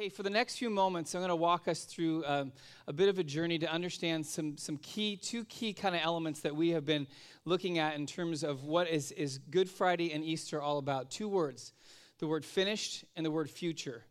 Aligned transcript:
Hey, 0.00 0.08
for 0.08 0.22
the 0.22 0.30
next 0.30 0.56
few 0.56 0.70
moments, 0.70 1.14
I'm 1.14 1.20
going 1.20 1.28
to 1.28 1.36
walk 1.36 1.68
us 1.68 1.84
through 1.84 2.24
um, 2.24 2.52
a 2.86 2.92
bit 2.94 3.10
of 3.10 3.18
a 3.18 3.22
journey 3.22 3.58
to 3.58 3.70
understand 3.70 4.24
some, 4.24 4.56
some 4.56 4.78
key, 4.78 5.14
two 5.14 5.44
key 5.44 5.74
kind 5.74 5.94
of 5.94 6.00
elements 6.02 6.40
that 6.40 6.56
we 6.56 6.70
have 6.70 6.86
been 6.86 7.06
looking 7.44 7.78
at 7.78 7.96
in 7.96 8.06
terms 8.06 8.42
of 8.42 8.64
what 8.64 8.88
is, 8.88 9.12
is 9.12 9.36
Good 9.36 9.68
Friday 9.68 10.10
and 10.14 10.24
Easter 10.24 10.58
all 10.58 10.78
about. 10.78 11.10
Two 11.10 11.28
words 11.28 11.74
the 12.18 12.26
word 12.26 12.46
finished 12.46 13.04
and 13.14 13.26
the 13.26 13.30
word 13.30 13.50
future. 13.50 14.06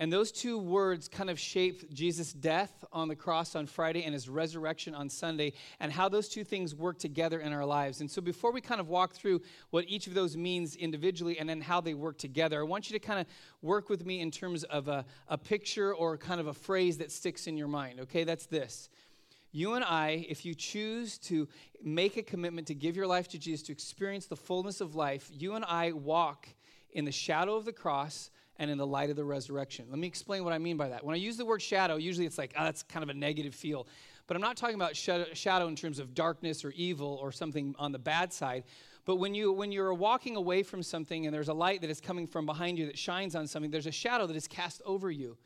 And 0.00 0.10
those 0.10 0.32
two 0.32 0.56
words 0.56 1.08
kind 1.08 1.28
of 1.28 1.38
shape 1.38 1.92
Jesus' 1.92 2.32
death 2.32 2.86
on 2.90 3.08
the 3.08 3.14
cross 3.14 3.54
on 3.54 3.66
Friday 3.66 4.02
and 4.02 4.14
his 4.14 4.30
resurrection 4.30 4.94
on 4.94 5.10
Sunday, 5.10 5.52
and 5.78 5.92
how 5.92 6.08
those 6.08 6.30
two 6.30 6.42
things 6.42 6.74
work 6.74 6.98
together 6.98 7.38
in 7.38 7.52
our 7.52 7.66
lives. 7.66 8.00
And 8.00 8.10
so, 8.10 8.22
before 8.22 8.50
we 8.50 8.62
kind 8.62 8.80
of 8.80 8.88
walk 8.88 9.12
through 9.12 9.42
what 9.68 9.84
each 9.88 10.06
of 10.06 10.14
those 10.14 10.38
means 10.38 10.74
individually 10.74 11.38
and 11.38 11.46
then 11.46 11.60
how 11.60 11.82
they 11.82 11.92
work 11.92 12.16
together, 12.16 12.60
I 12.60 12.62
want 12.62 12.88
you 12.88 12.98
to 12.98 13.06
kind 13.06 13.20
of 13.20 13.26
work 13.60 13.90
with 13.90 14.06
me 14.06 14.20
in 14.20 14.30
terms 14.30 14.64
of 14.64 14.88
a, 14.88 15.04
a 15.28 15.36
picture 15.36 15.94
or 15.94 16.16
kind 16.16 16.40
of 16.40 16.46
a 16.46 16.54
phrase 16.54 16.96
that 16.96 17.12
sticks 17.12 17.46
in 17.46 17.58
your 17.58 17.68
mind. 17.68 18.00
Okay, 18.00 18.24
that's 18.24 18.46
this. 18.46 18.88
You 19.52 19.74
and 19.74 19.84
I, 19.84 20.24
if 20.30 20.46
you 20.46 20.54
choose 20.54 21.18
to 21.18 21.46
make 21.84 22.16
a 22.16 22.22
commitment 22.22 22.68
to 22.68 22.74
give 22.74 22.96
your 22.96 23.06
life 23.06 23.28
to 23.28 23.38
Jesus, 23.38 23.66
to 23.66 23.72
experience 23.72 24.24
the 24.24 24.36
fullness 24.36 24.80
of 24.80 24.94
life, 24.94 25.28
you 25.30 25.56
and 25.56 25.64
I 25.66 25.92
walk 25.92 26.48
in 26.90 27.04
the 27.04 27.12
shadow 27.12 27.54
of 27.56 27.66
the 27.66 27.72
cross 27.72 28.30
and 28.60 28.70
in 28.70 28.76
the 28.76 28.86
light 28.86 29.08
of 29.08 29.16
the 29.16 29.24
resurrection. 29.24 29.86
Let 29.88 29.98
me 29.98 30.06
explain 30.06 30.44
what 30.44 30.52
I 30.52 30.58
mean 30.58 30.76
by 30.76 30.90
that. 30.90 31.02
When 31.02 31.14
I 31.14 31.18
use 31.18 31.38
the 31.38 31.46
word 31.46 31.62
shadow, 31.62 31.96
usually 31.96 32.26
it's 32.26 32.36
like, 32.36 32.52
oh, 32.58 32.62
that's 32.62 32.82
kind 32.82 33.02
of 33.02 33.08
a 33.08 33.14
negative 33.14 33.54
feel. 33.54 33.88
But 34.26 34.36
I'm 34.36 34.42
not 34.42 34.58
talking 34.58 34.74
about 34.74 34.94
shadow 34.94 35.66
in 35.66 35.74
terms 35.74 35.98
of 35.98 36.14
darkness 36.14 36.62
or 36.62 36.70
evil 36.76 37.18
or 37.22 37.32
something 37.32 37.74
on 37.78 37.90
the 37.90 37.98
bad 37.98 38.34
side. 38.34 38.64
But 39.06 39.16
when, 39.16 39.34
you, 39.34 39.50
when 39.50 39.72
you're 39.72 39.94
walking 39.94 40.36
away 40.36 40.62
from 40.62 40.82
something 40.82 41.24
and 41.24 41.34
there's 41.34 41.48
a 41.48 41.54
light 41.54 41.80
that 41.80 41.90
is 41.90 42.02
coming 42.02 42.26
from 42.26 42.44
behind 42.44 42.78
you 42.78 42.84
that 42.86 42.98
shines 42.98 43.34
on 43.34 43.46
something, 43.46 43.70
there's 43.70 43.86
a 43.86 43.90
shadow 43.92 44.26
that 44.26 44.36
is 44.36 44.46
cast 44.46 44.82
over 44.84 45.10
you. 45.10 45.38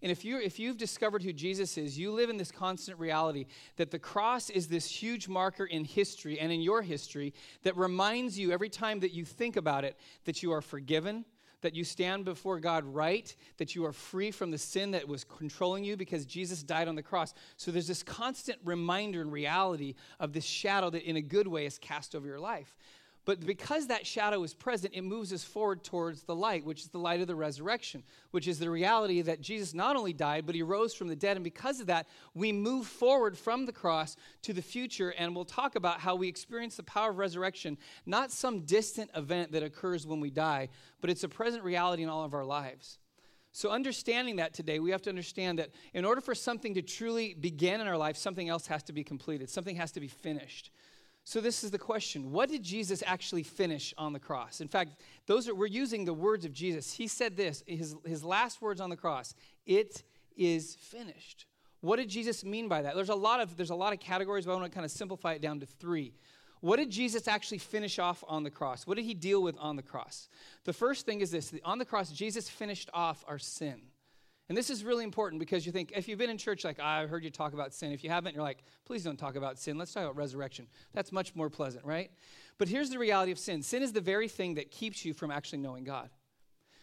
And 0.00 0.12
if, 0.12 0.24
you 0.24 0.38
if 0.38 0.60
you've 0.60 0.78
discovered 0.78 1.24
who 1.24 1.32
Jesus 1.32 1.76
is, 1.76 1.98
you 1.98 2.12
live 2.12 2.30
in 2.30 2.36
this 2.36 2.52
constant 2.52 3.00
reality 3.00 3.46
that 3.76 3.90
the 3.90 3.98
cross 3.98 4.48
is 4.48 4.68
this 4.68 4.86
huge 4.86 5.28
marker 5.28 5.66
in 5.66 5.84
history 5.84 6.38
and 6.38 6.52
in 6.52 6.62
your 6.62 6.82
history 6.82 7.34
that 7.64 7.76
reminds 7.76 8.38
you 8.38 8.52
every 8.52 8.70
time 8.70 9.00
that 9.00 9.12
you 9.12 9.24
think 9.24 9.56
about 9.56 9.84
it 9.84 9.98
that 10.24 10.42
you 10.42 10.52
are 10.52 10.62
forgiven, 10.62 11.24
that 11.62 11.74
you 11.74 11.84
stand 11.84 12.24
before 12.24 12.60
God 12.60 12.84
right, 12.84 13.34
that 13.58 13.74
you 13.74 13.84
are 13.84 13.92
free 13.92 14.30
from 14.30 14.50
the 14.50 14.58
sin 14.58 14.90
that 14.92 15.06
was 15.06 15.24
controlling 15.24 15.84
you 15.84 15.96
because 15.96 16.24
Jesus 16.26 16.62
died 16.62 16.88
on 16.88 16.94
the 16.94 17.02
cross. 17.02 17.34
So 17.56 17.70
there's 17.70 17.88
this 17.88 18.02
constant 18.02 18.58
reminder 18.64 19.20
and 19.20 19.32
reality 19.32 19.94
of 20.18 20.32
this 20.32 20.44
shadow 20.44 20.90
that, 20.90 21.02
in 21.02 21.16
a 21.16 21.22
good 21.22 21.46
way, 21.46 21.66
is 21.66 21.78
cast 21.78 22.14
over 22.14 22.26
your 22.26 22.40
life. 22.40 22.76
But 23.26 23.44
because 23.44 23.88
that 23.88 24.06
shadow 24.06 24.42
is 24.44 24.54
present, 24.54 24.94
it 24.94 25.02
moves 25.02 25.32
us 25.32 25.44
forward 25.44 25.84
towards 25.84 26.22
the 26.22 26.34
light, 26.34 26.64
which 26.64 26.80
is 26.80 26.88
the 26.88 26.98
light 26.98 27.20
of 27.20 27.26
the 27.26 27.34
resurrection, 27.34 28.02
which 28.30 28.48
is 28.48 28.58
the 28.58 28.70
reality 28.70 29.20
that 29.22 29.42
Jesus 29.42 29.74
not 29.74 29.94
only 29.94 30.14
died, 30.14 30.46
but 30.46 30.54
he 30.54 30.62
rose 30.62 30.94
from 30.94 31.08
the 31.08 31.16
dead. 31.16 31.36
And 31.36 31.44
because 31.44 31.80
of 31.80 31.86
that, 31.88 32.08
we 32.34 32.50
move 32.50 32.86
forward 32.86 33.36
from 33.36 33.66
the 33.66 33.72
cross 33.72 34.16
to 34.42 34.54
the 34.54 34.62
future. 34.62 35.10
And 35.10 35.36
we'll 35.36 35.44
talk 35.44 35.74
about 35.76 36.00
how 36.00 36.14
we 36.16 36.28
experience 36.28 36.76
the 36.76 36.82
power 36.82 37.10
of 37.10 37.18
resurrection, 37.18 37.76
not 38.06 38.32
some 38.32 38.60
distant 38.60 39.10
event 39.14 39.52
that 39.52 39.62
occurs 39.62 40.06
when 40.06 40.20
we 40.20 40.30
die, 40.30 40.70
but 41.02 41.10
it's 41.10 41.24
a 41.24 41.28
present 41.28 41.62
reality 41.62 42.02
in 42.02 42.08
all 42.08 42.24
of 42.24 42.32
our 42.32 42.44
lives. 42.44 42.98
So, 43.52 43.70
understanding 43.70 44.36
that 44.36 44.54
today, 44.54 44.78
we 44.78 44.92
have 44.92 45.02
to 45.02 45.10
understand 45.10 45.58
that 45.58 45.70
in 45.92 46.04
order 46.04 46.20
for 46.20 46.36
something 46.36 46.74
to 46.74 46.82
truly 46.82 47.34
begin 47.34 47.80
in 47.80 47.88
our 47.88 47.96
life, 47.96 48.16
something 48.16 48.48
else 48.48 48.68
has 48.68 48.84
to 48.84 48.92
be 48.92 49.02
completed, 49.02 49.50
something 49.50 49.76
has 49.76 49.90
to 49.92 50.00
be 50.00 50.06
finished. 50.06 50.70
So 51.24 51.40
this 51.40 51.62
is 51.62 51.70
the 51.70 51.78
question. 51.78 52.32
What 52.32 52.48
did 52.48 52.62
Jesus 52.62 53.02
actually 53.06 53.42
finish 53.42 53.94
on 53.98 54.12
the 54.12 54.18
cross? 54.18 54.60
In 54.60 54.68
fact, 54.68 55.00
those 55.26 55.48
are 55.48 55.54
we're 55.54 55.66
using 55.66 56.04
the 56.04 56.14
words 56.14 56.44
of 56.44 56.52
Jesus. 56.52 56.92
He 56.92 57.06
said 57.06 57.36
this, 57.36 57.62
his, 57.66 57.94
his 58.04 58.24
last 58.24 58.60
words 58.62 58.80
on 58.80 58.90
the 58.90 58.96
cross, 58.96 59.34
it 59.66 60.02
is 60.36 60.74
finished. 60.76 61.46
What 61.82 61.96
did 61.96 62.08
Jesus 62.08 62.44
mean 62.44 62.68
by 62.68 62.82
that? 62.82 62.94
There's 62.94 63.08
a 63.10 63.14
lot 63.14 63.40
of 63.40 63.56
there's 63.56 63.70
a 63.70 63.74
lot 63.74 63.92
of 63.92 64.00
categories, 64.00 64.44
but 64.44 64.52
I 64.52 64.56
want 64.56 64.70
to 64.70 64.74
kind 64.74 64.84
of 64.84 64.90
simplify 64.90 65.32
it 65.32 65.42
down 65.42 65.60
to 65.60 65.66
three. 65.66 66.14
What 66.60 66.76
did 66.76 66.90
Jesus 66.90 67.26
actually 67.26 67.58
finish 67.58 67.98
off 67.98 68.22
on 68.28 68.42
the 68.42 68.50
cross? 68.50 68.86
What 68.86 68.96
did 68.96 69.06
he 69.06 69.14
deal 69.14 69.42
with 69.42 69.56
on 69.58 69.76
the 69.76 69.82
cross? 69.82 70.28
The 70.64 70.74
first 70.74 71.06
thing 71.06 71.20
is 71.20 71.30
this 71.30 71.54
on 71.64 71.78
the 71.78 71.86
cross, 71.86 72.12
Jesus 72.12 72.48
finished 72.48 72.90
off 72.92 73.24
our 73.26 73.38
sin. 73.38 73.80
And 74.50 74.58
this 74.58 74.68
is 74.68 74.82
really 74.82 75.04
important 75.04 75.38
because 75.38 75.64
you 75.64 75.70
think, 75.70 75.92
if 75.94 76.08
you've 76.08 76.18
been 76.18 76.28
in 76.28 76.36
church, 76.36 76.64
like, 76.64 76.80
I 76.80 77.06
heard 77.06 77.22
you 77.22 77.30
talk 77.30 77.52
about 77.52 77.72
sin. 77.72 77.92
If 77.92 78.02
you 78.02 78.10
haven't, 78.10 78.34
you're 78.34 78.42
like, 78.42 78.64
please 78.84 79.04
don't 79.04 79.16
talk 79.16 79.36
about 79.36 79.60
sin. 79.60 79.78
Let's 79.78 79.92
talk 79.92 80.02
about 80.02 80.16
resurrection. 80.16 80.66
That's 80.92 81.12
much 81.12 81.36
more 81.36 81.48
pleasant, 81.48 81.84
right? 81.84 82.10
But 82.58 82.66
here's 82.66 82.90
the 82.90 82.98
reality 82.98 83.30
of 83.30 83.38
sin 83.38 83.62
sin 83.62 83.80
is 83.80 83.92
the 83.92 84.00
very 84.00 84.26
thing 84.26 84.54
that 84.54 84.72
keeps 84.72 85.04
you 85.04 85.14
from 85.14 85.30
actually 85.30 85.60
knowing 85.60 85.84
God. 85.84 86.10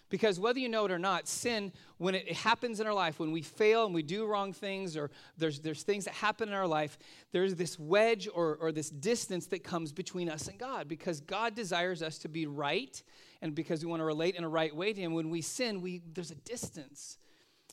Because 0.07 0.39
whether 0.39 0.59
you 0.59 0.69
know 0.69 0.85
it 0.85 0.93
or 0.93 0.97
not, 0.97 1.27
sin, 1.27 1.73
when 1.97 2.15
it 2.15 2.31
happens 2.31 2.79
in 2.79 2.87
our 2.87 2.93
life, 2.93 3.19
when 3.19 3.33
we 3.33 3.41
fail 3.41 3.85
and 3.85 3.93
we 3.93 4.01
do 4.01 4.25
wrong 4.25 4.53
things, 4.53 4.95
or 4.95 5.11
there's, 5.37 5.59
there's 5.59 5.83
things 5.83 6.05
that 6.05 6.13
happen 6.13 6.47
in 6.47 6.55
our 6.55 6.67
life, 6.67 6.97
there's 7.33 7.55
this 7.55 7.77
wedge 7.77 8.29
or, 8.33 8.57
or 8.61 8.71
this 8.71 8.89
distance 8.89 9.47
that 9.47 9.65
comes 9.65 9.91
between 9.91 10.29
us 10.29 10.47
and 10.47 10.57
God. 10.57 10.87
Because 10.87 11.19
God 11.19 11.53
desires 11.53 12.01
us 12.01 12.17
to 12.19 12.29
be 12.29 12.45
right, 12.45 13.03
and 13.41 13.53
because 13.53 13.83
we 13.83 13.89
want 13.89 13.99
to 13.99 14.05
relate 14.05 14.35
in 14.35 14.45
a 14.45 14.49
right 14.49 14.73
way 14.73 14.93
to 14.93 15.01
Him, 15.01 15.13
when 15.13 15.29
we 15.29 15.41
sin, 15.41 15.81
we, 15.81 16.01
there's 16.13 16.31
a 16.31 16.35
distance. 16.35 17.17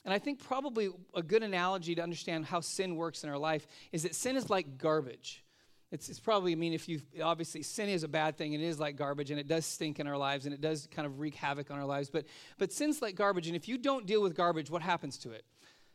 And 0.04 0.12
I 0.12 0.19
think 0.19 0.42
probably 0.42 0.91
a 1.15 1.22
good 1.22 1.42
analogy 1.42 1.94
to 1.94 2.03
understand 2.03 2.44
how 2.44 2.60
sin 2.60 2.97
works 2.97 3.25
in 3.25 3.31
our 3.31 3.38
life 3.38 3.66
is 3.91 4.03
that 4.03 4.15
sin 4.15 4.37
is 4.37 4.50
like 4.50 4.76
garbage. 4.76 5.42
It's, 5.91 6.09
it's, 6.09 6.19
probably, 6.19 6.53
I 6.53 6.56
mean, 6.56 6.72
if 6.72 6.88
you 6.88 7.00
obviously 7.22 7.62
sin 7.62 7.88
is 7.88 8.03
a 8.03 8.09
bad 8.09 8.37
thing, 8.37 8.54
and 8.54 8.62
it 8.62 8.66
is 8.66 8.81
like 8.81 8.97
garbage, 8.97 9.31
and 9.31 9.38
it 9.38 9.47
does 9.47 9.65
stink 9.65 10.00
in 10.00 10.09
our 10.09 10.19
lives, 10.19 10.44
and 10.44 10.53
it 10.53 10.60
does 10.60 10.88
kind 10.91 11.06
of 11.06 11.20
wreak 11.20 11.37
havoc 11.37 11.70
on 11.70 11.78
our 11.78 11.84
lives. 11.84 12.10
But, 12.10 12.26
but 12.59 12.72
sin's 12.72 13.00
like 13.00 13.15
garbage, 13.15 13.47
and 13.47 13.54
if 13.54 13.69
you 13.69 13.78
don't 13.78 14.04
deal 14.04 14.20
with 14.20 14.34
garbage, 14.34 14.70
what 14.70 14.82
happens 14.82 15.19
to 15.19 15.31
it? 15.31 15.44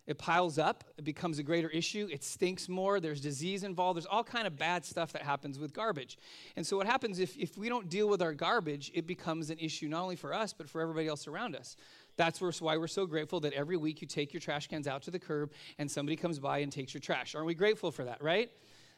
It 0.08 0.18
piles 0.18 0.58
up, 0.58 0.86
it 0.98 1.04
becomes 1.04 1.38
a 1.38 1.44
greater 1.44 1.70
issue, 1.70 2.08
it 2.12 2.24
stinks 2.24 2.68
more, 2.68 3.00
there's 3.00 3.22
disease 3.22 3.64
involved, 3.64 3.98
there's 3.98 4.08
all 4.08 4.24
kind 4.24 4.48
of 4.48 4.58
bad 4.58 4.84
stuff 4.84 5.14
that 5.14 5.22
happens 5.22 5.60
with 5.60 5.72
garbage. 5.72 6.18
And 6.56 6.66
so 6.66 6.78
what 6.78 6.88
happens 6.88 7.20
if, 7.20 7.38
if 7.38 7.60
we 7.60 7.70
don't 7.70 7.90
deal 7.90 8.10
with 8.10 8.20
our 8.20 8.34
garbage, 8.34 8.90
it 8.96 9.06
becomes 9.06 9.52
an 9.52 9.60
issue 9.60 9.88
not 9.88 10.02
only 10.02 10.16
for 10.16 10.34
us, 10.34 10.52
but 10.52 10.68
for 10.68 10.82
everybody 10.82 11.08
else 11.08 11.28
around 11.28 11.56
us. 11.56 11.76
That's 12.20 12.42
why 12.42 12.76
we're 12.76 12.88
so 12.88 13.06
grateful 13.06 13.40
that 13.40 13.54
every 13.54 13.78
week 13.78 14.02
you 14.02 14.08
take 14.08 14.34
your 14.34 14.42
trash 14.42 14.68
cans 14.68 14.90
out 14.90 15.04
to 15.04 15.12
the 15.12 15.20
curb 15.20 15.54
and 15.78 15.90
somebody 15.90 16.18
comes 16.18 16.38
by 16.38 16.58
and 16.58 16.70
takes 16.70 16.94
your 16.94 17.00
trash. 17.00 17.34
Aren't 17.34 17.48
we 17.48 17.54
grateful 17.54 17.94
for 17.94 18.04
that, 18.04 18.22
right? 18.22 18.52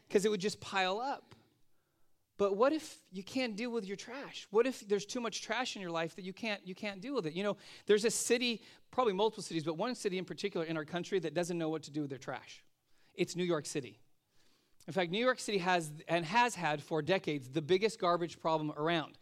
Because 0.07 0.25
it 0.25 0.31
would 0.31 0.39
just 0.39 0.59
pile 0.59 0.99
up. 0.99 1.35
But 2.39 2.57
what 2.57 2.73
if 2.73 2.97
you 3.11 3.21
can't 3.23 3.55
deal 3.55 3.69
with 3.69 3.85
your 3.85 3.95
trash? 3.95 4.47
What 4.49 4.65
if 4.65 4.79
there's 4.87 5.05
too 5.05 5.21
much 5.21 5.43
trash 5.43 5.75
in 5.75 5.83
your 5.83 5.91
life 5.91 6.15
that 6.15 6.25
you 6.25 6.33
can't 6.33 6.65
you 6.65 6.73
can't 6.73 6.99
deal 6.99 7.13
with 7.13 7.27
it? 7.27 7.33
You 7.33 7.43
know, 7.43 7.57
there's 7.85 8.05
a 8.05 8.09
city, 8.09 8.63
probably 8.89 9.13
multiple 9.13 9.43
cities, 9.43 9.63
but 9.63 9.77
one 9.77 9.93
city 9.93 10.17
in 10.17 10.25
particular 10.25 10.65
in 10.65 10.75
our 10.75 10.83
country 10.83 11.19
that 11.19 11.35
doesn't 11.35 11.59
know 11.59 11.69
what 11.69 11.83
to 11.83 11.91
do 11.91 12.01
with 12.01 12.09
their 12.09 12.17
trash. 12.17 12.63
It's 13.13 13.35
New 13.35 13.43
York 13.43 13.67
City. 13.67 13.99
In 14.87 14.93
fact, 14.93 15.11
New 15.11 15.23
York 15.23 15.37
City 15.37 15.59
has 15.59 15.91
and 16.07 16.25
has 16.25 16.55
had 16.55 16.81
for 16.81 17.03
decades 17.03 17.49
the 17.49 17.61
biggest 17.61 17.99
garbage 17.99 18.39
problem 18.39 18.73
around 18.75 19.19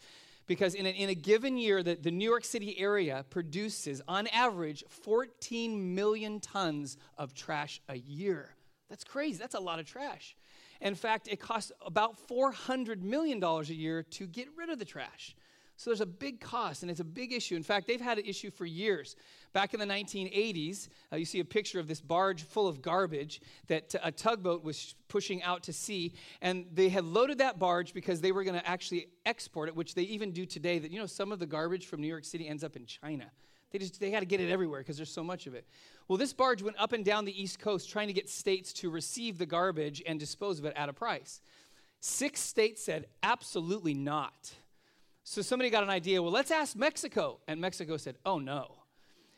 because 0.50 0.74
in 0.74 0.88
a, 0.88 0.90
in 0.90 1.10
a 1.10 1.16
given 1.16 1.60
year, 1.60 1.84
the, 1.84 1.94
the 1.94 2.10
New 2.10 2.28
York 2.28 2.44
City 2.44 2.78
area 2.80 3.24
produces, 3.30 4.02
on 4.08 4.26
average, 4.28 4.84
14 4.90 5.94
million 5.94 6.40
tons 6.40 6.98
of 7.20 7.36
trash 7.36 7.80
a 7.88 7.96
year. 7.96 8.50
That's 8.90 9.04
crazy. 9.04 9.38
That's 9.38 9.54
a 9.54 9.60
lot 9.60 9.78
of 9.78 9.86
trash. 9.86 10.36
In 10.82 10.96
fact, 10.96 11.28
it 11.28 11.40
costs 11.40 11.72
about 11.86 12.16
$400 12.28 13.00
million 13.04 13.44
a 13.44 13.62
year 13.66 14.02
to 14.02 14.26
get 14.26 14.48
rid 14.58 14.72
of 14.72 14.80
the 14.80 14.86
trash. 14.86 15.36
So 15.80 15.90
there's 15.92 16.02
a 16.02 16.06
big 16.06 16.42
cost, 16.42 16.82
and 16.82 16.92
it's 16.92 17.00
a 17.00 17.06
big 17.06 17.32
issue. 17.32 17.56
In 17.56 17.64
fact, 17.64 17.88
they've 17.88 18.02
had 18.02 18.20
an 18.20 18.26
issue 18.26 18.52
for 18.52 18.66
years. 18.66 19.16
Back 19.54 19.74
in 19.74 19.80
the 19.80 19.86
1980s, 19.86 20.90
uh, 21.10 21.16
you 21.16 21.24
see 21.24 21.40
a 21.40 21.46
picture 21.46 21.80
of 21.80 21.88
this 21.88 22.02
barge 22.02 22.44
full 22.44 22.68
of 22.68 22.82
garbage 22.82 23.40
that 23.68 23.96
a 24.04 24.12
tugboat 24.12 24.62
was 24.62 24.96
pushing 25.08 25.42
out 25.42 25.64
to 25.64 25.72
sea, 25.72 26.12
and 26.42 26.66
they 26.74 26.90
had 26.90 27.06
loaded 27.06 27.38
that 27.38 27.60
barge 27.60 27.94
because 27.94 28.20
they 28.20 28.34
were 28.34 28.44
going 28.44 28.60
to 28.60 28.68
actually 28.68 29.08
export 29.26 29.70
it, 29.70 29.76
which 29.78 29.96
they 29.96 30.02
even 30.02 30.34
do 30.34 30.46
today. 30.46 30.80
That 30.80 30.92
you 30.92 31.00
know, 31.00 31.06
some 31.06 31.32
of 31.32 31.40
the 31.40 31.48
garbage 31.48 31.86
from 31.86 32.02
New 32.02 32.10
York 32.10 32.26
City 32.26 32.46
ends 32.46 32.66
up 32.66 32.76
in 32.76 32.86
China. 32.86 33.32
They 33.72 33.80
just 33.80 34.02
they 34.02 34.12
got 34.12 34.20
to 34.20 34.26
get 34.26 34.42
it 34.42 34.52
everywhere 34.52 34.82
because 34.82 34.98
there's 34.98 35.14
so 35.14 35.24
much 35.24 35.48
of 35.48 35.56
it. 35.56 35.66
Well, 36.10 36.18
this 36.18 36.34
barge 36.34 36.62
went 36.62 36.78
up 36.78 36.92
and 36.92 37.06
down 37.06 37.24
the 37.24 37.42
East 37.42 37.58
Coast 37.58 37.90
trying 37.90 38.08
to 38.08 38.14
get 38.14 38.28
states 38.28 38.74
to 38.74 38.90
receive 38.90 39.38
the 39.38 39.46
garbage 39.46 40.04
and 40.06 40.20
dispose 40.20 40.60
of 40.60 40.66
it 40.66 40.74
at 40.76 40.90
a 40.90 40.94
price. 40.94 41.40
Six 42.02 42.42
states 42.42 42.84
said 42.84 43.06
absolutely 43.24 43.94
not. 43.94 44.52
So 45.24 45.42
somebody 45.42 45.70
got 45.70 45.84
an 45.84 45.90
idea, 45.90 46.22
well, 46.22 46.32
let's 46.32 46.52
ask 46.52 46.76
Mexico. 46.76 47.40
And 47.48 47.62
Mexico 47.62 47.98
said, 47.98 48.18
oh 48.26 48.40
no. 48.40 48.76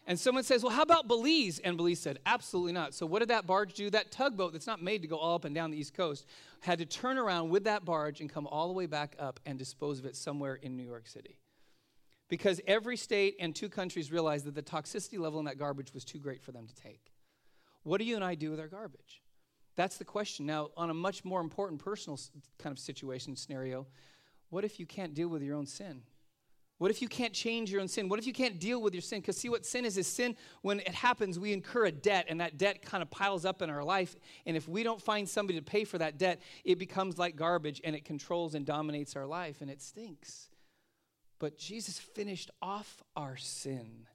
And 0.08 0.20
someone 0.20 0.44
says, 0.44 0.64
well, 0.64 0.74
how 0.74 0.82
about 0.82 1.08
Belize? 1.08 1.60
And 1.60 1.78
Belize 1.78 2.00
said, 2.00 2.20
absolutely 2.26 2.72
not. 2.72 2.94
So 2.94 3.06
what 3.06 3.20
did 3.20 3.30
that 3.30 3.46
barge 3.46 3.74
do? 3.74 3.90
That 3.90 4.12
tugboat 4.12 4.52
that's 4.52 4.68
not 4.68 4.82
made 4.82 5.04
to 5.04 5.08
go 5.08 5.18
all 5.18 5.36
up 5.36 5.46
and 5.46 5.54
down 5.54 5.70
the 5.70 5.78
East 5.78 5.94
Coast 5.94 6.26
had 6.62 6.80
to 6.80 6.86
turn 6.86 7.18
around 7.18 7.50
with 7.50 7.66
that 7.66 7.86
barge 7.86 8.20
and 8.20 8.30
come 8.30 8.48
all 8.48 8.68
the 8.68 8.74
way 8.74 8.88
back 8.88 9.16
up 9.20 9.40
and 9.46 9.60
dispose 9.60 10.00
of 10.00 10.06
it 10.06 10.16
somewhere 10.16 10.56
in 10.56 10.76
New 10.76 10.84
York 10.84 11.08
City. 11.08 11.38
Because 12.30 12.62
every 12.66 12.98
state 12.98 13.36
and 13.40 13.54
two 13.54 13.70
countries 13.70 14.12
realized 14.12 14.46
that 14.46 14.56
the 14.56 14.64
toxicity 14.64 15.20
level 15.20 15.40
in 15.40 15.46
that 15.46 15.60
garbage 15.60 15.94
was 15.94 16.04
too 16.04 16.20
great 16.20 16.42
for 16.42 16.52
them 16.52 16.66
to 16.66 16.76
take. 16.76 17.12
What 17.84 18.00
do 18.00 18.06
you 18.06 18.16
and 18.16 18.24
I 18.24 18.36
do 18.36 18.50
with 18.50 18.60
our 18.60 18.68
garbage? 18.68 19.22
That's 19.76 19.98
the 19.98 20.06
question. 20.06 20.46
Now, 20.46 20.70
on 20.78 20.90
a 20.90 20.94
much 20.94 21.24
more 21.24 21.42
important 21.42 21.84
personal 21.84 22.20
kind 22.58 22.74
of 22.74 22.80
situation 22.80 23.36
scenario, 23.36 23.88
what 24.52 24.64
if 24.64 24.80
you 24.80 24.86
can't 24.86 25.16
deal 25.16 25.30
with 25.30 25.42
your 25.42 25.56
own 25.56 25.66
sin? 25.66 26.04
What 26.78 26.90
if 26.90 27.00
you 27.00 27.08
can't 27.08 27.32
change 27.32 27.72
your 27.72 27.80
own 27.80 27.88
sin? 27.88 28.10
What 28.10 28.18
if 28.18 28.26
you 28.26 28.34
can't 28.34 28.60
deal 28.60 28.82
with 28.82 28.96
your 28.96 29.04
sin? 29.04 29.22
Because 29.22 29.38
see 29.38 29.50
what 29.50 29.68
sin 29.68 29.86
is 29.86 30.00
is 30.00 30.08
sin 30.08 30.36
when 30.64 30.80
it 30.80 30.96
happens, 30.96 31.38
we 31.38 31.54
incur 31.54 31.86
a 31.86 31.92
debt, 31.92 32.26
and 32.28 32.42
that 32.42 32.58
debt 32.58 32.82
kind 32.82 33.04
of 33.04 33.12
piles 33.12 33.46
up 33.46 33.62
in 33.62 33.70
our 33.70 33.84
life. 33.84 34.16
And 34.48 34.58
if 34.58 34.68
we 34.68 34.82
don't 34.82 35.00
find 35.00 35.30
somebody 35.30 35.60
to 35.60 35.64
pay 35.64 35.84
for 35.84 36.00
that 36.00 36.18
debt, 36.18 36.42
it 36.66 36.80
becomes 36.80 37.20
like 37.20 37.36
garbage 37.36 37.82
and 37.84 37.96
it 37.96 38.04
controls 38.04 38.56
and 38.56 38.66
dominates 38.66 39.16
our 39.16 39.28
life 39.28 39.62
and 39.62 39.70
it 39.70 39.80
stinks. 39.80 40.50
But 41.38 41.56
Jesus 41.56 42.00
finished 42.00 42.50
off 42.64 43.04
our 43.16 43.38
sin 43.38 44.08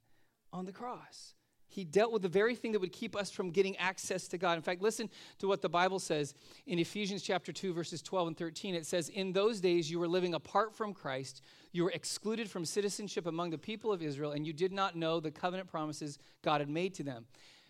on 0.52 0.66
the 0.66 0.72
cross. 0.72 1.35
He 1.76 1.84
dealt 1.84 2.10
with 2.10 2.22
the 2.22 2.28
very 2.28 2.54
thing 2.54 2.72
that 2.72 2.80
would 2.80 2.90
keep 2.90 3.14
us 3.14 3.30
from 3.30 3.50
getting 3.50 3.76
access 3.76 4.26
to 4.28 4.38
God. 4.38 4.56
In 4.56 4.62
fact, 4.62 4.80
listen 4.80 5.10
to 5.40 5.46
what 5.46 5.60
the 5.60 5.68
Bible 5.68 5.98
says 5.98 6.32
in 6.66 6.78
Ephesians 6.78 7.22
chapter 7.22 7.52
2 7.52 7.74
verses 7.74 8.00
12 8.00 8.28
and 8.28 8.36
13. 8.38 8.74
It 8.74 8.86
says, 8.86 9.10
"In 9.10 9.34
those 9.34 9.60
days 9.60 9.90
you 9.90 9.98
were 9.98 10.08
living 10.08 10.32
apart 10.32 10.74
from 10.74 10.94
Christ, 10.94 11.42
you 11.72 11.84
were 11.84 11.90
excluded 11.90 12.50
from 12.50 12.64
citizenship 12.64 13.26
among 13.26 13.50
the 13.50 13.58
people 13.58 13.92
of 13.92 14.00
Israel, 14.00 14.32
and 14.32 14.46
you 14.46 14.54
did 14.54 14.72
not 14.72 14.96
know 14.96 15.20
the 15.20 15.30
covenant 15.30 15.68
promises 15.68 16.18
God 16.40 16.62
had 16.62 16.70
made 16.70 16.94
to 16.94 17.02
them. 17.02 17.26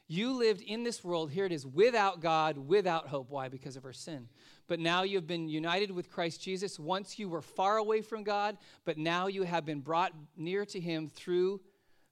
You 0.06 0.34
lived 0.34 0.60
in 0.60 0.84
this 0.84 1.02
world, 1.02 1.32
here 1.32 1.46
it 1.46 1.50
is, 1.50 1.66
without 1.66 2.20
God, 2.20 2.58
without 2.58 3.08
hope. 3.08 3.28
Why? 3.28 3.48
Because 3.48 3.76
of 3.76 3.84
our 3.84 3.92
sin. 3.92 4.28
But 4.68 4.78
now 4.78 5.02
you 5.02 5.16
have 5.16 5.26
been 5.26 5.48
united 5.48 5.90
with 5.90 6.10
Christ 6.10 6.40
Jesus. 6.40 6.78
Once 6.78 7.18
you 7.18 7.28
were 7.28 7.42
far 7.42 7.78
away 7.78 8.02
from 8.02 8.22
God, 8.22 8.56
but 8.84 8.98
now 8.98 9.26
you 9.26 9.42
have 9.42 9.64
been 9.64 9.80
brought 9.80 10.12
near 10.36 10.64
to 10.66 10.78
him 10.78 11.08
through 11.08 11.60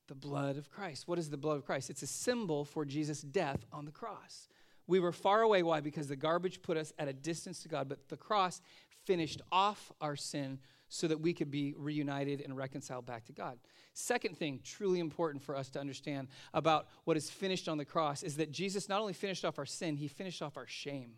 the 0.07 0.15
blood 0.15 0.57
of 0.57 0.71
Christ. 0.71 1.09
What 1.09 1.19
is 1.19 1.31
the 1.31 1.37
blood 1.37 1.57
of 1.57 1.65
Christ? 1.65 1.91
It's 1.91 2.03
a 2.03 2.07
symbol 2.07 2.65
for 2.65 2.85
Jesus' 2.85 3.23
death 3.23 3.65
on 3.73 3.85
the 3.85 3.91
cross. 3.91 4.49
We 4.87 5.01
were 5.01 5.13
far 5.13 5.43
away. 5.43 5.63
Why? 5.63 5.81
Because 5.81 6.09
the 6.09 6.17
garbage 6.17 6.63
put 6.63 6.77
us 6.77 6.93
at 6.99 7.09
a 7.09 7.13
distance 7.13 7.63
to 7.63 7.69
God, 7.69 7.89
but 7.89 8.09
the 8.09 8.17
cross 8.17 8.61
finished 9.05 9.41
off 9.51 9.93
our 10.01 10.17
sin 10.17 10.59
so 10.89 11.09
that 11.09 11.21
we 11.21 11.33
could 11.33 11.51
be 11.51 11.75
reunited 11.77 12.41
and 12.41 12.57
reconciled 12.57 13.07
back 13.07 13.25
to 13.25 13.33
God. 13.33 13.59
Second 13.95 14.37
thing, 14.37 14.61
truly 14.63 15.01
important 15.01 15.43
for 15.43 15.57
us 15.57 15.69
to 15.71 15.81
understand 15.81 16.29
about 16.53 16.89
what 17.05 17.17
is 17.17 17.31
finished 17.31 17.69
on 17.69 17.79
the 17.79 17.85
cross 17.85 18.23
is 18.23 18.37
that 18.37 18.53
Jesus 18.53 18.89
not 18.89 19.01
only 19.01 19.13
finished 19.13 19.45
off 19.45 19.59
our 19.59 19.67
sin, 19.67 19.97
he 19.97 20.09
finished 20.09 20.43
off 20.43 20.57
our 20.57 20.67
shame. 20.67 21.15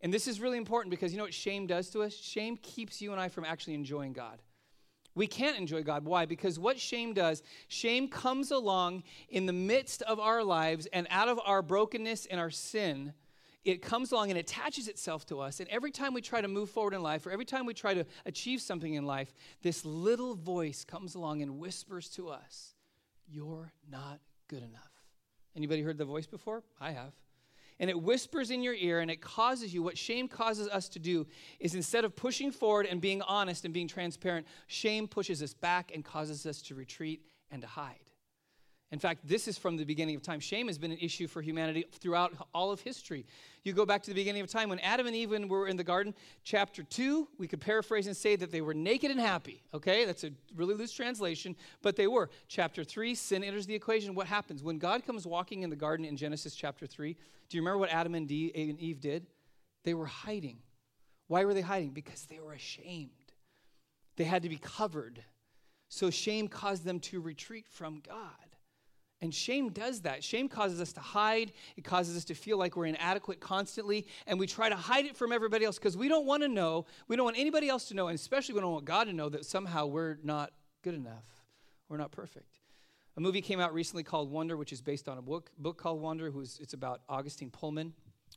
And 0.00 0.12
this 0.12 0.28
is 0.28 0.40
really 0.40 0.58
important 0.58 0.90
because 0.90 1.12
you 1.12 1.18
know 1.18 1.24
what 1.24 1.34
shame 1.34 1.66
does 1.66 1.88
to 1.90 2.02
us? 2.02 2.14
Shame 2.14 2.58
keeps 2.58 3.00
you 3.00 3.12
and 3.12 3.20
I 3.20 3.28
from 3.28 3.44
actually 3.44 3.74
enjoying 3.74 4.12
God. 4.12 4.42
We 5.16 5.26
can't 5.26 5.58
enjoy 5.58 5.82
God. 5.82 6.04
Why? 6.04 6.26
Because 6.26 6.58
what 6.58 6.78
shame 6.78 7.14
does, 7.14 7.42
shame 7.68 8.06
comes 8.06 8.50
along 8.50 9.02
in 9.30 9.46
the 9.46 9.52
midst 9.52 10.02
of 10.02 10.20
our 10.20 10.44
lives 10.44 10.86
and 10.92 11.06
out 11.10 11.28
of 11.28 11.40
our 11.44 11.62
brokenness 11.62 12.26
and 12.26 12.38
our 12.38 12.50
sin. 12.50 13.14
It 13.64 13.80
comes 13.80 14.12
along 14.12 14.28
and 14.30 14.38
attaches 14.38 14.88
itself 14.88 15.24
to 15.26 15.40
us. 15.40 15.58
And 15.58 15.68
every 15.70 15.90
time 15.90 16.12
we 16.12 16.20
try 16.20 16.42
to 16.42 16.48
move 16.48 16.68
forward 16.68 16.92
in 16.92 17.02
life, 17.02 17.26
or 17.26 17.30
every 17.30 17.46
time 17.46 17.64
we 17.64 17.72
try 17.72 17.94
to 17.94 18.04
achieve 18.26 18.60
something 18.60 18.92
in 18.92 19.06
life, 19.06 19.32
this 19.62 19.86
little 19.86 20.34
voice 20.34 20.84
comes 20.84 21.14
along 21.14 21.40
and 21.40 21.58
whispers 21.58 22.10
to 22.10 22.28
us, 22.28 22.74
You're 23.26 23.72
not 23.90 24.20
good 24.48 24.62
enough. 24.62 24.92
Anybody 25.56 25.80
heard 25.80 25.96
the 25.96 26.04
voice 26.04 26.26
before? 26.26 26.62
I 26.78 26.92
have 26.92 27.14
and 27.78 27.90
it 27.90 28.00
whispers 28.00 28.50
in 28.50 28.62
your 28.62 28.74
ear 28.74 29.00
and 29.00 29.10
it 29.10 29.20
causes 29.20 29.72
you 29.74 29.82
what 29.82 29.98
shame 29.98 30.28
causes 30.28 30.68
us 30.68 30.88
to 30.88 30.98
do 30.98 31.26
is 31.60 31.74
instead 31.74 32.04
of 32.04 32.14
pushing 32.16 32.50
forward 32.50 32.86
and 32.86 33.00
being 33.00 33.22
honest 33.22 33.64
and 33.64 33.74
being 33.74 33.88
transparent 33.88 34.46
shame 34.66 35.06
pushes 35.06 35.42
us 35.42 35.54
back 35.54 35.92
and 35.94 36.04
causes 36.04 36.46
us 36.46 36.62
to 36.62 36.74
retreat 36.74 37.20
and 37.50 37.62
to 37.62 37.68
hide 37.68 38.05
in 38.92 39.00
fact, 39.00 39.26
this 39.26 39.48
is 39.48 39.58
from 39.58 39.76
the 39.76 39.84
beginning 39.84 40.14
of 40.14 40.22
time. 40.22 40.38
Shame 40.38 40.68
has 40.68 40.78
been 40.78 40.92
an 40.92 40.98
issue 40.98 41.26
for 41.26 41.42
humanity 41.42 41.86
throughout 41.90 42.32
all 42.54 42.70
of 42.70 42.80
history. 42.80 43.26
You 43.64 43.72
go 43.72 43.84
back 43.84 44.02
to 44.04 44.10
the 44.10 44.14
beginning 44.14 44.42
of 44.42 44.48
time 44.48 44.68
when 44.68 44.78
Adam 44.78 45.08
and 45.08 45.16
Eve 45.16 45.30
were 45.48 45.66
in 45.66 45.76
the 45.76 45.82
garden, 45.82 46.14
chapter 46.44 46.84
2, 46.84 47.26
we 47.36 47.48
could 47.48 47.60
paraphrase 47.60 48.06
and 48.06 48.16
say 48.16 48.36
that 48.36 48.52
they 48.52 48.60
were 48.60 48.74
naked 48.74 49.10
and 49.10 49.18
happy. 49.18 49.64
Okay, 49.74 50.04
that's 50.04 50.22
a 50.22 50.30
really 50.54 50.74
loose 50.74 50.92
translation, 50.92 51.56
but 51.82 51.96
they 51.96 52.06
were. 52.06 52.30
Chapter 52.46 52.84
3, 52.84 53.16
sin 53.16 53.42
enters 53.42 53.66
the 53.66 53.74
equation. 53.74 54.14
What 54.14 54.28
happens? 54.28 54.62
When 54.62 54.78
God 54.78 55.04
comes 55.04 55.26
walking 55.26 55.62
in 55.62 55.70
the 55.70 55.74
garden 55.74 56.06
in 56.06 56.16
Genesis 56.16 56.54
chapter 56.54 56.86
3, 56.86 57.16
do 57.48 57.56
you 57.56 57.62
remember 57.62 57.78
what 57.78 57.90
Adam 57.90 58.14
and 58.14 58.30
Eve 58.30 59.00
did? 59.00 59.26
They 59.82 59.94
were 59.94 60.06
hiding. 60.06 60.58
Why 61.26 61.44
were 61.44 61.54
they 61.54 61.60
hiding? 61.60 61.90
Because 61.90 62.26
they 62.26 62.38
were 62.38 62.52
ashamed. 62.52 63.10
They 64.16 64.24
had 64.24 64.44
to 64.44 64.48
be 64.48 64.58
covered. 64.58 65.24
So 65.88 66.08
shame 66.08 66.46
caused 66.46 66.84
them 66.84 67.00
to 67.00 67.20
retreat 67.20 67.66
from 67.68 68.00
God. 68.06 68.30
And 69.26 69.34
shame 69.34 69.70
does 69.70 70.02
that. 70.02 70.22
Shame 70.22 70.48
causes 70.48 70.80
us 70.80 70.92
to 70.92 71.00
hide. 71.00 71.50
It 71.76 71.82
causes 71.82 72.16
us 72.16 72.24
to 72.26 72.34
feel 72.36 72.58
like 72.58 72.76
we're 72.76 72.86
inadequate 72.86 73.40
constantly. 73.40 74.06
And 74.28 74.38
we 74.38 74.46
try 74.46 74.68
to 74.68 74.76
hide 74.76 75.04
it 75.04 75.16
from 75.16 75.32
everybody 75.32 75.64
else 75.64 75.80
because 75.80 75.96
we 75.96 76.06
don't 76.06 76.26
want 76.26 76.44
to 76.44 76.48
know. 76.48 76.86
We 77.08 77.16
don't 77.16 77.24
want 77.24 77.36
anybody 77.36 77.68
else 77.68 77.88
to 77.88 77.94
know. 77.94 78.06
And 78.06 78.14
especially 78.14 78.54
we 78.54 78.60
don't 78.60 78.72
want 78.72 78.84
God 78.84 79.08
to 79.08 79.12
know 79.12 79.28
that 79.30 79.44
somehow 79.44 79.86
we're 79.86 80.18
not 80.22 80.52
good 80.84 80.94
enough. 80.94 81.24
We're 81.88 81.96
not 81.96 82.12
perfect. 82.12 82.60
A 83.16 83.20
movie 83.20 83.40
came 83.40 83.58
out 83.58 83.74
recently 83.74 84.04
called 84.04 84.30
Wonder, 84.30 84.56
which 84.56 84.72
is 84.72 84.80
based 84.80 85.08
on 85.08 85.18
a 85.18 85.22
book, 85.22 85.50
book 85.58 85.76
called 85.76 86.00
Wonder. 86.00 86.30
Who's, 86.30 86.60
it's 86.62 86.74
about 86.74 87.00
Augustine 87.08 87.50
Pullman. 87.50 87.94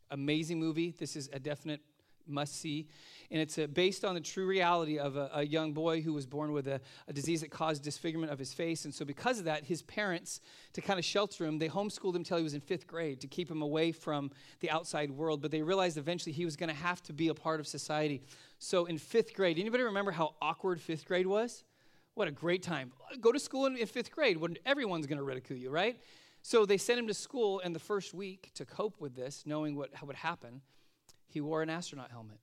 Amazing 0.09 0.59
movie. 0.59 0.95
This 0.97 1.15
is 1.15 1.29
a 1.31 1.39
definite 1.39 1.81
must 2.29 2.59
see. 2.59 2.87
And 3.31 3.39
it's 3.39 3.57
uh, 3.57 3.67
based 3.67 4.03
on 4.03 4.15
the 4.15 4.21
true 4.21 4.47
reality 4.47 4.97
of 4.97 5.15
a, 5.15 5.29
a 5.33 5.43
young 5.45 5.73
boy 5.73 6.01
who 6.01 6.13
was 6.13 6.25
born 6.25 6.51
with 6.51 6.67
a, 6.67 6.81
a, 7.07 7.13
disease 7.13 7.41
that 7.41 7.51
caused 7.51 7.83
disfigurement 7.83 8.31
of 8.31 8.39
his 8.39 8.53
face. 8.53 8.85
And 8.85 8.93
so, 8.93 9.05
because 9.05 9.37
of 9.37 9.45
that, 9.45 9.63
his 9.63 9.83
parents, 9.83 10.41
to 10.73 10.81
kind 10.81 10.97
of 10.97 11.05
shelter 11.05 11.45
him, 11.45 11.59
they 11.59 11.69
homeschooled 11.69 12.15
him 12.15 12.21
until 12.21 12.37
he 12.37 12.43
was 12.43 12.55
in 12.55 12.61
fifth 12.61 12.87
grade 12.87 13.21
to 13.21 13.27
keep 13.27 13.49
him 13.49 13.61
away 13.61 13.91
from 13.91 14.31
the 14.61 14.69
outside 14.71 15.11
world. 15.11 15.41
But 15.41 15.51
they 15.51 15.61
realized 15.61 15.97
eventually 15.97 16.31
he 16.31 16.45
was 16.45 16.55
going 16.55 16.69
to 16.69 16.75
have 16.75 17.03
to 17.03 17.13
be 17.13 17.27
a 17.27 17.35
part 17.35 17.59
of 17.59 17.67
society. 17.67 18.23
So, 18.57 18.85
in 18.85 18.97
fifth 18.97 19.33
grade, 19.33 19.59
anybody 19.59 19.83
remember 19.83 20.11
how 20.11 20.35
awkward 20.41 20.81
fifth 20.81 21.05
grade 21.05 21.27
was? 21.27 21.63
What 22.15 22.27
a 22.27 22.31
great 22.31 22.63
time. 22.63 22.91
Go 23.21 23.31
to 23.31 23.39
school 23.39 23.67
in, 23.67 23.77
in 23.77 23.85
fifth 23.85 24.11
grade 24.11 24.37
when 24.37 24.57
everyone's 24.65 25.07
going 25.07 25.19
to 25.19 25.23
ridicule 25.23 25.57
you, 25.57 25.69
right? 25.69 25.97
So 26.41 26.65
they 26.65 26.77
sent 26.77 26.99
him 26.99 27.07
to 27.07 27.13
school, 27.13 27.61
and 27.63 27.75
the 27.75 27.79
first 27.79 28.13
week, 28.13 28.51
to 28.55 28.65
cope 28.65 28.99
with 28.99 29.15
this, 29.15 29.43
knowing 29.45 29.75
what 29.75 29.91
would 30.05 30.15
happen, 30.15 30.61
he 31.29 31.41
wore 31.41 31.61
an 31.61 31.69
astronaut 31.69 32.11
helmet. 32.11 32.39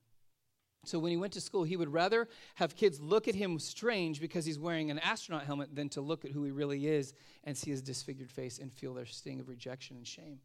So 0.87 1.01
when 1.01 1.11
he 1.11 1.17
went 1.17 1.33
to 1.33 1.41
school, 1.41 1.65
he 1.65 1.77
would 1.77 1.93
rather 1.93 2.29
have 2.55 2.77
kids 2.77 3.01
look 3.01 3.27
at 3.27 3.35
him 3.35 3.59
strange 3.59 4.21
because 4.21 4.45
he's 4.45 4.59
wearing 4.59 4.91
an 4.91 5.01
astronaut 5.01 5.45
helmet 5.45 5.75
than 5.75 5.89
to 5.91 6.01
look 6.01 6.25
at 6.25 6.31
who 6.31 6.45
he 6.45 6.53
really 6.53 6.87
is 6.87 7.13
and 7.45 7.57
see 7.57 7.71
his 7.71 7.83
disfigured 7.83 8.31
face 8.31 8.59
and 8.59 8.73
feel 8.73 8.95
their 8.95 9.07
sting 9.07 9.41
of 9.41 9.49
rejection 9.49 9.97
and 9.97 10.07
shame. 10.07 10.39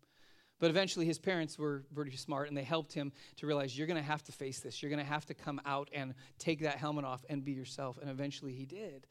But 0.59 0.69
eventually, 0.69 1.05
his 1.05 1.19
parents 1.19 1.57
were 1.57 1.83
pretty 1.93 2.15
smart 2.17 2.47
and 2.47 2.57
they 2.57 2.63
helped 2.63 2.93
him 2.93 3.11
to 3.37 3.47
realize 3.47 3.77
you're 3.77 3.87
going 3.87 4.01
to 4.01 4.07
have 4.07 4.23
to 4.23 4.31
face 4.31 4.59
this. 4.59 4.81
You're 4.81 4.91
going 4.91 5.03
to 5.03 5.11
have 5.11 5.25
to 5.27 5.33
come 5.33 5.61
out 5.65 5.89
and 5.93 6.13
take 6.37 6.61
that 6.61 6.77
helmet 6.77 7.05
off 7.05 7.23
and 7.29 7.43
be 7.43 7.51
yourself. 7.51 7.97
And 7.99 8.09
eventually, 8.09 8.53
he 8.53 8.65
did. 8.65 9.07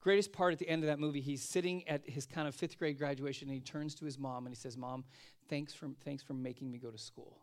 Greatest 0.00 0.32
part 0.32 0.52
at 0.52 0.58
the 0.58 0.68
end 0.68 0.82
of 0.82 0.88
that 0.88 0.98
movie, 0.98 1.20
he's 1.20 1.42
sitting 1.42 1.86
at 1.88 2.08
his 2.08 2.24
kind 2.24 2.48
of 2.48 2.54
fifth 2.54 2.78
grade 2.78 2.98
graduation 2.98 3.48
and 3.48 3.54
he 3.54 3.60
turns 3.60 3.94
to 3.96 4.06
his 4.06 4.18
mom 4.18 4.46
and 4.46 4.54
he 4.54 4.58
says, 4.58 4.76
Mom, 4.78 5.04
thanks 5.50 5.74
for, 5.74 5.90
thanks 6.04 6.22
for 6.22 6.32
making 6.32 6.70
me 6.70 6.78
go 6.78 6.90
to 6.90 6.98
school 6.98 7.38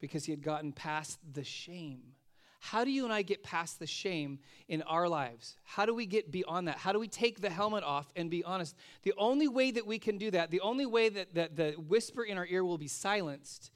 because 0.00 0.24
he 0.24 0.32
had 0.32 0.42
gotten 0.42 0.72
past 0.72 1.18
the 1.32 1.44
shame. 1.44 2.02
How 2.60 2.82
do 2.82 2.90
you 2.90 3.04
and 3.04 3.12
I 3.12 3.20
get 3.20 3.42
past 3.42 3.78
the 3.78 3.86
shame 3.86 4.38
in 4.68 4.80
our 4.82 5.06
lives? 5.06 5.58
How 5.64 5.84
do 5.84 5.94
we 5.94 6.06
get 6.06 6.32
beyond 6.32 6.68
that? 6.68 6.78
How 6.78 6.92
do 6.92 6.98
we 6.98 7.08
take 7.08 7.42
the 7.42 7.50
helmet 7.50 7.84
off 7.84 8.10
and 8.16 8.30
be 8.30 8.42
honest? 8.42 8.74
The 9.02 9.12
only 9.18 9.48
way 9.48 9.70
that 9.70 9.86
we 9.86 9.98
can 9.98 10.16
do 10.16 10.30
that, 10.30 10.50
the 10.50 10.62
only 10.62 10.86
way 10.86 11.10
that, 11.10 11.34
that 11.34 11.56
the 11.56 11.72
whisper 11.72 12.24
in 12.24 12.38
our 12.38 12.46
ear 12.46 12.64
will 12.64 12.78
be 12.78 12.88
silenced, 12.88 13.70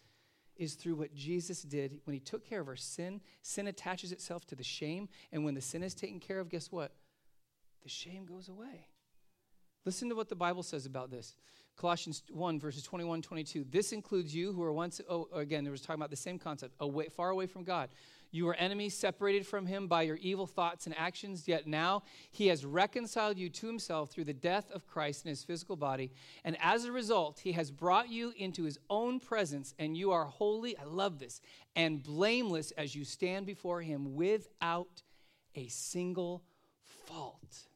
is 0.57 0.75
through 0.75 0.97
what 0.97 1.15
Jesus 1.15 1.63
did 1.63 2.01
when 2.05 2.15
he 2.15 2.21
took 2.21 2.45
care 2.49 2.61
of 2.61 2.69
our 2.69 2.77
sin. 2.77 3.21
Sin 3.43 3.69
attaches 3.69 4.11
itself 4.11 4.45
to 4.47 4.57
the 4.57 4.65
shame, 4.65 5.09
and 5.33 5.45
when 5.45 5.55
the 5.55 5.61
sin 5.61 5.83
is 5.83 5.95
taken 5.95 6.19
care 6.19 6.41
of, 6.41 6.49
guess 6.49 6.73
what? 6.73 6.93
The 7.83 7.89
shame 7.89 8.27
goes 8.27 8.49
away. 8.49 8.89
Listen 9.85 10.09
to 10.09 10.17
what 10.17 10.29
the 10.29 10.35
Bible 10.35 10.63
says 10.63 10.85
about 10.85 11.11
this. 11.11 11.37
Colossians 11.79 12.25
1, 12.31 12.59
verses 12.59 12.83
21, 12.83 13.23
22. 13.23 13.65
This 13.71 13.93
includes 13.93 14.35
you 14.35 14.53
who 14.53 14.65
are 14.65 14.73
once, 14.73 15.01
oh, 15.09 15.29
again, 15.33 15.63
there 15.63 15.71
was 15.71 15.81
talking 15.81 16.01
about 16.01 16.11
the 16.11 16.17
same 16.17 16.37
concept, 16.37 16.75
away, 16.81 17.07
far 17.09 17.31
away 17.31 17.47
from 17.47 17.63
God. 17.63 17.89
You 18.33 18.47
were 18.47 18.55
enemies, 18.57 18.95
separated 18.95 19.47
from 19.47 19.65
him 19.65 19.87
by 19.87 20.03
your 20.03 20.17
evil 20.17 20.47
thoughts 20.47 20.87
and 20.87 20.99
actions, 20.99 21.47
yet 21.47 21.69
now 21.69 22.03
he 22.33 22.49
has 22.49 22.65
reconciled 22.65 23.39
you 23.39 23.49
to 23.49 23.67
himself 23.69 24.11
through 24.11 24.25
the 24.25 24.35
death 24.35 24.71
of 24.73 24.89
Christ 24.89 25.25
in 25.25 25.31
his 25.31 25.45
physical 25.45 25.77
body. 25.77 26.11
And 26.45 26.57
as 26.61 26.85
a 26.85 26.93
result, 26.93 27.39
he 27.39 27.53
has 27.53 27.71
brought 27.71 28.11
you 28.11 28.35
into 28.37 28.65
his 28.65 28.79
own 28.91 29.21
presence, 29.21 29.73
and 29.79 29.97
you 29.97 30.11
are 30.11 30.25
holy, 30.25 30.77
I 30.77 30.85
love 30.85 31.21
this, 31.21 31.41
and 31.77 32.03
blameless 32.03 32.73
as 32.73 32.97
you 32.97 33.05
stand 33.05 33.47
before 33.47 33.83
him 33.83 34.17
without 34.17 35.03
a 35.55 35.69
single 35.69 36.43
fault. 37.07 37.69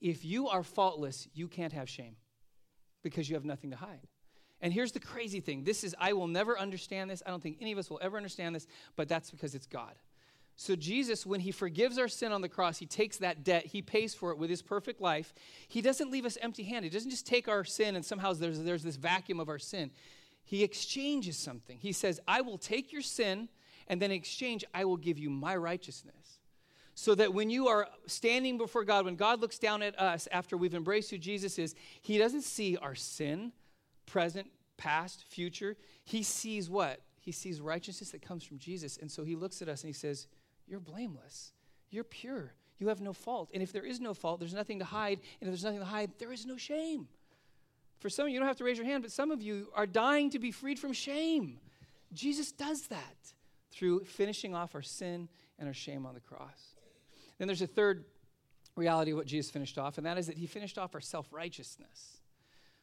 If 0.00 0.24
you 0.24 0.48
are 0.48 0.62
faultless, 0.62 1.28
you 1.34 1.46
can't 1.46 1.74
have 1.74 1.90
shame 1.90 2.16
because 3.04 3.28
you 3.28 3.36
have 3.36 3.44
nothing 3.44 3.70
to 3.70 3.76
hide. 3.76 4.08
And 4.60 4.72
here's 4.72 4.92
the 4.92 5.00
crazy 5.00 5.40
thing 5.40 5.62
this 5.62 5.84
is, 5.84 5.94
I 6.00 6.14
will 6.14 6.26
never 6.26 6.58
understand 6.58 7.10
this. 7.10 7.22
I 7.24 7.30
don't 7.30 7.42
think 7.42 7.58
any 7.60 7.70
of 7.70 7.78
us 7.78 7.88
will 7.88 8.00
ever 8.02 8.16
understand 8.16 8.56
this, 8.56 8.66
but 8.96 9.08
that's 9.08 9.30
because 9.30 9.54
it's 9.54 9.66
God. 9.66 9.94
So, 10.56 10.76
Jesus, 10.76 11.26
when 11.26 11.40
He 11.40 11.50
forgives 11.50 11.98
our 11.98 12.08
sin 12.08 12.32
on 12.32 12.40
the 12.40 12.48
cross, 12.48 12.78
He 12.78 12.86
takes 12.86 13.18
that 13.18 13.44
debt, 13.44 13.66
He 13.66 13.82
pays 13.82 14.14
for 14.14 14.30
it 14.30 14.38
with 14.38 14.50
His 14.50 14.62
perfect 14.62 15.00
life. 15.00 15.34
He 15.68 15.82
doesn't 15.82 16.10
leave 16.10 16.24
us 16.24 16.38
empty 16.40 16.62
handed. 16.62 16.92
He 16.92 16.96
doesn't 16.96 17.10
just 17.10 17.26
take 17.26 17.48
our 17.48 17.64
sin 17.64 17.96
and 17.96 18.04
somehow 18.04 18.32
there's, 18.32 18.60
there's 18.62 18.82
this 18.82 18.96
vacuum 18.96 19.40
of 19.40 19.48
our 19.48 19.58
sin. 19.58 19.90
He 20.44 20.62
exchanges 20.62 21.36
something. 21.36 21.78
He 21.78 21.92
says, 21.92 22.20
I 22.28 22.40
will 22.42 22.58
take 22.58 22.92
your 22.92 23.02
sin, 23.02 23.48
and 23.88 24.00
then 24.00 24.10
in 24.10 24.16
exchange, 24.16 24.64
I 24.72 24.84
will 24.84 24.98
give 24.98 25.18
you 25.18 25.30
my 25.30 25.56
righteousness. 25.56 26.33
So 26.94 27.14
that 27.16 27.34
when 27.34 27.50
you 27.50 27.68
are 27.68 27.88
standing 28.06 28.56
before 28.56 28.84
God, 28.84 29.04
when 29.04 29.16
God 29.16 29.40
looks 29.40 29.58
down 29.58 29.82
at 29.82 29.98
us 29.98 30.28
after 30.30 30.56
we've 30.56 30.74
embraced 30.74 31.10
who 31.10 31.18
Jesus 31.18 31.58
is, 31.58 31.74
He 32.02 32.18
doesn't 32.18 32.42
see 32.42 32.76
our 32.76 32.94
sin, 32.94 33.52
present, 34.06 34.48
past, 34.76 35.24
future. 35.28 35.76
He 36.04 36.22
sees 36.22 36.70
what? 36.70 37.00
He 37.20 37.32
sees 37.32 37.60
righteousness 37.60 38.10
that 38.10 38.22
comes 38.22 38.44
from 38.44 38.58
Jesus. 38.58 38.96
And 38.98 39.10
so 39.10 39.24
He 39.24 39.34
looks 39.34 39.60
at 39.60 39.68
us 39.68 39.82
and 39.82 39.88
He 39.88 39.94
says, 39.94 40.28
You're 40.68 40.80
blameless. 40.80 41.52
You're 41.90 42.04
pure. 42.04 42.54
You 42.78 42.88
have 42.88 43.00
no 43.00 43.12
fault. 43.12 43.50
And 43.54 43.62
if 43.62 43.72
there 43.72 43.84
is 43.84 44.00
no 44.00 44.14
fault, 44.14 44.40
there's 44.40 44.54
nothing 44.54 44.80
to 44.80 44.84
hide. 44.84 45.20
And 45.40 45.48
if 45.48 45.48
there's 45.48 45.64
nothing 45.64 45.78
to 45.80 45.84
hide, 45.84 46.12
there 46.18 46.32
is 46.32 46.44
no 46.44 46.56
shame. 46.56 47.08
For 48.00 48.10
some 48.10 48.24
of 48.24 48.28
you, 48.28 48.34
you 48.34 48.40
don't 48.40 48.48
have 48.48 48.58
to 48.58 48.64
raise 48.64 48.76
your 48.76 48.86
hand, 48.86 49.02
but 49.02 49.12
some 49.12 49.30
of 49.30 49.40
you 49.40 49.68
are 49.74 49.86
dying 49.86 50.30
to 50.30 50.38
be 50.38 50.50
freed 50.50 50.78
from 50.78 50.92
shame. 50.92 51.58
Jesus 52.12 52.52
does 52.52 52.88
that 52.88 53.32
through 53.72 54.04
finishing 54.04 54.54
off 54.54 54.74
our 54.74 54.82
sin 54.82 55.28
and 55.58 55.68
our 55.68 55.74
shame 55.74 56.04
on 56.04 56.14
the 56.14 56.20
cross. 56.20 56.73
Then 57.44 57.48
there's 57.48 57.60
a 57.60 57.66
third 57.66 58.06
reality 58.74 59.10
of 59.10 59.18
what 59.18 59.26
Jesus 59.26 59.50
finished 59.50 59.76
off, 59.76 59.98
and 59.98 60.06
that 60.06 60.16
is 60.16 60.28
that 60.28 60.38
he 60.38 60.46
finished 60.46 60.78
off 60.78 60.94
our 60.94 61.00
self 61.02 61.30
righteousness. 61.30 62.22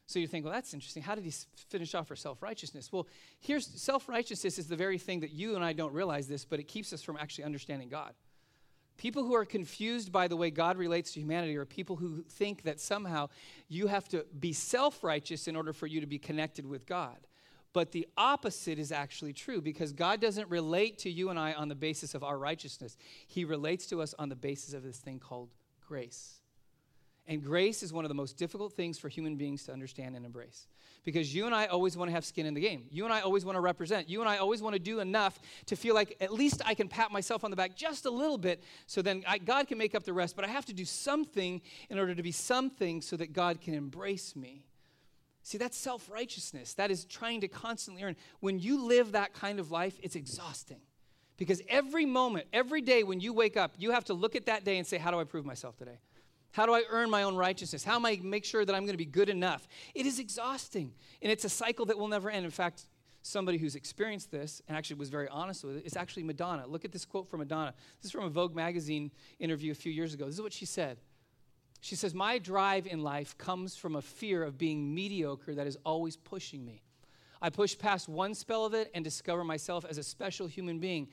So 0.06 0.20
you 0.20 0.28
think, 0.28 0.44
well, 0.44 0.54
that's 0.54 0.72
interesting. 0.72 1.02
How 1.02 1.16
did 1.16 1.24
he 1.24 1.32
finish 1.68 1.96
off 1.96 2.08
our 2.10 2.16
self 2.16 2.40
righteousness? 2.44 2.92
Well, 2.92 3.08
here's 3.40 3.66
self 3.66 4.08
righteousness 4.08 4.60
is 4.60 4.68
the 4.68 4.76
very 4.76 4.98
thing 4.98 5.18
that 5.18 5.32
you 5.32 5.56
and 5.56 5.64
I 5.64 5.72
don't 5.72 5.92
realize 5.92 6.28
this, 6.28 6.44
but 6.44 6.60
it 6.60 6.68
keeps 6.68 6.92
us 6.92 7.02
from 7.02 7.16
actually 7.16 7.42
understanding 7.42 7.88
God. 7.88 8.12
People 8.98 9.24
who 9.24 9.34
are 9.34 9.44
confused 9.44 10.12
by 10.12 10.28
the 10.28 10.36
way 10.36 10.52
God 10.52 10.76
relates 10.76 11.10
to 11.14 11.20
humanity 11.20 11.56
are 11.56 11.64
people 11.64 11.96
who 11.96 12.22
think 12.22 12.62
that 12.62 12.78
somehow 12.78 13.30
you 13.68 13.88
have 13.88 14.06
to 14.10 14.24
be 14.38 14.52
self 14.52 15.02
righteous 15.02 15.48
in 15.48 15.56
order 15.56 15.72
for 15.72 15.88
you 15.88 16.00
to 16.00 16.06
be 16.06 16.20
connected 16.20 16.66
with 16.66 16.86
God. 16.86 17.16
But 17.72 17.92
the 17.92 18.06
opposite 18.16 18.78
is 18.78 18.92
actually 18.92 19.32
true 19.32 19.60
because 19.62 19.92
God 19.92 20.20
doesn't 20.20 20.50
relate 20.50 20.98
to 20.98 21.10
you 21.10 21.30
and 21.30 21.38
I 21.38 21.54
on 21.54 21.68
the 21.68 21.74
basis 21.74 22.14
of 22.14 22.22
our 22.22 22.38
righteousness. 22.38 22.96
He 23.26 23.44
relates 23.44 23.86
to 23.86 24.02
us 24.02 24.14
on 24.18 24.28
the 24.28 24.36
basis 24.36 24.74
of 24.74 24.82
this 24.82 24.98
thing 24.98 25.18
called 25.18 25.48
grace. 25.86 26.42
And 27.26 27.42
grace 27.42 27.82
is 27.82 27.92
one 27.92 28.04
of 28.04 28.08
the 28.08 28.14
most 28.14 28.36
difficult 28.36 28.72
things 28.72 28.98
for 28.98 29.08
human 29.08 29.36
beings 29.36 29.64
to 29.64 29.72
understand 29.72 30.16
and 30.16 30.26
embrace. 30.26 30.66
Because 31.04 31.34
you 31.34 31.46
and 31.46 31.54
I 31.54 31.66
always 31.66 31.96
want 31.96 32.10
to 32.10 32.12
have 32.12 32.24
skin 32.24 32.46
in 32.46 32.54
the 32.54 32.60
game. 32.60 32.84
You 32.90 33.04
and 33.04 33.12
I 33.12 33.20
always 33.20 33.44
want 33.44 33.56
to 33.56 33.60
represent. 33.60 34.08
You 34.08 34.20
and 34.20 34.28
I 34.28 34.38
always 34.38 34.60
want 34.60 34.74
to 34.74 34.80
do 34.80 35.00
enough 35.00 35.40
to 35.66 35.76
feel 35.76 35.94
like 35.94 36.16
at 36.20 36.32
least 36.32 36.62
I 36.64 36.74
can 36.74 36.88
pat 36.88 37.10
myself 37.10 37.44
on 37.44 37.50
the 37.50 37.56
back 37.56 37.76
just 37.76 38.06
a 38.06 38.10
little 38.10 38.38
bit 38.38 38.62
so 38.86 39.02
then 39.02 39.24
I, 39.26 39.38
God 39.38 39.66
can 39.68 39.78
make 39.78 39.94
up 39.94 40.04
the 40.04 40.12
rest. 40.12 40.36
But 40.36 40.44
I 40.44 40.48
have 40.48 40.66
to 40.66 40.72
do 40.72 40.84
something 40.84 41.62
in 41.90 41.98
order 41.98 42.14
to 42.14 42.22
be 42.22 42.32
something 42.32 43.00
so 43.00 43.16
that 43.16 43.32
God 43.32 43.60
can 43.60 43.74
embrace 43.74 44.36
me. 44.36 44.66
See, 45.42 45.58
that's 45.58 45.76
self 45.76 46.10
righteousness. 46.10 46.74
That 46.74 46.90
is 46.90 47.04
trying 47.04 47.40
to 47.40 47.48
constantly 47.48 48.02
earn. 48.02 48.16
When 48.40 48.58
you 48.58 48.86
live 48.86 49.12
that 49.12 49.34
kind 49.34 49.58
of 49.58 49.70
life, 49.70 49.98
it's 50.02 50.16
exhausting. 50.16 50.80
Because 51.36 51.60
every 51.68 52.06
moment, 52.06 52.46
every 52.52 52.80
day 52.80 53.02
when 53.02 53.18
you 53.18 53.32
wake 53.32 53.56
up, 53.56 53.74
you 53.76 53.90
have 53.90 54.04
to 54.04 54.14
look 54.14 54.36
at 54.36 54.46
that 54.46 54.64
day 54.64 54.78
and 54.78 54.86
say, 54.86 54.98
How 54.98 55.10
do 55.10 55.18
I 55.18 55.24
prove 55.24 55.44
myself 55.44 55.76
today? 55.76 55.98
How 56.52 56.66
do 56.66 56.74
I 56.74 56.82
earn 56.90 57.10
my 57.10 57.22
own 57.22 57.34
righteousness? 57.34 57.82
How 57.82 57.96
am 57.96 58.04
I 58.04 58.20
make 58.22 58.44
sure 58.44 58.64
that 58.64 58.74
I'm 58.74 58.82
going 58.82 58.92
to 58.92 58.98
be 58.98 59.06
good 59.06 59.30
enough? 59.30 59.66
It 59.94 60.06
is 60.06 60.18
exhausting, 60.18 60.92
and 61.22 61.32
it's 61.32 61.44
a 61.44 61.48
cycle 61.48 61.86
that 61.86 61.98
will 61.98 62.08
never 62.08 62.30
end. 62.30 62.44
In 62.44 62.50
fact, 62.50 62.86
somebody 63.22 63.56
who's 63.56 63.74
experienced 63.74 64.30
this 64.30 64.60
and 64.68 64.76
actually 64.76 64.96
was 64.96 65.08
very 65.08 65.28
honest 65.28 65.64
with 65.64 65.78
it 65.78 65.86
is 65.86 65.96
actually 65.96 66.24
Madonna. 66.24 66.66
Look 66.66 66.84
at 66.84 66.92
this 66.92 67.06
quote 67.06 67.28
from 67.28 67.40
Madonna. 67.40 67.72
This 68.00 68.06
is 68.06 68.12
from 68.12 68.24
a 68.24 68.28
Vogue 68.28 68.54
magazine 68.54 69.10
interview 69.40 69.72
a 69.72 69.74
few 69.74 69.90
years 69.90 70.12
ago. 70.12 70.26
This 70.26 70.34
is 70.34 70.42
what 70.42 70.52
she 70.52 70.66
said. 70.66 70.98
She 71.82 71.94
says, 71.94 72.14
My 72.14 72.38
drive 72.38 72.86
in 72.86 73.02
life 73.02 73.36
comes 73.36 73.76
from 73.76 73.96
a 73.96 74.02
fear 74.02 74.42
of 74.42 74.56
being 74.56 74.94
mediocre 74.94 75.54
that 75.54 75.66
is 75.66 75.76
always 75.84 76.16
pushing 76.16 76.64
me. 76.64 76.80
I 77.42 77.50
push 77.50 77.76
past 77.76 78.08
one 78.08 78.34
spell 78.34 78.64
of 78.64 78.72
it 78.72 78.90
and 78.94 79.04
discover 79.04 79.44
myself 79.44 79.84
as 79.84 79.98
a 79.98 80.02
special 80.02 80.46
human 80.46 80.78
being 80.78 81.08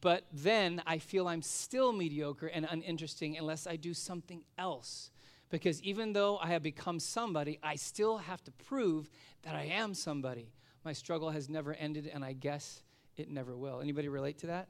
but 0.00 0.24
then 0.32 0.82
I 0.86 0.98
feel 0.98 1.28
I'm 1.28 1.42
still 1.42 1.92
mediocre 1.92 2.46
and 2.46 2.66
uninteresting 2.70 3.36
unless 3.36 3.66
I 3.66 3.76
do 3.76 3.92
something 3.92 4.42
else. 4.56 5.10
Because 5.50 5.82
even 5.82 6.14
though 6.14 6.38
I 6.38 6.48
have 6.48 6.62
become 6.62 6.98
somebody, 6.98 7.58
I 7.62 7.76
still 7.76 8.18
have 8.18 8.42
to 8.44 8.50
prove 8.52 9.10
that 9.42 9.54
I 9.54 9.64
am 9.64 9.92
somebody. 9.92 10.50
My 10.84 10.94
struggle 10.94 11.30
has 11.30 11.50
never 11.50 11.74
ended, 11.74 12.10
and 12.12 12.24
I 12.24 12.32
guess 12.32 12.82
it 13.16 13.30
never 13.30 13.54
will. 13.54 13.80
Anybody 13.82 14.08
relate 14.08 14.38
to 14.38 14.46
that? 14.46 14.68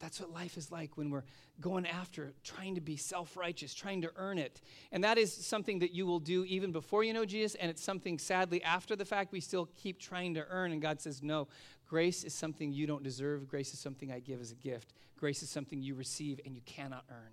That's 0.00 0.20
what 0.20 0.32
life 0.32 0.56
is 0.56 0.70
like 0.70 0.96
when 0.96 1.10
we're 1.10 1.24
going 1.60 1.86
after 1.86 2.32
trying 2.44 2.76
to 2.76 2.80
be 2.80 2.96
self 2.96 3.36
righteous, 3.36 3.74
trying 3.74 4.02
to 4.02 4.10
earn 4.16 4.38
it. 4.38 4.60
And 4.92 5.02
that 5.02 5.18
is 5.18 5.32
something 5.32 5.80
that 5.80 5.92
you 5.92 6.06
will 6.06 6.20
do 6.20 6.44
even 6.44 6.70
before 6.70 7.02
you 7.02 7.12
know 7.12 7.24
Jesus, 7.24 7.56
and 7.56 7.70
it's 7.70 7.82
something 7.82 8.18
sadly 8.18 8.62
after 8.62 8.94
the 8.94 9.04
fact 9.04 9.32
we 9.32 9.40
still 9.40 9.68
keep 9.76 9.98
trying 9.98 10.34
to 10.34 10.46
earn. 10.50 10.72
And 10.72 10.80
God 10.80 11.00
says, 11.00 11.22
No, 11.22 11.48
grace 11.88 12.22
is 12.22 12.32
something 12.32 12.72
you 12.72 12.86
don't 12.86 13.02
deserve. 13.02 13.48
Grace 13.48 13.72
is 13.72 13.80
something 13.80 14.12
I 14.12 14.20
give 14.20 14.40
as 14.40 14.52
a 14.52 14.56
gift. 14.56 14.92
Grace 15.18 15.42
is 15.42 15.50
something 15.50 15.82
you 15.82 15.96
receive 15.96 16.40
and 16.44 16.54
you 16.54 16.62
cannot 16.64 17.04
earn. 17.10 17.32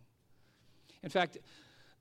In 1.03 1.10
fact, 1.10 1.38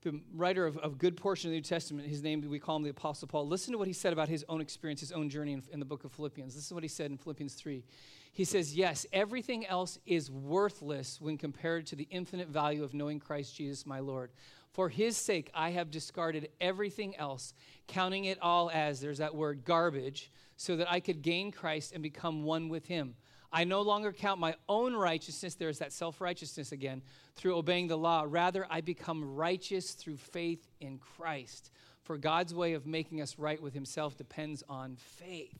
the 0.05 0.21
writer 0.35 0.67
of 0.67 0.79
a 0.83 0.89
good 0.89 1.17
portion 1.17 1.49
of 1.49 1.51
the 1.51 1.57
New 1.57 1.63
Testament, 1.63 2.07
his 2.07 2.21
name, 2.21 2.47
we 2.47 2.59
call 2.59 2.75
him 2.75 2.83
the 2.83 2.91
Apostle 2.91 3.27
Paul. 3.27 3.47
Listen 3.47 3.71
to 3.71 3.79
what 3.79 3.87
he 3.87 3.93
said 3.93 4.13
about 4.13 4.29
his 4.29 4.45
own 4.47 4.61
experience, 4.61 4.99
his 4.99 5.11
own 5.11 5.29
journey 5.29 5.53
in, 5.53 5.63
in 5.71 5.79
the 5.79 5.85
book 5.85 6.03
of 6.03 6.11
Philippians. 6.11 6.53
This 6.53 6.63
is 6.63 6.71
what 6.71 6.83
he 6.83 6.87
said 6.87 7.09
in 7.09 7.17
Philippians 7.17 7.55
3. 7.55 7.83
He 8.31 8.45
says, 8.45 8.75
Yes, 8.75 9.07
everything 9.11 9.65
else 9.65 9.97
is 10.05 10.29
worthless 10.29 11.19
when 11.19 11.39
compared 11.39 11.87
to 11.87 11.95
the 11.95 12.07
infinite 12.11 12.49
value 12.49 12.83
of 12.83 12.93
knowing 12.93 13.19
Christ 13.19 13.55
Jesus, 13.55 13.87
my 13.87 13.99
Lord. 13.99 14.29
For 14.73 14.89
his 14.89 15.17
sake, 15.17 15.49
I 15.55 15.71
have 15.71 15.89
discarded 15.89 16.49
everything 16.61 17.15
else, 17.15 17.55
counting 17.87 18.25
it 18.25 18.37
all 18.43 18.69
as, 18.71 19.01
there's 19.01 19.17
that 19.17 19.33
word, 19.33 19.65
garbage, 19.65 20.31
so 20.55 20.75
that 20.75 20.91
I 20.91 20.99
could 20.99 21.23
gain 21.23 21.51
Christ 21.51 21.93
and 21.93 22.03
become 22.03 22.43
one 22.43 22.69
with 22.69 22.85
him. 22.85 23.15
I 23.51 23.63
no 23.63 23.81
longer 23.81 24.11
count 24.11 24.39
my 24.39 24.55
own 24.67 24.95
righteousness, 24.95 25.55
there's 25.55 25.79
that 25.79 25.93
self 25.93 26.21
righteousness 26.21 26.71
again, 26.71 27.01
through 27.35 27.57
obeying 27.57 27.87
the 27.87 27.97
law. 27.97 28.25
Rather, 28.27 28.65
I 28.69 28.81
become 28.81 29.35
righteous 29.35 29.91
through 29.91 30.17
faith 30.17 30.67
in 30.79 30.97
Christ. 30.97 31.71
For 32.03 32.17
God's 32.17 32.53
way 32.53 32.73
of 32.73 32.85
making 32.85 33.21
us 33.21 33.39
right 33.39 33.61
with 33.61 33.73
himself 33.73 34.15
depends 34.17 34.63
on 34.69 34.95
faith. 34.97 35.57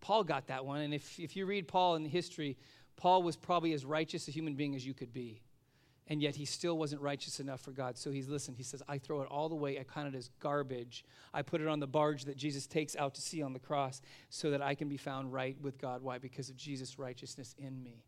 Paul 0.00 0.24
got 0.24 0.48
that 0.48 0.66
one. 0.66 0.80
And 0.80 0.92
if, 0.92 1.18
if 1.18 1.36
you 1.36 1.46
read 1.46 1.66
Paul 1.68 1.94
in 1.94 2.04
history, 2.04 2.58
Paul 2.96 3.22
was 3.22 3.36
probably 3.36 3.72
as 3.72 3.84
righteous 3.84 4.28
a 4.28 4.30
human 4.30 4.54
being 4.54 4.74
as 4.74 4.84
you 4.84 4.92
could 4.92 5.12
be. 5.12 5.40
And 6.08 6.20
yet 6.20 6.34
he 6.34 6.44
still 6.44 6.76
wasn't 6.76 7.00
righteous 7.00 7.38
enough 7.38 7.60
for 7.60 7.70
God. 7.70 7.96
So 7.96 8.10
he's, 8.10 8.28
listen, 8.28 8.54
he 8.54 8.64
says, 8.64 8.82
I 8.88 8.98
throw 8.98 9.22
it 9.22 9.28
all 9.30 9.48
the 9.48 9.54
way. 9.54 9.78
I 9.78 9.84
count 9.84 10.12
it 10.12 10.18
as 10.18 10.30
garbage. 10.40 11.04
I 11.32 11.42
put 11.42 11.60
it 11.60 11.68
on 11.68 11.80
the 11.80 11.86
barge 11.86 12.24
that 12.24 12.36
Jesus 12.36 12.66
takes 12.66 12.96
out 12.96 13.14
to 13.14 13.22
sea 13.22 13.40
on 13.40 13.52
the 13.52 13.60
cross 13.60 14.02
so 14.28 14.50
that 14.50 14.60
I 14.60 14.74
can 14.74 14.88
be 14.88 14.96
found 14.96 15.32
right 15.32 15.56
with 15.60 15.78
God. 15.78 16.02
Why? 16.02 16.18
Because 16.18 16.48
of 16.48 16.56
Jesus' 16.56 16.98
righteousness 16.98 17.54
in 17.56 17.82
me. 17.82 18.02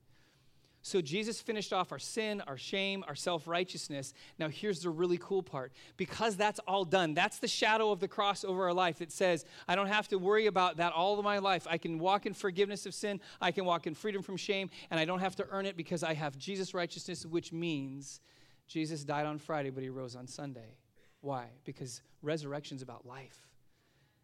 So 0.86 1.00
Jesus 1.00 1.40
finished 1.40 1.72
off 1.72 1.92
our 1.92 1.98
sin, 1.98 2.42
our 2.42 2.58
shame, 2.58 3.04
our 3.08 3.14
self 3.14 3.48
righteousness. 3.48 4.12
Now, 4.38 4.50
here's 4.50 4.80
the 4.80 4.90
really 4.90 5.16
cool 5.16 5.42
part. 5.42 5.72
Because 5.96 6.36
that's 6.36 6.60
all 6.68 6.84
done, 6.84 7.14
that's 7.14 7.38
the 7.38 7.48
shadow 7.48 7.90
of 7.90 8.00
the 8.00 8.06
cross 8.06 8.44
over 8.44 8.64
our 8.64 8.74
life. 8.74 8.98
that 8.98 9.10
says, 9.10 9.46
I 9.66 9.76
don't 9.76 9.86
have 9.86 10.08
to 10.08 10.18
worry 10.18 10.44
about 10.44 10.76
that 10.76 10.92
all 10.92 11.18
of 11.18 11.24
my 11.24 11.38
life. 11.38 11.66
I 11.70 11.78
can 11.78 11.98
walk 11.98 12.26
in 12.26 12.34
forgiveness 12.34 12.84
of 12.84 12.92
sin, 12.92 13.18
I 13.40 13.50
can 13.50 13.64
walk 13.64 13.86
in 13.86 13.94
freedom 13.94 14.20
from 14.20 14.36
shame, 14.36 14.68
and 14.90 15.00
I 15.00 15.06
don't 15.06 15.20
have 15.20 15.34
to 15.36 15.46
earn 15.50 15.64
it 15.64 15.74
because 15.74 16.02
I 16.02 16.12
have 16.12 16.36
Jesus' 16.36 16.74
righteousness, 16.74 17.24
which 17.24 17.50
means 17.50 18.20
Jesus 18.66 19.04
died 19.04 19.24
on 19.24 19.38
Friday, 19.38 19.70
but 19.70 19.82
he 19.82 19.88
rose 19.88 20.14
on 20.14 20.26
Sunday. 20.26 20.76
Why? 21.22 21.46
Because 21.64 22.02
resurrection's 22.20 22.82
about 22.82 23.06
life. 23.06 23.48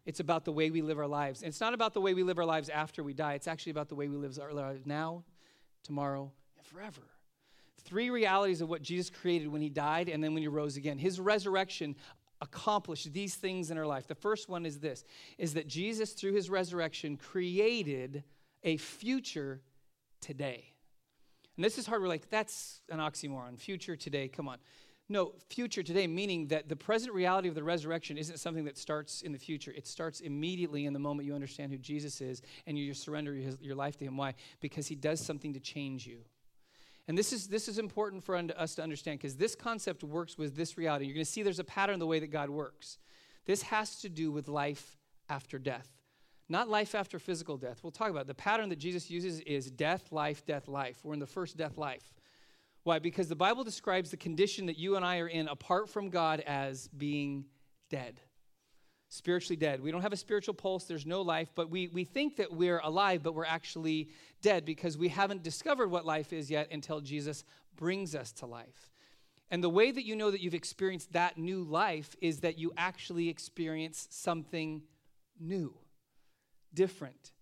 It's 0.05 0.19
about 0.19 0.45
the 0.45 0.51
way 0.51 0.69
we 0.69 0.83
live 0.83 0.99
our 0.99 1.07
lives. 1.07 1.41
And 1.41 1.49
it's 1.49 1.61
not 1.61 1.73
about 1.73 1.95
the 1.95 2.01
way 2.01 2.13
we 2.13 2.21
live 2.21 2.37
our 2.37 2.45
lives 2.45 2.69
after 2.69 3.01
we 3.01 3.15
die. 3.15 3.33
It's 3.33 3.47
actually 3.47 3.71
about 3.71 3.89
the 3.89 3.95
way 3.95 4.07
we 4.07 4.15
live 4.15 4.37
our 4.39 4.53
lives 4.53 4.85
now, 4.85 5.23
tomorrow, 5.83 6.31
forever. 6.65 7.01
Three 7.83 8.09
realities 8.09 8.61
of 8.61 8.69
what 8.69 8.81
Jesus 8.81 9.09
created 9.09 9.47
when 9.47 9.61
he 9.61 9.69
died 9.69 10.09
and 10.09 10.23
then 10.23 10.33
when 10.33 10.43
he 10.43 10.47
rose 10.47 10.77
again. 10.77 10.97
His 10.97 11.19
resurrection 11.19 11.95
accomplished 12.41 13.11
these 13.13 13.35
things 13.35 13.71
in 13.71 13.77
our 13.77 13.85
life. 13.85 14.07
The 14.07 14.15
first 14.15 14.49
one 14.49 14.65
is 14.65 14.79
this 14.79 15.03
is 15.37 15.53
that 15.53 15.67
Jesus 15.67 16.13
through 16.13 16.33
his 16.33 16.49
resurrection 16.49 17.17
created 17.17 18.23
a 18.63 18.77
future 18.77 19.61
today. 20.19 20.65
And 21.55 21.65
this 21.65 21.77
is 21.77 21.85
hard. 21.85 22.01
We're 22.01 22.07
like, 22.07 22.29
that's 22.29 22.81
an 22.89 22.99
oxymoron. 22.99 23.59
Future 23.59 23.95
today, 23.95 24.27
come 24.27 24.47
on. 24.47 24.57
No, 25.09 25.33
future 25.49 25.83
today, 25.83 26.07
meaning 26.07 26.47
that 26.47 26.69
the 26.69 26.75
present 26.75 27.13
reality 27.13 27.49
of 27.49 27.55
the 27.55 27.63
resurrection 27.63 28.17
isn't 28.17 28.39
something 28.39 28.63
that 28.63 28.77
starts 28.77 29.21
in 29.21 29.33
the 29.33 29.37
future. 29.37 29.73
It 29.75 29.85
starts 29.85 30.21
immediately 30.21 30.85
in 30.85 30.93
the 30.93 30.99
moment 30.99 31.27
you 31.27 31.35
understand 31.35 31.71
who 31.71 31.77
Jesus 31.77 32.21
is 32.21 32.41
and 32.65 32.77
you 32.79 32.93
surrender 32.93 33.33
your 33.33 33.75
life 33.75 33.97
to 33.97 34.05
him. 34.05 34.15
Why? 34.15 34.35
Because 34.61 34.87
he 34.87 34.95
does 34.95 35.19
something 35.19 35.53
to 35.53 35.59
change 35.59 36.07
you. 36.07 36.19
And 37.07 37.17
this 37.17 37.33
is, 37.33 37.47
this 37.47 37.67
is 37.67 37.77
important 37.77 38.23
for 38.23 38.35
us 38.35 38.75
to 38.75 38.83
understand 38.83 39.19
because 39.19 39.35
this 39.35 39.55
concept 39.55 40.03
works 40.03 40.37
with 40.37 40.55
this 40.55 40.77
reality. 40.77 41.05
You're 41.05 41.15
going 41.15 41.25
to 41.25 41.31
see 41.31 41.43
there's 41.43 41.59
a 41.59 41.63
pattern 41.63 41.99
the 41.99 42.07
way 42.07 42.19
that 42.19 42.31
God 42.31 42.49
works. 42.49 42.97
This 43.45 43.63
has 43.63 43.99
to 44.01 44.09
do 44.09 44.31
with 44.31 44.47
life 44.47 44.97
after 45.27 45.57
death, 45.57 45.89
not 46.47 46.69
life 46.69 46.93
after 46.93 47.17
physical 47.17 47.57
death. 47.57 47.79
We'll 47.83 47.91
talk 47.91 48.09
about 48.09 48.21
it. 48.21 48.27
the 48.27 48.35
pattern 48.35 48.69
that 48.69 48.79
Jesus 48.79 49.09
uses 49.09 49.39
is 49.41 49.71
death, 49.71 50.11
life, 50.11 50.45
death, 50.45 50.67
life. 50.67 50.99
We're 51.03 51.13
in 51.13 51.19
the 51.19 51.25
first 51.25 51.57
death 51.57 51.77
life. 51.77 52.13
Why? 52.83 52.99
Because 52.99 53.27
the 53.27 53.35
Bible 53.35 53.63
describes 53.63 54.11
the 54.11 54.17
condition 54.17 54.65
that 54.67 54.77
you 54.77 54.95
and 54.95 55.05
I 55.05 55.19
are 55.19 55.27
in 55.27 55.47
apart 55.47 55.89
from 55.89 56.09
God 56.09 56.39
as 56.41 56.87
being 56.89 57.45
dead. 57.89 58.19
Spiritually 59.11 59.57
dead. 59.57 59.81
We 59.81 59.91
don't 59.91 60.01
have 60.03 60.13
a 60.13 60.17
spiritual 60.17 60.53
pulse, 60.53 60.85
there's 60.85 61.05
no 61.05 61.21
life, 61.21 61.49
but 61.53 61.69
we, 61.69 61.89
we 61.89 62.05
think 62.05 62.37
that 62.37 62.49
we're 62.49 62.79
alive, 62.79 63.21
but 63.21 63.35
we're 63.35 63.43
actually 63.43 64.07
dead 64.41 64.63
because 64.63 64.97
we 64.97 65.09
haven't 65.09 65.43
discovered 65.43 65.91
what 65.91 66.05
life 66.05 66.31
is 66.31 66.49
yet 66.49 66.71
until 66.71 67.01
Jesus 67.01 67.43
brings 67.75 68.15
us 68.15 68.31
to 68.31 68.45
life. 68.45 68.89
And 69.51 69.61
the 69.61 69.69
way 69.69 69.91
that 69.91 70.05
you 70.05 70.15
know 70.15 70.31
that 70.31 70.39
you've 70.39 70.53
experienced 70.53 71.11
that 71.11 71.37
new 71.37 71.61
life 71.63 72.15
is 72.21 72.39
that 72.39 72.57
you 72.57 72.71
actually 72.77 73.27
experience 73.27 74.07
something 74.11 74.81
new, 75.37 75.73
different. 76.73 77.33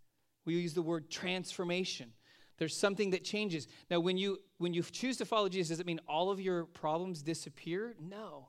We 0.46 0.56
use 0.56 0.74
the 0.74 0.82
word 0.82 1.12
transformation. 1.12 2.14
There's 2.58 2.76
something 2.76 3.12
that 3.12 3.24
changes. 3.24 3.68
Now, 3.92 4.00
when 4.00 4.18
you 4.18 4.40
when 4.58 4.74
you 4.74 4.82
choose 4.82 5.18
to 5.18 5.26
follow 5.26 5.50
Jesus, 5.50 5.70
does 5.70 5.80
it 5.80 5.86
mean 5.86 6.00
all 6.08 6.32
of 6.32 6.42
your 6.42 6.66
problems 6.66 7.22
disappear? 7.22 7.96
No. 8.02 8.48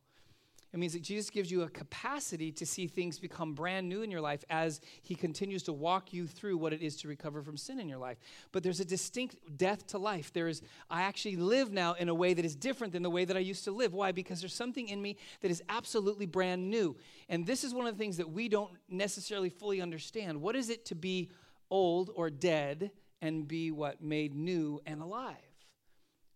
It 0.73 0.79
means 0.79 0.93
that 0.93 1.03
Jesus 1.03 1.31
gives 1.31 1.51
you 1.51 1.63
a 1.63 1.69
capacity 1.69 2.53
to 2.53 2.65
see 2.65 2.87
things 2.87 3.19
become 3.19 3.55
brand 3.55 3.89
new 3.89 4.03
in 4.03 4.11
your 4.11 4.21
life 4.21 4.45
as 4.49 4.81
he 5.03 5.17
continues 5.17 5.65
to 5.65 5.73
walk 5.73 6.13
you 6.13 6.29
through 6.29 6.59
what 6.59 6.73
it 6.73 6.81
is 6.81 6.97
to 6.99 7.09
recover 7.09 7.43
from 7.43 7.57
sin 7.57 7.81
in 7.81 7.89
your 7.89 7.99
life. 7.99 8.19
But 8.53 8.63
there's 8.63 8.79
a 8.79 8.85
distinct 8.85 9.35
death 9.57 9.85
to 9.89 9.99
life. 9.99 10.33
There 10.33 10.47
is, 10.47 10.63
I 10.89 11.03
actually 11.03 11.35
live 11.35 11.73
now 11.73 11.95
in 11.95 12.09
a 12.09 12.15
way 12.15 12.35
that 12.35 12.45
is 12.45 12.55
different 12.55 12.93
than 12.93 13.03
the 13.03 13.11
way 13.11 13.25
that 13.25 13.37
I 13.37 13.41
used 13.41 13.65
to 13.65 13.73
live. 13.73 13.95
Why? 13.95 14.13
Because 14.13 14.41
there's 14.41 14.55
something 14.55 14.89
in 14.89 15.03
me 15.03 15.17
that 15.41 15.51
is 15.51 15.61
absolutely 15.69 16.27
brand 16.27 16.71
new. 16.71 16.97
And 17.29 17.45
this 17.45 17.65
is 17.65 17.75
one 17.75 17.89
of 17.89 17.97
the 17.97 17.99
things 17.99 18.17
that 18.19 18.31
we 18.31 18.49
don't 18.49 18.71
necessarily 18.89 19.51
fully 19.51 19.81
understand. 19.81 20.41
What 20.41 20.55
is 20.55 20.71
it 20.71 20.85
to 20.87 20.95
be 20.95 21.31
old 21.69 22.11
or 22.15 22.31
dead 22.31 22.93
and 23.21 23.49
be 23.49 23.73
what? 23.73 24.01
Made 24.01 24.37
new 24.37 24.81
and 24.87 25.03
alive. 25.03 25.35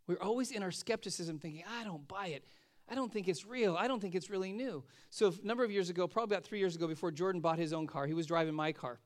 We're 0.08 0.20
always 0.20 0.50
in 0.50 0.62
our 0.62 0.72
skepticism 0.72 1.38
thinking, 1.38 1.62
I 1.80 1.84
don't 1.84 2.06
buy 2.08 2.26
it. 2.28 2.44
I 2.88 2.94
don't 2.94 3.12
think 3.12 3.28
it's 3.28 3.46
real. 3.46 3.76
I 3.76 3.88
don't 3.88 4.00
think 4.00 4.14
it's 4.14 4.28
really 4.28 4.52
new. 4.52 4.84
So, 5.10 5.28
a 5.42 5.46
number 5.46 5.64
of 5.64 5.70
years 5.70 5.88
ago, 5.88 6.06
probably 6.06 6.34
about 6.34 6.44
three 6.44 6.58
years 6.58 6.76
ago, 6.76 6.86
before 6.86 7.10
Jordan 7.10 7.40
bought 7.40 7.58
his 7.58 7.72
own 7.72 7.86
car, 7.86 8.06
he 8.06 8.14
was 8.14 8.26
driving 8.26 8.54
my 8.54 8.72
car. 8.72 8.98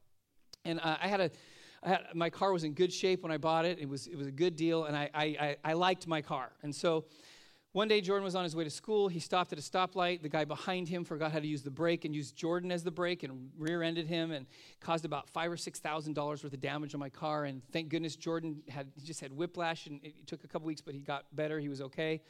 And 0.65 0.81
uh, 0.81 0.97
I 1.01 1.07
had 1.07 1.21
a, 1.21 1.31
I 1.83 1.89
had, 1.91 2.01
my 2.15 2.29
car 2.29 2.53
was 2.53 2.65
in 2.65 2.75
good 2.75 2.93
shape 2.93 3.23
when 3.23 3.31
I 3.31 3.37
bought 3.39 3.65
it. 3.65 3.79
It 3.79 3.89
was, 3.89 4.09
it 4.09 4.17
was 4.17 4.27
a 4.27 4.33
good 4.33 4.57
deal, 4.57 4.85
and 4.85 4.97
I, 4.97 5.11
I, 5.15 5.57
I 5.65 5.73
liked 5.75 6.09
my 6.09 6.23
car. 6.23 6.51
And 6.63 6.75
so, 6.75 7.05
one 7.73 7.87
day, 7.87 8.01
Jordan 8.01 8.25
was 8.25 8.35
on 8.35 8.43
his 8.43 8.57
way 8.57 8.65
to 8.65 8.71
school. 8.71 9.07
He 9.07 9.21
stopped 9.21 9.53
at 9.53 9.59
a 9.59 9.63
stoplight. 9.63 10.23
The 10.23 10.29
guy 10.29 10.45
behind 10.45 10.89
him 10.89 11.05
forgot 11.05 11.31
how 11.31 11.39
to 11.39 11.47
use 11.47 11.63
the 11.63 11.71
brake 11.71 12.05
and 12.05 12.15
used 12.15 12.35
Jordan 12.35 12.73
as 12.73 12.83
the 12.83 12.91
brake 12.91 13.23
and 13.23 13.51
rear-ended 13.57 14.07
him 14.07 14.33
and 14.33 14.47
caused 14.81 15.05
about 15.05 15.29
five 15.29 15.53
or 15.53 15.57
six 15.57 15.79
thousand 15.79 16.15
dollars 16.15 16.43
worth 16.43 16.55
of 16.55 16.61
damage 16.61 16.95
on 16.95 16.99
my 16.99 17.11
car. 17.11 17.45
And 17.45 17.63
thank 17.71 17.91
goodness 17.91 18.17
Jordan 18.17 18.63
had 18.69 18.89
just 19.05 19.21
had 19.21 19.33
whiplash 19.33 19.87
and 19.87 20.01
it 20.03 20.27
took 20.27 20.43
a 20.43 20.49
couple 20.49 20.67
weeks, 20.67 20.81
but 20.81 20.95
he 20.95 21.01
got 21.01 21.27
better. 21.37 21.61
He 21.61 21.69
was 21.69 21.83
okay. 21.83 22.23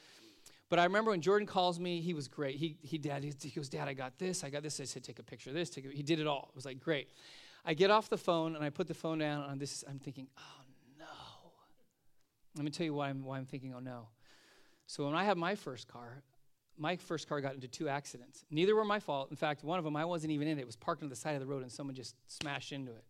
But 0.68 0.78
I 0.78 0.84
remember 0.84 1.12
when 1.12 1.22
Jordan 1.22 1.46
calls 1.46 1.80
me, 1.80 2.00
he 2.00 2.12
was 2.12 2.28
great. 2.28 2.56
He, 2.56 2.76
he, 2.82 2.98
dad, 2.98 3.24
he, 3.24 3.50
goes, 3.50 3.68
Dad, 3.68 3.88
I 3.88 3.94
got 3.94 4.18
this, 4.18 4.44
I 4.44 4.50
got 4.50 4.62
this. 4.62 4.80
I 4.80 4.84
said, 4.84 5.02
take 5.02 5.18
a 5.18 5.22
picture 5.22 5.50
of 5.50 5.54
this. 5.54 5.70
Take 5.70 5.86
a, 5.86 5.88
he 5.88 6.02
did 6.02 6.20
it 6.20 6.26
all. 6.26 6.48
It 6.50 6.54
was 6.54 6.66
like, 6.66 6.78
great. 6.78 7.08
I 7.64 7.74
get 7.74 7.90
off 7.90 8.08
the 8.08 8.18
phone 8.18 8.54
and 8.54 8.64
I 8.64 8.70
put 8.70 8.86
the 8.86 8.94
phone 8.94 9.18
down 9.18 9.42
on 9.42 9.58
this. 9.58 9.82
I'm 9.88 9.98
thinking, 9.98 10.28
oh 10.38 10.62
no. 10.98 11.06
Let 12.56 12.64
me 12.64 12.70
tell 12.70 12.84
you 12.84 12.94
why 12.94 13.08
I'm, 13.08 13.24
why 13.24 13.38
I'm 13.38 13.46
thinking, 13.46 13.74
oh 13.74 13.80
no. 13.80 14.08
So 14.86 15.06
when 15.06 15.14
I 15.14 15.24
had 15.24 15.38
my 15.38 15.54
first 15.54 15.88
car, 15.88 16.22
my 16.76 16.96
first 16.96 17.28
car 17.28 17.40
got 17.40 17.54
into 17.54 17.68
two 17.68 17.88
accidents. 17.88 18.44
Neither 18.50 18.74
were 18.74 18.84
my 18.84 19.00
fault. 19.00 19.30
In 19.30 19.36
fact, 19.36 19.64
one 19.64 19.78
of 19.78 19.84
them 19.84 19.96
I 19.96 20.04
wasn't 20.04 20.32
even 20.32 20.48
in 20.48 20.58
it. 20.58 20.62
It 20.62 20.66
was 20.66 20.76
parked 20.76 21.02
on 21.02 21.08
the 21.08 21.16
side 21.16 21.34
of 21.34 21.40
the 21.40 21.46
road 21.46 21.62
and 21.62 21.72
someone 21.72 21.94
just 21.94 22.14
smashed 22.26 22.72
into 22.72 22.92
it. 22.92 23.04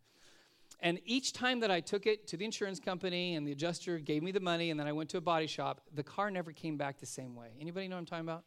And 0.80 1.00
each 1.04 1.32
time 1.32 1.60
that 1.60 1.70
I 1.70 1.80
took 1.80 2.06
it 2.06 2.28
to 2.28 2.36
the 2.36 2.44
insurance 2.44 2.78
company 2.78 3.34
and 3.34 3.46
the 3.46 3.52
adjuster 3.52 3.98
gave 3.98 4.22
me 4.22 4.30
the 4.30 4.40
money 4.40 4.70
and 4.70 4.78
then 4.78 4.86
I 4.86 4.92
went 4.92 5.10
to 5.10 5.16
a 5.16 5.20
body 5.20 5.46
shop, 5.46 5.80
the 5.94 6.04
car 6.04 6.30
never 6.30 6.52
came 6.52 6.76
back 6.76 7.00
the 7.00 7.06
same 7.06 7.34
way. 7.34 7.48
Anybody 7.60 7.88
know 7.88 7.96
what 7.96 8.00
I'm 8.00 8.06
talking 8.06 8.24
about? 8.24 8.44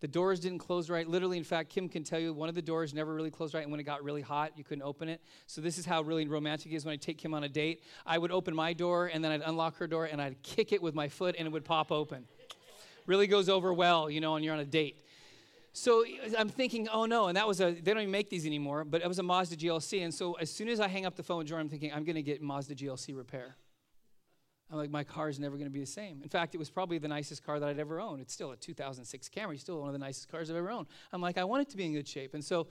The 0.00 0.08
doors 0.08 0.38
didn't 0.38 0.58
close 0.58 0.90
right. 0.90 1.08
Literally, 1.08 1.38
in 1.38 1.44
fact, 1.44 1.70
Kim 1.70 1.88
can 1.88 2.04
tell 2.04 2.18
you 2.18 2.34
one 2.34 2.48
of 2.48 2.54
the 2.54 2.62
doors 2.62 2.92
never 2.92 3.14
really 3.14 3.30
closed 3.30 3.54
right, 3.54 3.62
and 3.62 3.70
when 3.70 3.80
it 3.80 3.84
got 3.84 4.04
really 4.04 4.20
hot, 4.20 4.52
you 4.54 4.62
couldn't 4.62 4.82
open 4.82 5.08
it. 5.08 5.20
So 5.46 5.60
this 5.60 5.78
is 5.78 5.86
how 5.86 6.02
really 6.02 6.26
romantic 6.28 6.72
it 6.72 6.74
is 6.74 6.84
when 6.84 6.92
I 6.92 6.96
take 6.96 7.16
Kim 7.16 7.32
on 7.32 7.44
a 7.44 7.48
date. 7.48 7.82
I 8.04 8.18
would 8.18 8.30
open 8.30 8.54
my 8.54 8.74
door, 8.74 9.06
and 9.06 9.24
then 9.24 9.32
I'd 9.32 9.40
unlock 9.40 9.76
her 9.78 9.86
door, 9.86 10.04
and 10.04 10.20
I'd 10.20 10.42
kick 10.42 10.72
it 10.72 10.82
with 10.82 10.94
my 10.94 11.08
foot, 11.08 11.36
and 11.38 11.46
it 11.46 11.50
would 11.52 11.64
pop 11.64 11.90
open. 11.90 12.26
really 13.06 13.26
goes 13.26 13.48
over 13.48 13.72
well, 13.72 14.10
you 14.10 14.20
know, 14.20 14.32
when 14.32 14.42
you're 14.42 14.52
on 14.52 14.60
a 14.60 14.66
date. 14.66 15.06
So 15.76 16.04
I'm 16.38 16.48
thinking, 16.48 16.86
oh 16.88 17.04
no, 17.04 17.26
and 17.26 17.36
that 17.36 17.48
was 17.48 17.60
a, 17.60 17.72
they 17.72 17.92
don't 17.92 18.02
even 18.02 18.12
make 18.12 18.30
these 18.30 18.46
anymore, 18.46 18.84
but 18.84 19.02
it 19.02 19.08
was 19.08 19.18
a 19.18 19.24
Mazda 19.24 19.56
GLC. 19.56 20.04
And 20.04 20.14
so 20.14 20.34
as 20.34 20.48
soon 20.48 20.68
as 20.68 20.78
I 20.78 20.86
hang 20.86 21.04
up 21.04 21.16
the 21.16 21.24
phone 21.24 21.38
with 21.38 21.48
Jordan, 21.48 21.66
I'm 21.66 21.68
thinking, 21.68 21.92
I'm 21.92 22.04
going 22.04 22.14
to 22.14 22.22
get 22.22 22.40
Mazda 22.40 22.76
GLC 22.76 23.16
repair. 23.16 23.56
I'm 24.70 24.78
like, 24.78 24.88
my 24.88 25.02
car 25.02 25.28
is 25.28 25.40
never 25.40 25.56
going 25.56 25.66
to 25.66 25.72
be 25.72 25.80
the 25.80 25.86
same. 25.86 26.22
In 26.22 26.28
fact, 26.28 26.54
it 26.54 26.58
was 26.58 26.70
probably 26.70 26.98
the 26.98 27.08
nicest 27.08 27.44
car 27.44 27.58
that 27.58 27.68
I'd 27.68 27.80
ever 27.80 28.00
owned. 28.00 28.20
It's 28.20 28.32
still 28.32 28.52
a 28.52 28.56
2006 28.56 29.28
Camry, 29.28 29.58
still 29.58 29.80
one 29.80 29.88
of 29.88 29.92
the 29.92 29.98
nicest 29.98 30.28
cars 30.28 30.48
I've 30.48 30.56
ever 30.56 30.70
owned. 30.70 30.86
I'm 31.12 31.20
like, 31.20 31.38
I 31.38 31.44
want 31.44 31.62
it 31.62 31.70
to 31.70 31.76
be 31.76 31.84
in 31.84 31.92
good 31.92 32.06
shape. 32.06 32.34
And 32.34 32.44
so, 32.44 32.68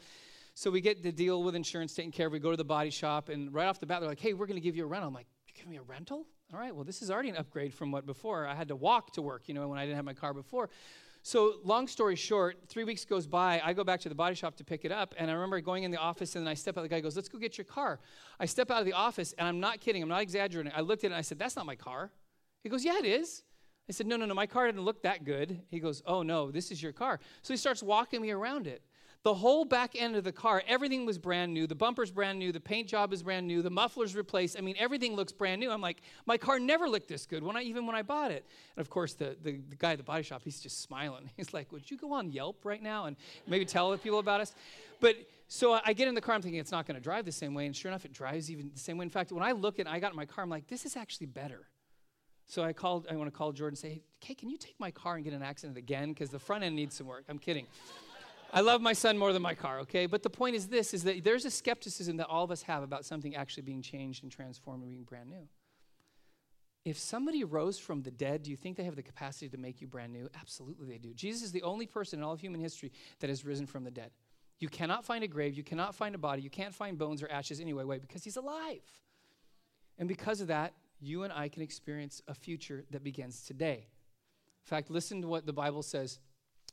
so 0.53 0.71
we 0.71 0.79
get 0.79 1.03
the 1.03 1.11
deal 1.11 1.43
with 1.43 1.55
insurance 1.55 1.93
taken 1.93 2.11
care 2.11 2.27
of. 2.27 2.31
We 2.31 2.39
go 2.39 2.51
to 2.51 2.57
the 2.57 2.63
body 2.63 2.89
shop, 2.89 3.27
and 3.27 3.53
right 3.53 3.67
off 3.67 3.81
the 3.81 3.85
bat, 3.85 3.99
they're 3.99 4.09
like, 4.09 4.21
hey, 4.21 4.31
we're 4.31 4.47
going 4.47 4.55
to 4.55 4.63
give 4.63 4.77
you 4.77 4.85
a 4.85 4.87
rental. 4.87 5.09
I'm 5.09 5.13
like, 5.13 5.27
give 5.53 5.67
me 5.67 5.75
a 5.75 5.81
rental? 5.81 6.25
All 6.53 6.59
right, 6.59 6.73
well, 6.73 6.85
this 6.85 7.01
is 7.01 7.11
already 7.11 7.29
an 7.29 7.35
upgrade 7.35 7.73
from 7.73 7.91
what 7.91 8.05
before. 8.05 8.47
I 8.47 8.55
had 8.55 8.69
to 8.69 8.77
walk 8.77 9.11
to 9.13 9.21
work, 9.21 9.43
you 9.47 9.53
know, 9.53 9.67
when 9.67 9.77
I 9.77 9.83
didn't 9.83 9.97
have 9.97 10.05
my 10.05 10.13
car 10.13 10.33
before. 10.33 10.69
So, 11.25 11.53
long 11.63 11.87
story 11.87 12.17
short, 12.17 12.57
three 12.67 12.83
weeks 12.83 13.05
goes 13.05 13.27
by. 13.27 13.61
I 13.63 13.71
go 13.71 13.85
back 13.85 14.01
to 14.01 14.09
the 14.09 14.15
body 14.15 14.35
shop 14.35 14.57
to 14.57 14.65
pick 14.65 14.83
it 14.83 14.91
up. 14.91 15.15
And 15.17 15.31
I 15.31 15.33
remember 15.33 15.61
going 15.61 15.83
in 15.83 15.89
the 15.89 15.97
office 15.97 16.35
and 16.35 16.45
then 16.45 16.51
I 16.51 16.53
step 16.53 16.77
out. 16.77 16.81
The 16.81 16.89
guy 16.89 16.99
goes, 16.99 17.15
Let's 17.15 17.29
go 17.29 17.39
get 17.39 17.57
your 17.57 17.63
car. 17.63 18.01
I 18.41 18.45
step 18.45 18.69
out 18.69 18.81
of 18.81 18.85
the 18.85 18.91
office 18.91 19.33
and 19.37 19.47
I'm 19.47 19.61
not 19.61 19.79
kidding. 19.79 20.03
I'm 20.03 20.09
not 20.09 20.21
exaggerating. 20.21 20.73
I 20.75 20.81
looked 20.81 21.05
at 21.05 21.11
it 21.11 21.13
and 21.13 21.15
I 21.15 21.21
said, 21.21 21.39
That's 21.39 21.55
not 21.55 21.65
my 21.65 21.77
car. 21.77 22.11
He 22.61 22.67
goes, 22.67 22.83
Yeah, 22.83 22.97
it 22.99 23.05
is. 23.05 23.43
I 23.87 23.93
said, 23.93 24.05
No, 24.05 24.17
no, 24.17 24.25
no. 24.25 24.33
My 24.33 24.45
car 24.45 24.65
didn't 24.65 24.81
look 24.81 25.01
that 25.03 25.23
good. 25.23 25.61
He 25.71 25.79
goes, 25.79 26.03
Oh, 26.05 26.23
no, 26.23 26.51
this 26.51 26.71
is 26.71 26.83
your 26.83 26.91
car. 26.91 27.21
So 27.41 27.53
he 27.53 27.57
starts 27.57 27.81
walking 27.81 28.21
me 28.21 28.31
around 28.31 28.67
it. 28.67 28.81
The 29.23 29.33
whole 29.33 29.63
back 29.63 29.95
end 29.95 30.17
of 30.17 30.25
the 30.25 30.33
car, 30.33 30.61
everything 30.67 31.05
was 31.05 31.17
brand 31.17 31.53
new. 31.53 31.65
The 31.65 31.75
bumper's 31.75 32.11
brand 32.11 32.39
new. 32.39 32.51
The 32.51 32.59
paint 32.59 32.89
job 32.89 33.13
is 33.13 33.23
brand 33.23 33.47
new. 33.47 33.61
The 33.61 33.69
muffler's 33.69 34.17
replaced. 34.17 34.57
I 34.57 34.61
mean, 34.61 34.75
everything 34.77 35.15
looks 35.15 35.31
brand 35.31 35.61
new. 35.61 35.71
I'm 35.71 35.79
like, 35.79 36.01
my 36.25 36.37
car 36.37 36.59
never 36.59 36.89
looked 36.89 37.07
this 37.07 37.25
good 37.25 37.41
when 37.41 37.55
I 37.55 37.61
even 37.61 37.85
when 37.85 37.95
I 37.95 38.01
bought 38.01 38.31
it. 38.31 38.45
And 38.75 38.81
of 38.81 38.89
course, 38.89 39.13
the, 39.13 39.37
the, 39.41 39.61
the 39.69 39.77
guy 39.77 39.93
at 39.93 39.97
the 39.97 40.03
body 40.03 40.23
shop, 40.23 40.41
he's 40.43 40.59
just 40.59 40.81
smiling. 40.81 41.29
He's 41.37 41.53
like, 41.53 41.71
would 41.71 41.89
you 41.89 41.95
go 41.95 42.11
on 42.11 42.31
Yelp 42.31 42.65
right 42.65 42.83
now 42.83 43.05
and 43.05 43.15
maybe 43.47 43.63
tell 43.63 43.91
the 43.91 43.97
people 43.97 44.19
about 44.19 44.41
us? 44.41 44.53
But 44.99 45.15
so 45.47 45.79
I 45.85 45.93
get 45.93 46.09
in 46.09 46.15
the 46.15 46.21
car, 46.21 46.35
I'm 46.35 46.41
thinking 46.41 46.59
it's 46.59 46.71
not 46.71 46.85
going 46.85 46.95
to 46.95 47.01
drive 47.01 47.23
the 47.23 47.31
same 47.31 47.53
way. 47.53 47.65
And 47.65 47.73
sure 47.73 47.89
enough, 47.89 48.03
it 48.03 48.11
drives 48.11 48.51
even 48.51 48.71
the 48.73 48.79
same 48.79 48.97
way. 48.97 49.03
In 49.03 49.09
fact, 49.09 49.31
when 49.31 49.43
I 49.43 49.53
look 49.53 49.79
at 49.79 49.87
I 49.87 49.99
got 49.99 50.11
in 50.11 50.17
my 50.17 50.25
car, 50.25 50.43
I'm 50.43 50.49
like, 50.49 50.67
this 50.67 50.85
is 50.85 50.97
actually 50.97 51.27
better. 51.27 51.69
So 52.45 52.61
I 52.61 52.73
called, 52.73 53.07
I 53.09 53.15
want 53.15 53.31
to 53.31 53.37
call 53.37 53.53
Jordan 53.53 53.71
and 53.71 53.77
say, 53.77 54.01
hey, 54.19 54.33
can 54.35 54.49
you 54.49 54.57
take 54.57 54.75
my 54.79 54.91
car 54.91 55.15
and 55.15 55.23
get 55.23 55.33
an 55.33 55.41
accident 55.41 55.77
again? 55.77 56.09
Because 56.09 56.29
the 56.29 56.39
front 56.39 56.65
end 56.65 56.75
needs 56.75 56.95
some 56.95 57.07
work. 57.07 57.23
I'm 57.29 57.39
kidding. 57.39 57.67
I 58.55 58.61
love 58.61 58.81
my 58.81 58.93
son 58.93 59.17
more 59.17 59.33
than 59.33 59.41
my 59.41 59.55
car, 59.55 59.79
okay? 59.79 60.05
But 60.05 60.21
the 60.21 60.29
point 60.29 60.55
is 60.55 60.67
this 60.67 60.93
is 60.93 61.03
that 61.03 61.23
there's 61.23 61.43
a 61.43 61.49
skepticism 61.49 62.17
that 62.17 62.27
all 62.27 62.43
of 62.43 62.51
us 62.51 62.61
have 62.61 62.83
about 62.83 63.03
something 63.03 63.35
actually 63.35 63.63
being 63.63 63.81
changed 63.81 64.21
and 64.21 64.31
transformed 64.31 64.83
and 64.83 64.91
being 64.91 65.03
brand 65.03 65.31
new. 65.31 65.47
If 66.85 66.99
somebody 66.99 67.43
rose 67.43 67.79
from 67.79 68.03
the 68.03 68.11
dead, 68.11 68.43
do 68.43 68.51
you 68.51 68.57
think 68.57 68.77
they 68.77 68.83
have 68.83 68.95
the 68.95 69.01
capacity 69.01 69.49
to 69.49 69.57
make 69.57 69.81
you 69.81 69.87
brand 69.87 70.13
new? 70.13 70.29
Absolutely 70.39 70.87
they 70.87 70.99
do. 70.99 71.13
Jesus 71.15 71.41
is 71.41 71.51
the 71.51 71.63
only 71.63 71.87
person 71.87 72.19
in 72.19 72.23
all 72.23 72.33
of 72.33 72.41
human 72.41 72.61
history 72.61 72.91
that 73.21 73.29
has 73.29 73.43
risen 73.43 73.65
from 73.65 73.83
the 73.83 73.91
dead. 73.91 74.11
You 74.59 74.69
cannot 74.69 75.03
find 75.03 75.23
a 75.23 75.27
grave, 75.27 75.55
you 75.55 75.63
cannot 75.63 75.95
find 75.95 76.13
a 76.13 76.19
body, 76.19 76.43
you 76.43 76.51
can't 76.51 76.75
find 76.75 76.95
bones 76.95 77.23
or 77.23 77.31
ashes 77.31 77.59
anyway, 77.59 77.85
why? 77.85 77.97
Because 77.97 78.23
he's 78.23 78.37
alive. 78.37 78.83
And 79.97 80.07
because 80.07 80.41
of 80.41 80.47
that, 80.47 80.73
you 80.99 81.23
and 81.23 81.33
I 81.33 81.49
can 81.49 81.63
experience 81.63 82.21
a 82.27 82.35
future 82.35 82.85
that 82.91 83.03
begins 83.03 83.43
today. 83.45 83.87
In 84.63 84.69
fact, 84.69 84.91
listen 84.91 85.21
to 85.23 85.27
what 85.27 85.45
the 85.45 85.53
Bible 85.53 85.81
says 85.81 86.19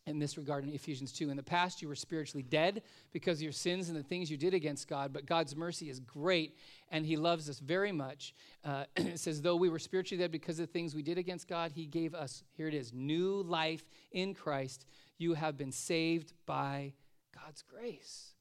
in 0.07 0.19
this 0.19 0.37
regard 0.37 0.65
in 0.65 0.73
Ephesians 0.73 1.13
2. 1.13 1.31
In 1.31 1.37
the 1.37 1.43
past, 1.43 1.83
you 1.83 1.89
were 1.89 1.95
spiritually 1.95 2.43
dead 2.43 2.83
because 3.13 3.39
of 3.39 3.43
your 3.43 3.53
sins 3.53 3.89
and 3.89 3.99
the 3.99 4.03
things 4.03 4.31
you 4.31 4.37
did 4.37 4.55
against 4.55 4.89
God, 4.89 5.13
but 5.13 5.27
God's 5.27 5.55
mercy 5.55 5.91
is 5.91 6.01
great 6.01 6.57
and 6.91 7.05
He 7.05 7.17
loves 7.17 7.49
us 7.49 7.59
very 7.59 7.93
much. 7.93 8.35
Uh, 8.65 8.85
it 8.97 9.19
says, 9.19 9.43
though 9.43 9.57
we 9.57 9.69
were 9.69 9.79
spiritually 9.79 10.23
dead 10.23 10.33
because 10.33 10.59
of 10.59 10.67
the 10.67 10.73
things 10.73 10.95
we 10.95 11.03
did 11.03 11.19
against 11.19 11.49
God, 11.49 11.73
He 11.73 11.87
gave 11.87 12.15
us, 12.15 12.43
here 12.53 12.69
it 12.69 12.75
is, 12.75 12.93
new 12.93 13.43
life 13.43 13.85
in 14.13 14.35
Christ. 14.35 14.87
You 15.19 15.35
have 15.35 15.57
been 15.57 15.73
saved 15.73 16.33
by 16.47 16.95
God's 17.35 17.63
grace. 17.63 18.33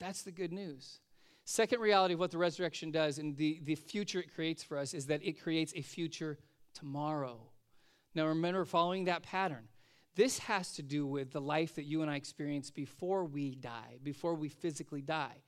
That's 0.00 0.22
the 0.22 0.32
good 0.32 0.52
news. 0.52 1.00
Second 1.44 1.80
reality 1.80 2.14
of 2.14 2.20
what 2.20 2.30
the 2.30 2.38
resurrection 2.38 2.90
does 2.90 3.18
and 3.18 3.36
the, 3.36 3.60
the 3.64 3.74
future 3.74 4.20
it 4.20 4.34
creates 4.34 4.62
for 4.62 4.78
us 4.78 4.94
is 4.94 5.06
that 5.06 5.24
it 5.24 5.42
creates 5.42 5.72
a 5.76 5.82
future 5.82 6.38
tomorrow. 6.72 7.38
Now, 8.14 8.26
remember, 8.26 8.64
following 8.64 9.04
that 9.04 9.22
pattern, 9.22 9.68
this 10.14 10.38
has 10.40 10.72
to 10.74 10.82
do 10.82 11.06
with 11.06 11.32
the 11.32 11.40
life 11.40 11.74
that 11.76 11.84
you 11.84 12.02
and 12.02 12.10
I 12.10 12.16
experience 12.16 12.70
before 12.70 13.24
we 13.24 13.54
die, 13.54 13.98
before 14.02 14.34
we 14.34 14.48
physically 14.48 15.00
die. 15.00 15.42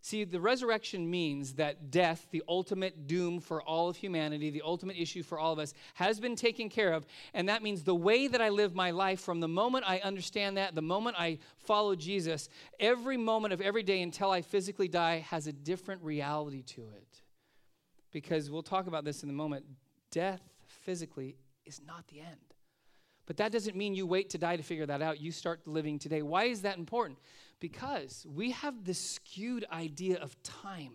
See, 0.00 0.24
the 0.24 0.40
resurrection 0.40 1.10
means 1.10 1.54
that 1.54 1.90
death, 1.90 2.28
the 2.30 2.42
ultimate 2.48 3.08
doom 3.08 3.40
for 3.40 3.60
all 3.60 3.88
of 3.88 3.96
humanity, 3.96 4.48
the 4.50 4.62
ultimate 4.64 4.96
issue 4.96 5.22
for 5.22 5.38
all 5.38 5.52
of 5.52 5.58
us, 5.58 5.74
has 5.94 6.20
been 6.20 6.36
taken 6.36 6.68
care 6.68 6.92
of. 6.92 7.04
And 7.34 7.48
that 7.48 7.62
means 7.62 7.82
the 7.82 7.94
way 7.94 8.28
that 8.28 8.40
I 8.40 8.48
live 8.48 8.74
my 8.74 8.92
life, 8.92 9.20
from 9.20 9.40
the 9.40 9.48
moment 9.48 9.84
I 9.86 9.98
understand 9.98 10.56
that, 10.56 10.74
the 10.74 10.82
moment 10.82 11.16
I 11.18 11.38
follow 11.58 11.96
Jesus, 11.96 12.48
every 12.78 13.16
moment 13.16 13.52
of 13.52 13.60
every 13.60 13.82
day 13.82 14.00
until 14.00 14.30
I 14.30 14.40
physically 14.40 14.88
die 14.88 15.18
has 15.18 15.48
a 15.48 15.52
different 15.52 16.02
reality 16.02 16.62
to 16.62 16.82
it. 16.96 17.22
Because 18.12 18.50
we'll 18.50 18.62
talk 18.62 18.86
about 18.86 19.04
this 19.04 19.24
in 19.24 19.28
a 19.28 19.34
moment. 19.34 19.66
Death 20.10 20.40
physically 20.66 21.36
is 21.66 21.80
not 21.84 22.06
the 22.06 22.20
end. 22.20 22.54
But 23.28 23.36
that 23.36 23.52
doesn't 23.52 23.76
mean 23.76 23.94
you 23.94 24.06
wait 24.06 24.30
to 24.30 24.38
die 24.38 24.56
to 24.56 24.62
figure 24.62 24.86
that 24.86 25.02
out. 25.02 25.20
You 25.20 25.32
start 25.32 25.60
living 25.66 25.98
today. 25.98 26.22
Why 26.22 26.44
is 26.44 26.62
that 26.62 26.78
important? 26.78 27.18
Because 27.60 28.26
we 28.34 28.52
have 28.52 28.84
this 28.84 28.98
skewed 28.98 29.66
idea 29.70 30.16
of 30.18 30.42
time. 30.42 30.94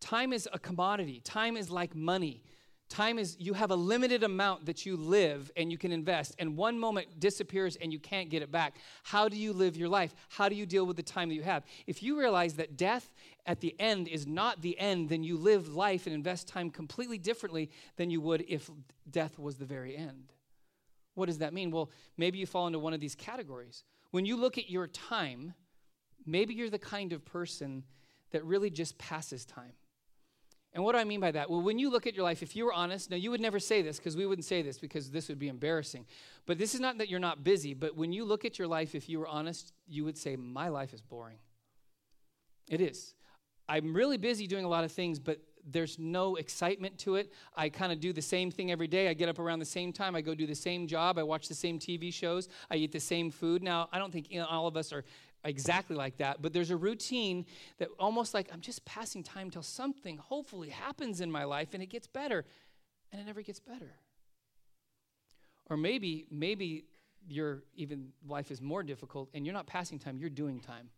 Time 0.00 0.32
is 0.32 0.48
a 0.50 0.58
commodity, 0.58 1.20
time 1.22 1.58
is 1.58 1.70
like 1.70 1.94
money. 1.94 2.42
Time 2.90 3.18
is, 3.18 3.36
you 3.40 3.54
have 3.54 3.70
a 3.70 3.76
limited 3.76 4.22
amount 4.22 4.66
that 4.66 4.84
you 4.84 4.96
live 4.96 5.50
and 5.56 5.72
you 5.72 5.78
can 5.78 5.90
invest, 5.90 6.36
and 6.38 6.54
one 6.56 6.78
moment 6.78 7.18
disappears 7.18 7.76
and 7.76 7.90
you 7.92 7.98
can't 7.98 8.28
get 8.28 8.42
it 8.42 8.52
back. 8.52 8.76
How 9.02 9.26
do 9.28 9.36
you 9.36 9.54
live 9.54 9.76
your 9.76 9.88
life? 9.88 10.14
How 10.28 10.50
do 10.50 10.54
you 10.54 10.66
deal 10.66 10.84
with 10.84 10.96
the 10.96 11.02
time 11.02 11.30
that 11.30 11.34
you 11.34 11.42
have? 11.42 11.64
If 11.86 12.02
you 12.02 12.18
realize 12.18 12.54
that 12.54 12.76
death 12.76 13.10
at 13.46 13.60
the 13.60 13.74
end 13.80 14.06
is 14.06 14.26
not 14.26 14.60
the 14.60 14.78
end, 14.78 15.08
then 15.08 15.24
you 15.24 15.38
live 15.38 15.74
life 15.74 16.06
and 16.06 16.14
invest 16.14 16.46
time 16.46 16.70
completely 16.70 17.18
differently 17.18 17.70
than 17.96 18.10
you 18.10 18.20
would 18.20 18.44
if 18.48 18.70
death 19.10 19.38
was 19.38 19.56
the 19.56 19.64
very 19.64 19.96
end. 19.96 20.33
What 21.14 21.26
does 21.26 21.38
that 21.38 21.52
mean? 21.52 21.70
Well, 21.70 21.90
maybe 22.16 22.38
you 22.38 22.46
fall 22.46 22.66
into 22.66 22.78
one 22.78 22.92
of 22.92 23.00
these 23.00 23.14
categories. 23.14 23.84
When 24.10 24.26
you 24.26 24.36
look 24.36 24.58
at 24.58 24.70
your 24.70 24.86
time, 24.86 25.54
maybe 26.26 26.54
you're 26.54 26.70
the 26.70 26.78
kind 26.78 27.12
of 27.12 27.24
person 27.24 27.84
that 28.30 28.44
really 28.44 28.70
just 28.70 28.98
passes 28.98 29.44
time. 29.44 29.72
And 30.74 30.82
what 30.82 30.92
do 30.92 30.98
I 30.98 31.04
mean 31.04 31.20
by 31.20 31.30
that? 31.30 31.48
Well, 31.48 31.62
when 31.62 31.78
you 31.78 31.88
look 31.88 32.06
at 32.08 32.14
your 32.14 32.24
life, 32.24 32.42
if 32.42 32.56
you 32.56 32.64
were 32.64 32.72
honest, 32.72 33.08
now 33.08 33.16
you 33.16 33.30
would 33.30 33.40
never 33.40 33.60
say 33.60 33.80
this 33.80 33.98
because 33.98 34.16
we 34.16 34.26
wouldn't 34.26 34.44
say 34.44 34.60
this 34.60 34.76
because 34.76 35.08
this 35.08 35.28
would 35.28 35.38
be 35.38 35.46
embarrassing. 35.46 36.04
But 36.46 36.58
this 36.58 36.74
is 36.74 36.80
not 36.80 36.98
that 36.98 37.08
you're 37.08 37.20
not 37.20 37.44
busy, 37.44 37.74
but 37.74 37.96
when 37.96 38.12
you 38.12 38.24
look 38.24 38.44
at 38.44 38.58
your 38.58 38.66
life, 38.66 38.96
if 38.96 39.08
you 39.08 39.20
were 39.20 39.28
honest, 39.28 39.72
you 39.86 40.04
would 40.04 40.18
say, 40.18 40.34
My 40.34 40.68
life 40.68 40.92
is 40.92 41.00
boring. 41.00 41.38
It 42.68 42.80
is. 42.80 43.14
I'm 43.68 43.94
really 43.94 44.16
busy 44.16 44.48
doing 44.48 44.64
a 44.64 44.68
lot 44.68 44.82
of 44.82 44.90
things, 44.90 45.20
but 45.20 45.38
there's 45.70 45.98
no 45.98 46.36
excitement 46.36 46.98
to 46.98 47.16
it. 47.16 47.32
I 47.56 47.68
kind 47.68 47.92
of 47.92 48.00
do 48.00 48.12
the 48.12 48.22
same 48.22 48.50
thing 48.50 48.70
every 48.70 48.86
day. 48.86 49.08
I 49.08 49.14
get 49.14 49.28
up 49.28 49.38
around 49.38 49.58
the 49.58 49.64
same 49.64 49.92
time. 49.92 50.14
I 50.14 50.20
go 50.20 50.34
do 50.34 50.46
the 50.46 50.54
same 50.54 50.86
job. 50.86 51.18
I 51.18 51.22
watch 51.22 51.48
the 51.48 51.54
same 51.54 51.78
TV 51.78 52.12
shows. 52.12 52.48
I 52.70 52.76
eat 52.76 52.92
the 52.92 53.00
same 53.00 53.30
food. 53.30 53.62
Now, 53.62 53.88
I 53.92 53.98
don't 53.98 54.12
think 54.12 54.30
you 54.30 54.40
know, 54.40 54.46
all 54.46 54.66
of 54.66 54.76
us 54.76 54.92
are 54.92 55.04
exactly 55.44 55.94
like 55.94 56.16
that, 56.18 56.40
but 56.40 56.52
there's 56.52 56.70
a 56.70 56.76
routine 56.76 57.44
that 57.78 57.88
almost 57.98 58.32
like 58.34 58.48
I'm 58.52 58.60
just 58.60 58.84
passing 58.84 59.22
time 59.22 59.50
till 59.50 59.62
something 59.62 60.16
hopefully 60.16 60.70
happens 60.70 61.20
in 61.20 61.30
my 61.30 61.44
life 61.44 61.74
and 61.74 61.82
it 61.82 61.90
gets 61.90 62.06
better, 62.06 62.44
and 63.12 63.20
it 63.20 63.24
never 63.24 63.42
gets 63.42 63.60
better. 63.60 63.92
Or 65.70 65.76
maybe, 65.76 66.26
maybe 66.30 66.84
your 67.26 67.62
even 67.74 68.08
life 68.26 68.50
is 68.50 68.60
more 68.60 68.82
difficult 68.82 69.30
and 69.34 69.46
you're 69.46 69.54
not 69.54 69.66
passing 69.66 69.98
time, 69.98 70.18
you're 70.18 70.30
doing 70.30 70.60
time. 70.60 70.90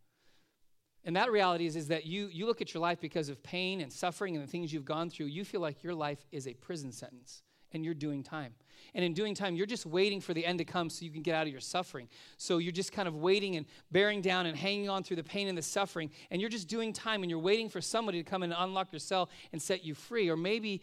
And 1.07 1.15
that 1.15 1.31
reality 1.31 1.67
is, 1.67 1.77
is 1.77 1.87
that 1.89 2.05
you, 2.05 2.29
you 2.33 2.47
look 2.47 2.61
at 2.61 2.75
your 2.75 2.81
life 2.81 3.01
because 3.01 3.29
of 3.29 3.41
pain 3.45 3.81
and 3.81 3.93
suffering 3.93 4.35
and 4.35 4.45
the 4.45 4.51
things 4.51 4.73
you've 4.73 4.85
gone 4.85 5.09
through, 5.09 5.27
you 5.27 5.45
feel 5.45 5.61
like 5.61 5.85
your 5.85 5.95
life 5.95 6.27
is 6.33 6.49
a 6.49 6.55
prison 6.55 6.91
sentence 6.91 7.45
and 7.73 7.85
you're 7.85 7.95
doing 7.95 8.25
time. 8.25 8.55
And 8.93 9.05
in 9.05 9.15
doing 9.15 9.33
time, 9.33 9.55
you're 9.55 9.67
just 9.67 9.87
waiting 9.87 10.21
for 10.21 10.35
the 10.35 10.45
end 10.45 10.59
to 10.59 10.65
come 10.65 10.91
so 10.91 11.05
you 11.05 11.13
can 11.13 11.23
get 11.23 11.37
out 11.37 11.47
of 11.47 11.53
your 11.53 11.61
suffering. 11.61 12.09
So 12.39 12.59
you're 12.59 12.73
just 12.73 12.91
kind 12.91 13.07
of 13.07 13.15
waiting 13.15 13.55
and 13.55 13.67
bearing 13.93 14.21
down 14.21 14.47
and 14.47 14.59
hanging 14.59 14.89
on 14.89 15.05
through 15.05 15.17
the 15.17 15.25
pain 15.25 15.47
and 15.47 15.57
the 15.57 15.63
suffering. 15.63 16.11
And 16.33 16.41
you're 16.41 16.51
just 16.51 16.67
doing 16.67 16.93
time 16.93 17.23
and 17.23 17.31
you're 17.31 17.39
waiting 17.39 17.69
for 17.69 17.81
somebody 17.81 18.21
to 18.21 18.29
come 18.29 18.43
and 18.43 18.53
unlock 18.57 18.91
your 18.91 18.99
cell 18.99 19.31
and 19.53 19.63
set 19.63 19.85
you 19.85 19.95
free. 19.95 20.29
Or 20.29 20.37
maybe, 20.37 20.83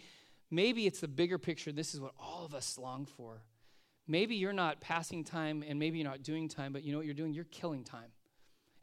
maybe 0.49 0.87
it's 0.87 1.01
the 1.01 1.07
bigger 1.09 1.37
picture. 1.37 1.73
This 1.73 1.93
is 1.93 1.99
what 1.99 2.13
all 2.17 2.45
of 2.45 2.53
us 2.53 2.77
long 2.77 3.05
for. 3.05 3.43
Maybe 4.07 4.35
you're 4.35 4.53
not 4.53 4.79
passing 4.79 5.25
time 5.25 5.65
and 5.67 5.77
maybe 5.77 5.97
you're 5.97 6.09
not 6.09 6.23
doing 6.23 6.47
time, 6.47 6.71
but 6.71 6.83
you 6.83 6.93
know 6.93 6.97
what 6.97 7.05
you're 7.05 7.13
doing? 7.13 7.33
You're 7.33 7.43
killing 7.45 7.83
time. 7.83 8.12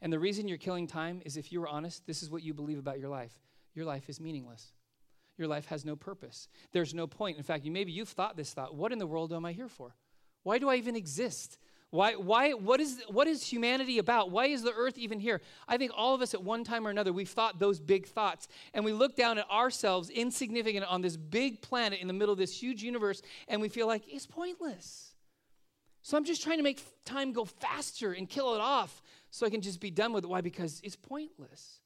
And 0.01 0.11
the 0.11 0.19
reason 0.19 0.47
you're 0.47 0.57
killing 0.57 0.87
time 0.87 1.21
is 1.25 1.37
if 1.37 1.51
you 1.51 1.59
were 1.59 1.67
honest, 1.67 2.05
this 2.07 2.23
is 2.23 2.29
what 2.29 2.43
you 2.43 2.53
believe 2.53 2.79
about 2.79 2.99
your 2.99 3.09
life. 3.09 3.39
Your 3.75 3.85
life 3.85 4.09
is 4.09 4.19
meaningless. 4.19 4.73
Your 5.37 5.47
life 5.47 5.67
has 5.67 5.85
no 5.85 5.95
purpose. 5.95 6.47
There's 6.71 6.93
no 6.93 7.07
point. 7.07 7.37
In 7.37 7.43
fact, 7.43 7.65
you, 7.65 7.71
maybe 7.71 7.91
you've 7.91 8.09
thought 8.09 8.35
this 8.35 8.53
thought 8.53 8.75
what 8.75 8.91
in 8.91 8.99
the 8.99 9.07
world 9.07 9.31
am 9.33 9.45
I 9.45 9.53
here 9.53 9.69
for? 9.69 9.95
Why 10.43 10.57
do 10.57 10.69
I 10.69 10.75
even 10.75 10.95
exist? 10.95 11.57
Why, 11.91 12.13
why, 12.15 12.53
what, 12.53 12.79
is, 12.79 13.03
what 13.09 13.27
is 13.27 13.45
humanity 13.45 13.97
about? 13.97 14.31
Why 14.31 14.45
is 14.45 14.63
the 14.63 14.71
earth 14.71 14.97
even 14.97 15.19
here? 15.19 15.41
I 15.67 15.77
think 15.77 15.91
all 15.95 16.15
of 16.15 16.21
us 16.21 16.33
at 16.33 16.41
one 16.41 16.63
time 16.63 16.87
or 16.87 16.89
another, 16.89 17.11
we've 17.11 17.29
thought 17.29 17.59
those 17.59 17.81
big 17.81 18.07
thoughts. 18.07 18.47
And 18.73 18.85
we 18.85 18.93
look 18.93 19.17
down 19.17 19.37
at 19.37 19.49
ourselves, 19.51 20.09
insignificant 20.09 20.85
on 20.85 21.01
this 21.01 21.17
big 21.17 21.61
planet 21.61 21.99
in 21.99 22.07
the 22.07 22.13
middle 22.13 22.31
of 22.31 22.39
this 22.39 22.57
huge 22.57 22.81
universe, 22.81 23.21
and 23.49 23.61
we 23.61 23.67
feel 23.67 23.87
like 23.87 24.03
it's 24.07 24.25
pointless. 24.25 25.15
So 26.01 26.17
I'm 26.17 26.23
just 26.23 26.41
trying 26.41 26.57
to 26.57 26.63
make 26.63 26.81
time 27.03 27.33
go 27.33 27.43
faster 27.43 28.13
and 28.13 28.27
kill 28.27 28.55
it 28.55 28.61
off 28.61 29.01
so 29.31 29.45
I 29.45 29.49
can 29.49 29.61
just 29.61 29.79
be 29.79 29.89
done 29.89 30.13
with 30.13 30.25
it. 30.25 30.27
Why? 30.27 30.41
Because 30.41 30.79
it's 30.83 30.95
pointless. 30.95 31.79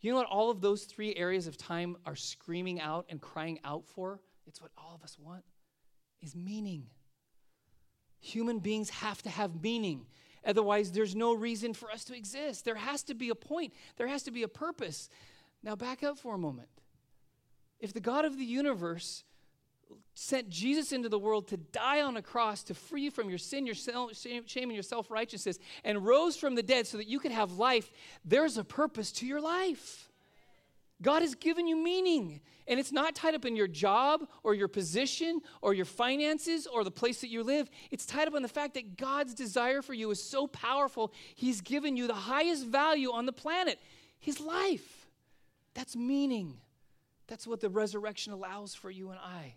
You 0.00 0.10
know 0.10 0.18
what 0.18 0.26
all 0.26 0.50
of 0.50 0.60
those 0.60 0.84
three 0.84 1.14
areas 1.14 1.46
of 1.46 1.56
time 1.56 1.96
are 2.04 2.16
screaming 2.16 2.80
out 2.80 3.06
and 3.08 3.20
crying 3.20 3.60
out 3.64 3.86
for? 3.86 4.20
It's 4.46 4.60
what 4.60 4.70
all 4.76 4.94
of 4.94 5.02
us 5.02 5.18
want 5.18 5.44
is 6.22 6.34
meaning. 6.34 6.86
Human 8.20 8.58
beings 8.58 8.90
have 8.90 9.22
to 9.22 9.30
have 9.30 9.62
meaning. 9.62 10.06
Otherwise, 10.44 10.92
there's 10.92 11.14
no 11.14 11.34
reason 11.34 11.74
for 11.74 11.90
us 11.90 12.04
to 12.04 12.16
exist. 12.16 12.64
There 12.64 12.76
has 12.76 13.02
to 13.04 13.14
be 13.14 13.30
a 13.30 13.34
point, 13.34 13.74
there 13.96 14.06
has 14.06 14.22
to 14.24 14.30
be 14.30 14.42
a 14.42 14.48
purpose. 14.48 15.08
Now, 15.62 15.76
back 15.76 16.02
up 16.02 16.18
for 16.18 16.34
a 16.34 16.38
moment. 16.38 16.68
If 17.80 17.92
the 17.92 18.00
God 18.00 18.24
of 18.24 18.38
the 18.38 18.44
universe 18.44 19.24
sent 20.14 20.48
Jesus 20.48 20.92
into 20.92 21.08
the 21.08 21.18
world 21.18 21.48
to 21.48 21.56
die 21.56 22.00
on 22.00 22.16
a 22.16 22.22
cross 22.22 22.62
to 22.64 22.74
free 22.74 23.02
you 23.02 23.10
from 23.10 23.28
your 23.28 23.38
sin, 23.38 23.66
your 23.66 23.74
shame, 23.74 24.10
and 24.56 24.72
your 24.72 24.82
self 24.82 25.10
righteousness, 25.10 25.58
and 25.84 26.04
rose 26.04 26.36
from 26.36 26.54
the 26.54 26.62
dead 26.62 26.86
so 26.86 26.96
that 26.96 27.06
you 27.06 27.18
could 27.20 27.32
have 27.32 27.52
life, 27.52 27.90
there's 28.24 28.56
a 28.56 28.64
purpose 28.64 29.12
to 29.12 29.26
your 29.26 29.40
life. 29.40 30.10
God 31.02 31.20
has 31.22 31.34
given 31.34 31.66
you 31.66 31.76
meaning. 31.76 32.40
And 32.68 32.80
it's 32.80 32.90
not 32.90 33.14
tied 33.14 33.34
up 33.34 33.44
in 33.44 33.54
your 33.54 33.68
job 33.68 34.26
or 34.42 34.54
your 34.54 34.68
position 34.68 35.40
or 35.60 35.74
your 35.74 35.84
finances 35.84 36.66
or 36.66 36.82
the 36.82 36.90
place 36.90 37.20
that 37.20 37.28
you 37.28 37.42
live. 37.42 37.70
It's 37.90 38.06
tied 38.06 38.26
up 38.26 38.34
in 38.34 38.42
the 38.42 38.48
fact 38.48 38.74
that 38.74 38.96
God's 38.96 39.34
desire 39.34 39.82
for 39.82 39.94
you 39.94 40.10
is 40.10 40.22
so 40.22 40.46
powerful, 40.46 41.12
He's 41.34 41.60
given 41.60 41.96
you 41.96 42.06
the 42.06 42.14
highest 42.14 42.66
value 42.66 43.12
on 43.12 43.26
the 43.26 43.32
planet 43.32 43.78
His 44.18 44.40
life. 44.40 45.06
That's 45.74 45.94
meaning. 45.94 46.56
That's 47.26 47.46
what 47.46 47.60
the 47.60 47.68
resurrection 47.68 48.32
allows 48.32 48.74
for 48.74 48.90
you 48.90 49.10
and 49.10 49.18
I. 49.20 49.54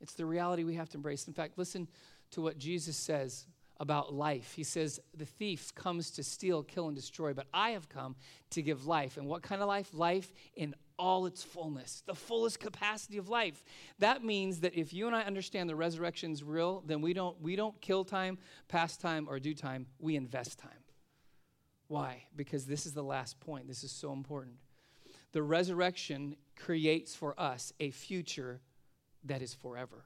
It's 0.00 0.14
the 0.14 0.26
reality 0.26 0.64
we 0.64 0.74
have 0.74 0.88
to 0.90 0.96
embrace. 0.96 1.26
In 1.26 1.34
fact, 1.34 1.58
listen 1.58 1.88
to 2.32 2.40
what 2.40 2.58
Jesus 2.58 2.96
says 2.96 3.46
about 3.78 4.12
life. 4.12 4.52
He 4.54 4.64
says, 4.64 5.00
The 5.16 5.26
thief 5.26 5.74
comes 5.74 6.10
to 6.12 6.22
steal, 6.22 6.62
kill, 6.62 6.88
and 6.88 6.96
destroy, 6.96 7.32
but 7.34 7.46
I 7.52 7.70
have 7.70 7.88
come 7.88 8.16
to 8.50 8.62
give 8.62 8.86
life. 8.86 9.16
And 9.16 9.26
what 9.26 9.42
kind 9.42 9.62
of 9.62 9.68
life? 9.68 9.90
Life 9.92 10.32
in 10.54 10.74
all 10.98 11.26
its 11.26 11.42
fullness, 11.42 12.02
the 12.06 12.14
fullest 12.14 12.58
capacity 12.58 13.18
of 13.18 13.28
life. 13.28 13.62
That 13.98 14.24
means 14.24 14.60
that 14.60 14.74
if 14.74 14.94
you 14.94 15.06
and 15.06 15.14
I 15.14 15.22
understand 15.22 15.68
the 15.68 15.76
resurrection's 15.76 16.42
real, 16.42 16.82
then 16.86 17.02
we 17.02 17.12
don't, 17.12 17.40
we 17.40 17.54
don't 17.54 17.78
kill 17.80 18.04
time, 18.04 18.38
pass 18.68 18.96
time, 18.96 19.26
or 19.28 19.38
do 19.38 19.54
time, 19.54 19.86
we 19.98 20.16
invest 20.16 20.58
time. 20.58 20.70
Why? 21.88 22.24
Because 22.34 22.66
this 22.66 22.86
is 22.86 22.94
the 22.94 23.02
last 23.02 23.38
point. 23.40 23.68
This 23.68 23.84
is 23.84 23.92
so 23.92 24.12
important. 24.12 24.56
The 25.32 25.42
resurrection 25.42 26.36
creates 26.56 27.14
for 27.14 27.38
us 27.38 27.72
a 27.78 27.90
future 27.90 28.60
that 29.26 29.42
is 29.42 29.54
forever. 29.54 30.04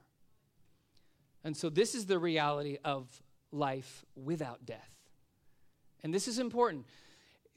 And 1.43 1.57
so, 1.57 1.71
this 1.71 1.95
is 1.95 2.07
the 2.07 2.19
reality 2.19 2.79
of 2.85 3.23
life 3.53 4.05
without 4.15 4.67
death. 4.67 4.91
And 6.03 6.13
this 6.13 6.29
is 6.29 6.39
important. 6.39 6.87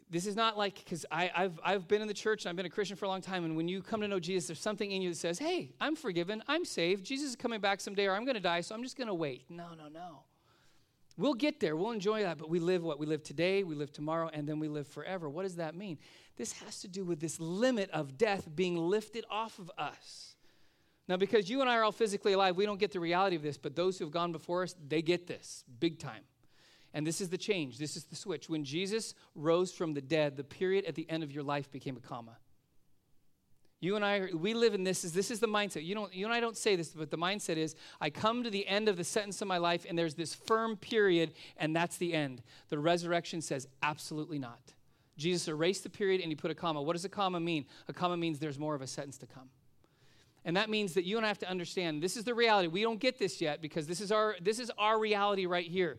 This 0.10 0.28
is 0.28 0.36
not 0.36 0.58
like, 0.58 0.76
because 0.76 1.06
I've, 1.12 1.60
I've 1.63 1.88
been 1.88 2.02
in 2.02 2.08
the 2.08 2.13
church 2.13 2.45
and 2.45 2.49
I've 2.52 2.56
been 2.56 2.67
a 2.67 2.69
Christian 2.69 2.95
for 2.95 3.06
a 3.06 3.08
long 3.08 3.21
time, 3.21 3.45
and 3.45 3.56
when 3.58 3.67
you 3.67 3.82
come 3.82 4.02
to 4.02 4.08
know 4.08 4.19
Jesus, 4.19 4.47
there's 4.47 4.60
something 4.60 4.91
in 4.91 5.02
you 5.02 5.10
that 5.10 5.15
says, 5.15 5.39
hey, 5.39 5.71
I'm 5.82 5.95
forgiven, 5.95 6.43
I'm 6.47 6.65
saved, 6.65 7.04
Jesus 7.04 7.32
is 7.32 7.36
coming 7.36 7.60
back 7.60 7.82
someday, 7.82 8.06
or 8.06 8.13
I'm 8.13 8.23
going 8.23 8.36
to 8.36 8.41
die, 8.41 8.62
so 8.62 8.76
I'm 8.76 8.84
just 8.84 8.95
going 8.95 9.08
to 9.08 9.13
wait. 9.13 9.45
No, 9.49 9.69
no, 9.76 9.88
no. 9.88 10.19
We'll 11.17 11.34
get 11.34 11.60
there, 11.60 11.76
we'll 11.76 11.91
enjoy 11.91 12.21
that, 12.23 12.38
but 12.38 12.49
we 12.49 12.60
live 12.60 12.84
what? 12.84 12.99
We 12.99 13.08
live 13.08 13.23
today, 13.23 13.63
we 13.63 13.73
live 13.76 13.91
tomorrow, 13.91 14.30
and 14.32 14.47
then 14.47 14.60
we 14.60 14.67
live 14.67 14.88
forever. 14.88 15.30
What 15.30 15.43
does 15.43 15.56
that 15.56 15.73
mean? 15.73 15.97
This 16.38 16.54
has 16.54 16.82
to 16.82 16.88
do 16.88 17.04
with 17.04 17.19
this 17.19 17.39
limit 17.39 17.89
of 17.89 18.17
death 18.17 18.47
being 18.54 18.78
lifted 18.78 19.26
off 19.32 19.58
of 19.58 19.71
us. 19.78 20.32
Now, 21.07 21.17
because 21.17 21.49
you 21.49 21.61
and 21.61 21.69
I 21.69 21.75
are 21.75 21.83
all 21.83 21.91
physically 21.91 22.33
alive, 22.33 22.55
we 22.55 22.65
don't 22.65 22.79
get 22.79 22.91
the 22.91 22.99
reality 22.99 23.35
of 23.35 23.41
this, 23.41 23.57
but 23.57 23.75
those 23.75 23.97
who 23.97 24.05
have 24.05 24.11
gone 24.13 24.31
before 24.31 24.63
us, 24.63 24.75
they 24.87 25.01
get 25.01 25.27
this 25.27 25.63
big 25.79 25.99
time. 25.99 26.23
And 26.93 27.05
this 27.05 27.19
is 27.19 27.29
the 27.29 27.37
change. 27.37 27.77
This 27.77 27.97
is 27.97 28.05
the 28.05 28.15
switch. 28.15 28.49
When 28.49 28.63
Jesus 28.63 29.15
rose 29.35 29.71
from 29.71 29.93
the 29.93 30.01
dead, 30.01 30.37
the 30.37 30.43
period 30.43 30.85
at 30.85 30.95
the 30.95 31.09
end 31.09 31.23
of 31.23 31.31
your 31.31 31.43
life 31.43 31.71
became 31.71 31.97
a 31.97 31.99
comma. 31.99 32.37
You 33.81 33.97
and 33.97 34.05
I, 34.05 34.29
we 34.33 34.53
live 34.53 34.75
in 34.75 34.85
this. 34.85 35.03
Is 35.03 35.11
this 35.11 35.29
is 35.29 35.41
the 35.41 35.47
mindset? 35.47 35.83
You 35.83 35.93
don't. 35.93 36.13
You 36.13 36.23
and 36.23 36.33
I 36.33 36.39
don't 36.39 36.55
say 36.55 36.77
this, 36.77 36.89
but 36.89 37.11
the 37.11 37.17
mindset 37.17 37.57
is: 37.57 37.75
I 37.99 38.09
come 38.09 38.41
to 38.43 38.49
the 38.49 38.65
end 38.65 38.87
of 38.87 38.95
the 38.95 39.03
sentence 39.03 39.41
of 39.41 39.49
my 39.49 39.57
life, 39.57 39.85
and 39.89 39.99
there's 39.99 40.13
this 40.13 40.33
firm 40.33 40.77
period, 40.77 41.33
and 41.57 41.75
that's 41.75 41.97
the 41.97 42.13
end. 42.13 42.41
The 42.69 42.79
resurrection 42.79 43.41
says 43.41 43.67
absolutely 43.81 44.39
not. 44.39 44.71
Jesus 45.17 45.49
erased 45.49 45.83
the 45.83 45.89
period, 45.89 46.21
and 46.21 46.31
he 46.31 46.35
put 46.35 46.49
a 46.49 46.55
comma. 46.55 46.81
What 46.81 46.93
does 46.93 47.03
a 47.03 47.09
comma 47.09 47.41
mean? 47.41 47.65
A 47.89 47.93
comma 47.93 48.15
means 48.15 48.39
there's 48.39 48.57
more 48.57 48.73
of 48.73 48.81
a 48.81 48.87
sentence 48.87 49.17
to 49.17 49.25
come. 49.25 49.49
And 50.45 50.58
that 50.58 50.69
means 50.69 50.93
that 50.93 51.06
you 51.06 51.17
and 51.17 51.25
I 51.25 51.29
have 51.29 51.39
to 51.39 51.49
understand 51.49 52.01
this 52.01 52.17
is 52.17 52.25
the 52.25 52.34
reality. 52.34 52.67
We 52.67 52.82
don't 52.82 52.99
get 52.99 53.17
this 53.17 53.39
yet 53.39 53.62
because 53.62 53.88
this 53.88 54.01
is 54.01 54.12
our 54.12 54.36
this 54.41 54.60
is 54.60 54.71
our 54.77 54.99
reality 54.99 55.45
right 55.45 55.65
here. 55.65 55.97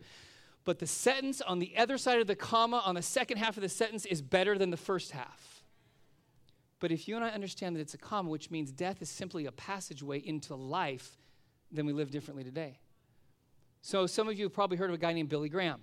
But 0.65 0.79
the 0.79 0.87
sentence 0.87 1.41
on 1.41 1.59
the 1.59 1.77
other 1.77 1.97
side 1.97 2.19
of 2.19 2.27
the 2.27 2.35
comma 2.35 2.81
on 2.85 2.95
the 2.95 3.01
second 3.01 3.37
half 3.37 3.57
of 3.57 3.61
the 3.61 3.69
sentence 3.69 4.05
is 4.05 4.21
better 4.21 4.57
than 4.57 4.71
the 4.71 4.77
first 4.77 5.11
half. 5.11 5.63
But 6.79 6.91
if 6.91 7.07
you 7.07 7.15
and 7.15 7.23
I 7.23 7.29
understand 7.29 7.75
that 7.75 7.79
it's 7.79 7.93
a 7.93 7.99
comma, 7.99 8.29
which 8.29 8.51
means 8.51 8.71
death 8.71 9.01
is 9.01 9.09
simply 9.09 9.45
a 9.45 9.51
passageway 9.51 10.19
into 10.19 10.55
life, 10.55 11.17
then 11.71 11.85
we 11.85 11.93
live 11.93 12.11
differently 12.11 12.43
today. 12.43 12.79
So 13.81 14.07
some 14.07 14.27
of 14.27 14.37
you 14.37 14.45
have 14.45 14.53
probably 14.53 14.77
heard 14.77 14.89
of 14.89 14.95
a 14.95 14.99
guy 14.99 15.13
named 15.13 15.29
Billy 15.29 15.49
Graham. 15.49 15.81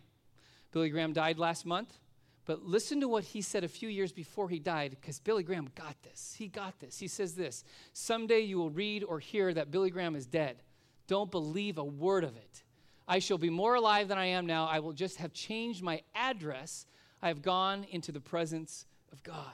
Billy 0.72 0.90
Graham 0.90 1.12
died 1.12 1.38
last 1.38 1.64
month. 1.64 1.96
But 2.44 2.64
listen 2.64 3.00
to 3.00 3.08
what 3.08 3.24
he 3.24 3.40
said 3.40 3.62
a 3.62 3.68
few 3.68 3.88
years 3.88 4.12
before 4.12 4.48
he 4.48 4.58
died, 4.58 4.96
because 5.00 5.20
Billy 5.20 5.44
Graham 5.44 5.70
got 5.76 5.94
this. 6.02 6.34
He 6.36 6.48
got 6.48 6.80
this. 6.80 6.98
He 6.98 7.06
says 7.06 7.34
this 7.34 7.64
Someday 7.92 8.40
you 8.40 8.58
will 8.58 8.70
read 8.70 9.04
or 9.04 9.20
hear 9.20 9.54
that 9.54 9.70
Billy 9.70 9.90
Graham 9.90 10.16
is 10.16 10.26
dead. 10.26 10.62
Don't 11.06 11.30
believe 11.30 11.78
a 11.78 11.84
word 11.84 12.24
of 12.24 12.36
it. 12.36 12.64
I 13.06 13.18
shall 13.18 13.38
be 13.38 13.50
more 13.50 13.74
alive 13.74 14.08
than 14.08 14.18
I 14.18 14.26
am 14.26 14.46
now. 14.46 14.66
I 14.66 14.80
will 14.80 14.92
just 14.92 15.18
have 15.18 15.32
changed 15.32 15.82
my 15.82 16.02
address. 16.14 16.86
I 17.20 17.28
have 17.28 17.42
gone 17.42 17.84
into 17.90 18.12
the 18.12 18.20
presence 18.20 18.86
of 19.12 19.22
God. 19.22 19.52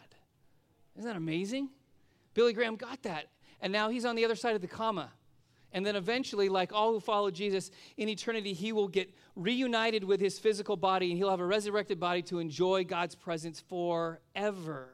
Isn't 0.97 1.09
that 1.09 1.17
amazing? 1.17 1.69
Billy 2.35 2.53
Graham 2.53 2.77
got 2.77 3.03
that. 3.03 3.27
And 3.61 3.73
now 3.73 3.89
he's 3.89 4.05
on 4.05 4.17
the 4.17 4.25
other 4.25 4.37
side 4.37 4.55
of 4.55 4.61
the 4.61 4.69
comma. 4.69 5.11
And 5.73 5.85
then 5.85 5.97
eventually, 5.97 6.49
like 6.49 6.73
all 6.73 6.93
who 6.93 7.01
follow 7.01 7.31
Jesus, 7.31 7.71
in 7.97 8.09
eternity, 8.09 8.55
he 8.55 8.73
will 8.73 8.89
get 8.89 9.15
reunited 9.37 10.03
with 10.03 10.21
his 10.21 10.39
physical 10.39 10.77
body 10.77 11.11
and 11.11 11.19
he'll 11.19 11.31
have 11.31 11.41
a 11.41 11.47
resurrected 11.47 12.01
body 12.01 12.23
to 12.23 12.39
enjoy 12.39 12.85
God's 12.85 13.15
presence 13.15 13.61
forever. 13.61 14.89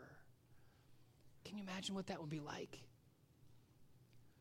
Can 1.45 1.59
you 1.59 1.63
imagine 1.63 1.95
what 1.95 2.09
that 2.09 2.21
would 2.21 2.31
be 2.31 2.41
like? 2.41 2.81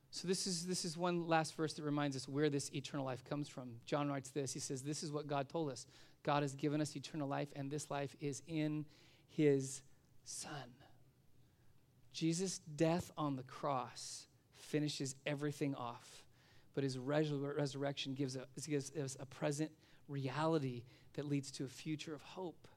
So 0.09 0.27
this 0.27 0.45
is 0.45 0.67
this 0.67 0.85
is 0.85 0.95
one 0.95 1.27
last 1.27 1.55
verse 1.55 1.73
that 1.73 1.83
reminds 1.83 2.15
us 2.15 2.27
where 2.27 2.49
this 2.49 2.71
eternal 2.73 3.03
life 3.03 3.23
comes 3.23 3.49
from. 3.49 3.79
John 3.85 4.09
writes 4.09 4.29
this. 4.29 4.53
He 4.53 4.59
says, 4.59 4.83
"This 4.83 5.01
is 5.01 5.11
what 5.11 5.25
God 5.25 5.49
told 5.49 5.71
us. 5.71 5.87
God 6.21 6.43
has 6.43 6.53
given 6.53 6.81
us 6.81 6.95
eternal 6.95 7.27
life 7.27 7.49
and 7.55 7.71
this 7.71 7.89
life 7.89 8.15
is 8.19 8.43
in 8.45 8.85
his 9.27 9.81
son." 10.23 10.75
Jesus' 12.11 12.59
death 12.59 13.11
on 13.17 13.35
the 13.35 13.43
cross 13.43 14.27
finishes 14.53 15.15
everything 15.25 15.73
off, 15.73 16.22
but 16.73 16.83
his 16.83 16.97
resurrection 16.97 18.13
gives, 18.13 18.35
a, 18.35 18.45
gives 18.67 18.91
us 18.95 19.17
a 19.19 19.25
present 19.25 19.71
reality 20.07 20.83
that 21.13 21.25
leads 21.25 21.51
to 21.51 21.65
a 21.65 21.67
future 21.67 22.13
of 22.13 22.21
hope. 22.21 22.67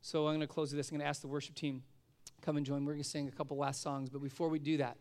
So 0.00 0.26
I'm 0.26 0.34
going 0.34 0.40
to 0.40 0.46
close 0.46 0.70
with 0.70 0.78
this. 0.78 0.90
I'm 0.90 0.96
going 0.96 1.04
to 1.04 1.08
ask 1.08 1.20
the 1.20 1.28
worship 1.28 1.54
team 1.54 1.82
come 2.42 2.56
and 2.56 2.64
join. 2.64 2.84
We're 2.84 2.92
going 2.92 3.02
to 3.02 3.08
sing 3.08 3.28
a 3.28 3.32
couple 3.32 3.56
last 3.56 3.82
songs, 3.82 4.08
but 4.08 4.22
before 4.22 4.48
we 4.48 4.58
do 4.58 4.76
that, 4.78 4.96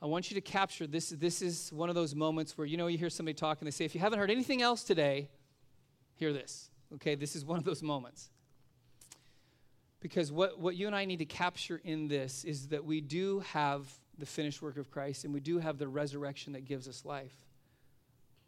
I 0.00 0.06
want 0.06 0.30
you 0.30 0.34
to 0.36 0.40
capture 0.40 0.86
this. 0.86 1.08
This 1.10 1.42
is 1.42 1.72
one 1.72 1.88
of 1.88 1.94
those 1.94 2.14
moments 2.14 2.56
where 2.56 2.66
you 2.66 2.76
know 2.76 2.86
you 2.86 2.98
hear 2.98 3.10
somebody 3.10 3.34
talk 3.34 3.58
and 3.60 3.66
they 3.66 3.72
say, 3.72 3.84
if 3.84 3.94
you 3.94 4.00
haven't 4.00 4.18
heard 4.18 4.30
anything 4.30 4.62
else 4.62 4.84
today, 4.84 5.28
hear 6.14 6.32
this. 6.32 6.70
Okay, 6.94 7.14
this 7.14 7.34
is 7.34 7.44
one 7.44 7.58
of 7.58 7.64
those 7.64 7.82
moments. 7.82 8.30
Because 10.00 10.30
what, 10.30 10.60
what 10.60 10.76
you 10.76 10.86
and 10.86 10.94
I 10.94 11.04
need 11.04 11.18
to 11.18 11.24
capture 11.24 11.80
in 11.82 12.06
this 12.06 12.44
is 12.44 12.68
that 12.68 12.84
we 12.84 13.00
do 13.00 13.40
have 13.40 13.88
the 14.16 14.26
finished 14.26 14.62
work 14.62 14.76
of 14.76 14.90
Christ 14.90 15.24
and 15.24 15.34
we 15.34 15.40
do 15.40 15.58
have 15.58 15.78
the 15.78 15.88
resurrection 15.88 16.52
that 16.52 16.64
gives 16.64 16.86
us 16.86 17.04
life. 17.04 17.34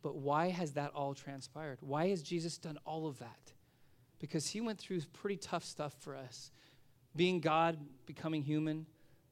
But 0.02 0.16
why 0.16 0.48
has 0.48 0.72
that 0.72 0.92
all 0.94 1.14
transpired? 1.14 1.78
Why 1.80 2.08
has 2.08 2.22
Jesus 2.22 2.58
done 2.58 2.78
all 2.84 3.06
of 3.06 3.18
that? 3.18 3.52
Because 4.18 4.48
he 4.48 4.60
went 4.60 4.78
through 4.78 5.00
pretty 5.12 5.36
tough 5.36 5.64
stuff 5.64 5.94
for 6.00 6.16
us. 6.16 6.50
Being 7.16 7.40
God, 7.40 7.78
becoming 8.06 8.42
human, 8.42 8.86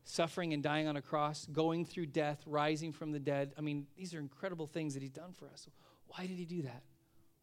suffering 0.04 0.52
and 0.52 0.62
dying 0.62 0.88
on 0.88 0.96
a 0.96 1.02
cross, 1.02 1.46
going 1.52 1.85
through 1.85 2.07
death, 2.07 2.42
rising 2.46 2.92
from 2.92 3.12
the 3.12 3.20
dead. 3.20 3.52
I 3.57 3.61
mean, 3.61 3.87
these 3.96 4.14
are 4.14 4.18
incredible 4.18 4.66
things 4.66 4.94
that 4.94 5.02
he's 5.02 5.12
done 5.12 5.33
for 5.37 5.48
us. 5.48 5.68
Why 6.09 6.26
did 6.26 6.38
he 6.38 6.44
do 6.44 6.62
that? 6.62 6.83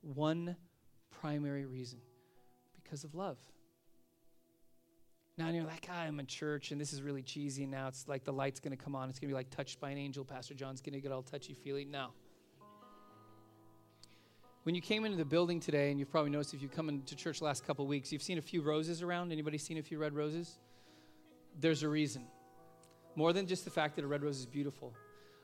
One 0.02 0.56
primary 1.22 1.66
reason 1.66 2.00
because 2.84 3.04
of 3.04 3.16
love. 3.16 3.38
Now 5.38 5.50
you're 5.50 5.66
like, 5.66 5.88
ah, 5.92 6.02
I'm 6.02 6.20
in 6.20 6.28
church 6.28 6.72
and 6.72 6.80
this 6.80 6.94
is 6.94 7.02
really 7.02 7.22
cheesy. 7.22 7.66
Now 7.66 7.88
it's 7.88 8.08
like 8.08 8.24
the 8.24 8.32
light's 8.32 8.60
going 8.60 8.76
to 8.76 8.82
come 8.82 8.96
on. 8.96 9.10
It's 9.10 9.20
going 9.20 9.28
to 9.28 9.34
be 9.34 9.36
like 9.36 9.50
touched 9.50 9.80
by 9.80 9.90
an 9.90 9.98
angel. 9.98 10.24
Pastor 10.24 10.54
John's 10.54 10.82
going 10.82 10.94
to 10.94 11.02
get 11.02 11.12
all 11.12 11.24
touchy 11.24 11.54
feely. 11.54 11.86
No. 11.86 12.12
When 14.66 14.74
you 14.74 14.82
came 14.82 15.06
into 15.06 15.16
the 15.16 15.26
building 15.26 15.60
today, 15.60 15.92
and 15.92 16.00
you've 16.00 16.10
probably 16.10 16.32
noticed 16.32 16.56
if 16.56 16.62
you've 16.64 16.72
come 16.72 16.90
into 16.90 17.16
church 17.16 17.40
last 17.40 17.68
couple 17.68 17.86
weeks, 17.86 18.12
you've 18.12 18.24
seen 18.24 18.40
a 18.40 18.42
few 18.42 18.64
roses 18.64 19.04
around. 19.04 19.32
Anybody 19.32 19.60
seen 19.60 19.78
a 19.78 19.84
few 19.84 20.00
red 20.00 20.16
roses? 20.16 20.58
There's 21.60 21.84
a 21.84 21.88
reason. 21.88 22.26
More 23.16 23.32
than 23.32 23.46
just 23.46 23.64
the 23.64 23.70
fact 23.70 23.96
that 23.96 24.04
a 24.04 24.08
red 24.08 24.24
rose 24.24 24.40
is 24.40 24.48
beautiful, 24.48 24.92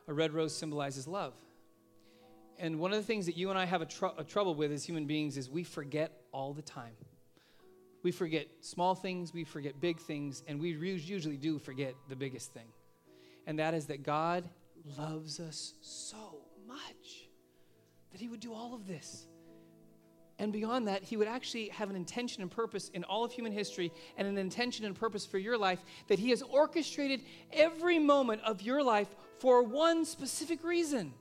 a 0.07 0.13
red 0.13 0.33
rose 0.33 0.55
symbolizes 0.57 1.07
love. 1.07 1.35
And 2.57 2.79
one 2.79 2.93
of 2.93 2.97
the 2.97 3.03
things 3.03 3.27
that 3.27 3.37
you 3.37 3.51
and 3.51 3.59
I 3.59 3.65
have 3.65 3.83
a, 3.83 3.85
tr- 3.85 4.17
a 4.17 4.23
trouble 4.23 4.55
with 4.55 4.71
as 4.71 4.83
human 4.83 5.05
beings 5.05 5.37
is 5.37 5.51
we 5.51 5.63
forget 5.63 6.11
all 6.31 6.51
the 6.51 6.63
time. 6.63 6.95
We 8.01 8.11
forget 8.11 8.47
small 8.61 8.95
things, 8.95 9.35
we 9.35 9.43
forget 9.43 9.79
big 9.79 9.99
things, 9.99 10.41
and 10.47 10.59
we 10.59 10.71
usually 10.71 11.37
do 11.37 11.59
forget 11.59 11.93
the 12.09 12.15
biggest 12.15 12.55
thing. 12.55 12.69
And 13.45 13.59
that 13.59 13.75
is 13.75 13.85
that 13.85 14.01
God 14.01 14.49
loves 14.97 15.39
us 15.39 15.75
so 15.79 16.39
much 16.67 17.29
that 18.11 18.21
He 18.21 18.27
would 18.27 18.39
do 18.39 18.53
all 18.53 18.73
of 18.73 18.87
this. 18.87 19.27
And 20.39 20.51
beyond 20.51 20.87
that, 20.87 21.03
He 21.03 21.17
would 21.17 21.27
actually 21.27 21.69
have 21.69 21.89
an 21.89 21.95
intention 21.95 22.41
and 22.41 22.49
purpose 22.49 22.89
in 22.89 23.03
all 23.03 23.23
of 23.23 23.31
human 23.31 23.51
history 23.51 23.91
and 24.17 24.27
an 24.27 24.37
intention 24.37 24.85
and 24.85 24.95
purpose 24.95 25.25
for 25.25 25.37
your 25.37 25.57
life 25.57 25.79
that 26.07 26.19
He 26.19 26.31
has 26.31 26.41
orchestrated 26.41 27.21
every 27.51 27.99
moment 27.99 28.41
of 28.43 28.61
your 28.61 28.83
life 28.83 29.07
for 29.39 29.63
one 29.63 30.05
specific 30.05 30.63
reason. 30.63 31.13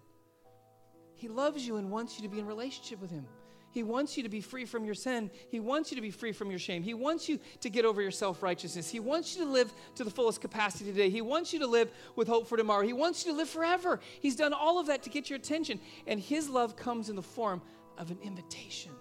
He 1.14 1.28
loves 1.28 1.66
you 1.66 1.76
and 1.76 1.90
wants 1.90 2.16
you 2.16 2.22
to 2.22 2.28
be 2.28 2.38
in 2.38 2.46
relationship 2.46 3.00
with 3.00 3.10
Him. 3.10 3.26
He 3.72 3.82
wants 3.82 4.16
you 4.16 4.24
to 4.24 4.28
be 4.28 4.40
free 4.40 4.64
from 4.64 4.84
your 4.84 4.94
sin. 4.94 5.30
He 5.48 5.60
wants 5.60 5.90
you 5.90 5.96
to 5.96 6.02
be 6.02 6.10
free 6.10 6.32
from 6.32 6.50
your 6.50 6.58
shame. 6.58 6.82
He 6.82 6.94
wants 6.94 7.28
you 7.28 7.38
to 7.60 7.70
get 7.70 7.84
over 7.84 8.02
your 8.02 8.10
self 8.10 8.42
righteousness. 8.42 8.90
He 8.90 9.00
wants 9.00 9.36
you 9.36 9.44
to 9.44 9.50
live 9.50 9.72
to 9.94 10.04
the 10.04 10.10
fullest 10.10 10.40
capacity 10.40 10.86
today. 10.86 11.08
He 11.08 11.22
wants 11.22 11.52
you 11.52 11.60
to 11.60 11.66
live 11.66 11.90
with 12.16 12.26
hope 12.26 12.48
for 12.48 12.56
tomorrow. 12.56 12.84
He 12.84 12.92
wants 12.92 13.24
you 13.24 13.32
to 13.32 13.38
live 13.38 13.48
forever. 13.48 14.00
He's 14.20 14.36
done 14.36 14.52
all 14.52 14.78
of 14.80 14.88
that 14.88 15.04
to 15.04 15.10
get 15.10 15.30
your 15.30 15.38
attention. 15.38 15.80
And 16.06 16.18
His 16.18 16.48
love 16.48 16.76
comes 16.76 17.08
in 17.08 17.16
the 17.16 17.22
form 17.22 17.62
of 17.96 18.10
an 18.10 18.18
invitation. 18.22 18.92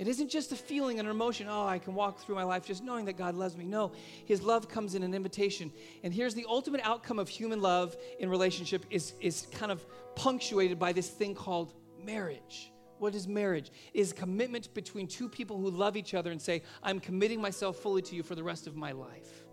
It 0.00 0.08
isn't 0.08 0.30
just 0.30 0.50
a 0.50 0.56
feeling 0.56 0.98
and 0.98 1.06
an 1.06 1.14
emotion, 1.14 1.46
oh, 1.50 1.66
I 1.66 1.78
can 1.78 1.94
walk 1.94 2.20
through 2.20 2.34
my 2.34 2.42
life 2.42 2.64
just 2.66 2.82
knowing 2.82 3.04
that 3.04 3.18
God 3.18 3.34
loves 3.34 3.54
me. 3.54 3.66
No, 3.66 3.92
His 4.24 4.40
love 4.40 4.66
comes 4.66 4.94
in 4.94 5.02
an 5.02 5.12
invitation. 5.12 5.70
And 6.02 6.12
here's 6.12 6.34
the 6.34 6.46
ultimate 6.48 6.80
outcome 6.82 7.18
of 7.18 7.28
human 7.28 7.60
love 7.60 7.94
in 8.18 8.30
relationship 8.30 8.86
is, 8.90 9.12
is 9.20 9.46
kind 9.52 9.70
of 9.70 9.84
punctuated 10.16 10.78
by 10.78 10.92
this 10.92 11.08
thing 11.08 11.34
called 11.34 11.74
marriage. 12.02 12.72
What 13.00 13.14
is 13.14 13.26
marriage? 13.26 13.70
It 13.94 14.00
is 14.00 14.12
commitment 14.12 14.72
between 14.74 15.06
two 15.06 15.28
people 15.28 15.58
who 15.58 15.70
love 15.70 15.96
each 15.96 16.12
other 16.12 16.30
and 16.30 16.40
say, 16.40 16.62
I'm 16.82 17.00
committing 17.00 17.40
myself 17.40 17.78
fully 17.78 18.02
to 18.02 18.14
you 18.14 18.22
for 18.22 18.34
the 18.34 18.44
rest 18.44 18.66
of 18.66 18.76
my 18.76 18.92
life. 18.92 19.46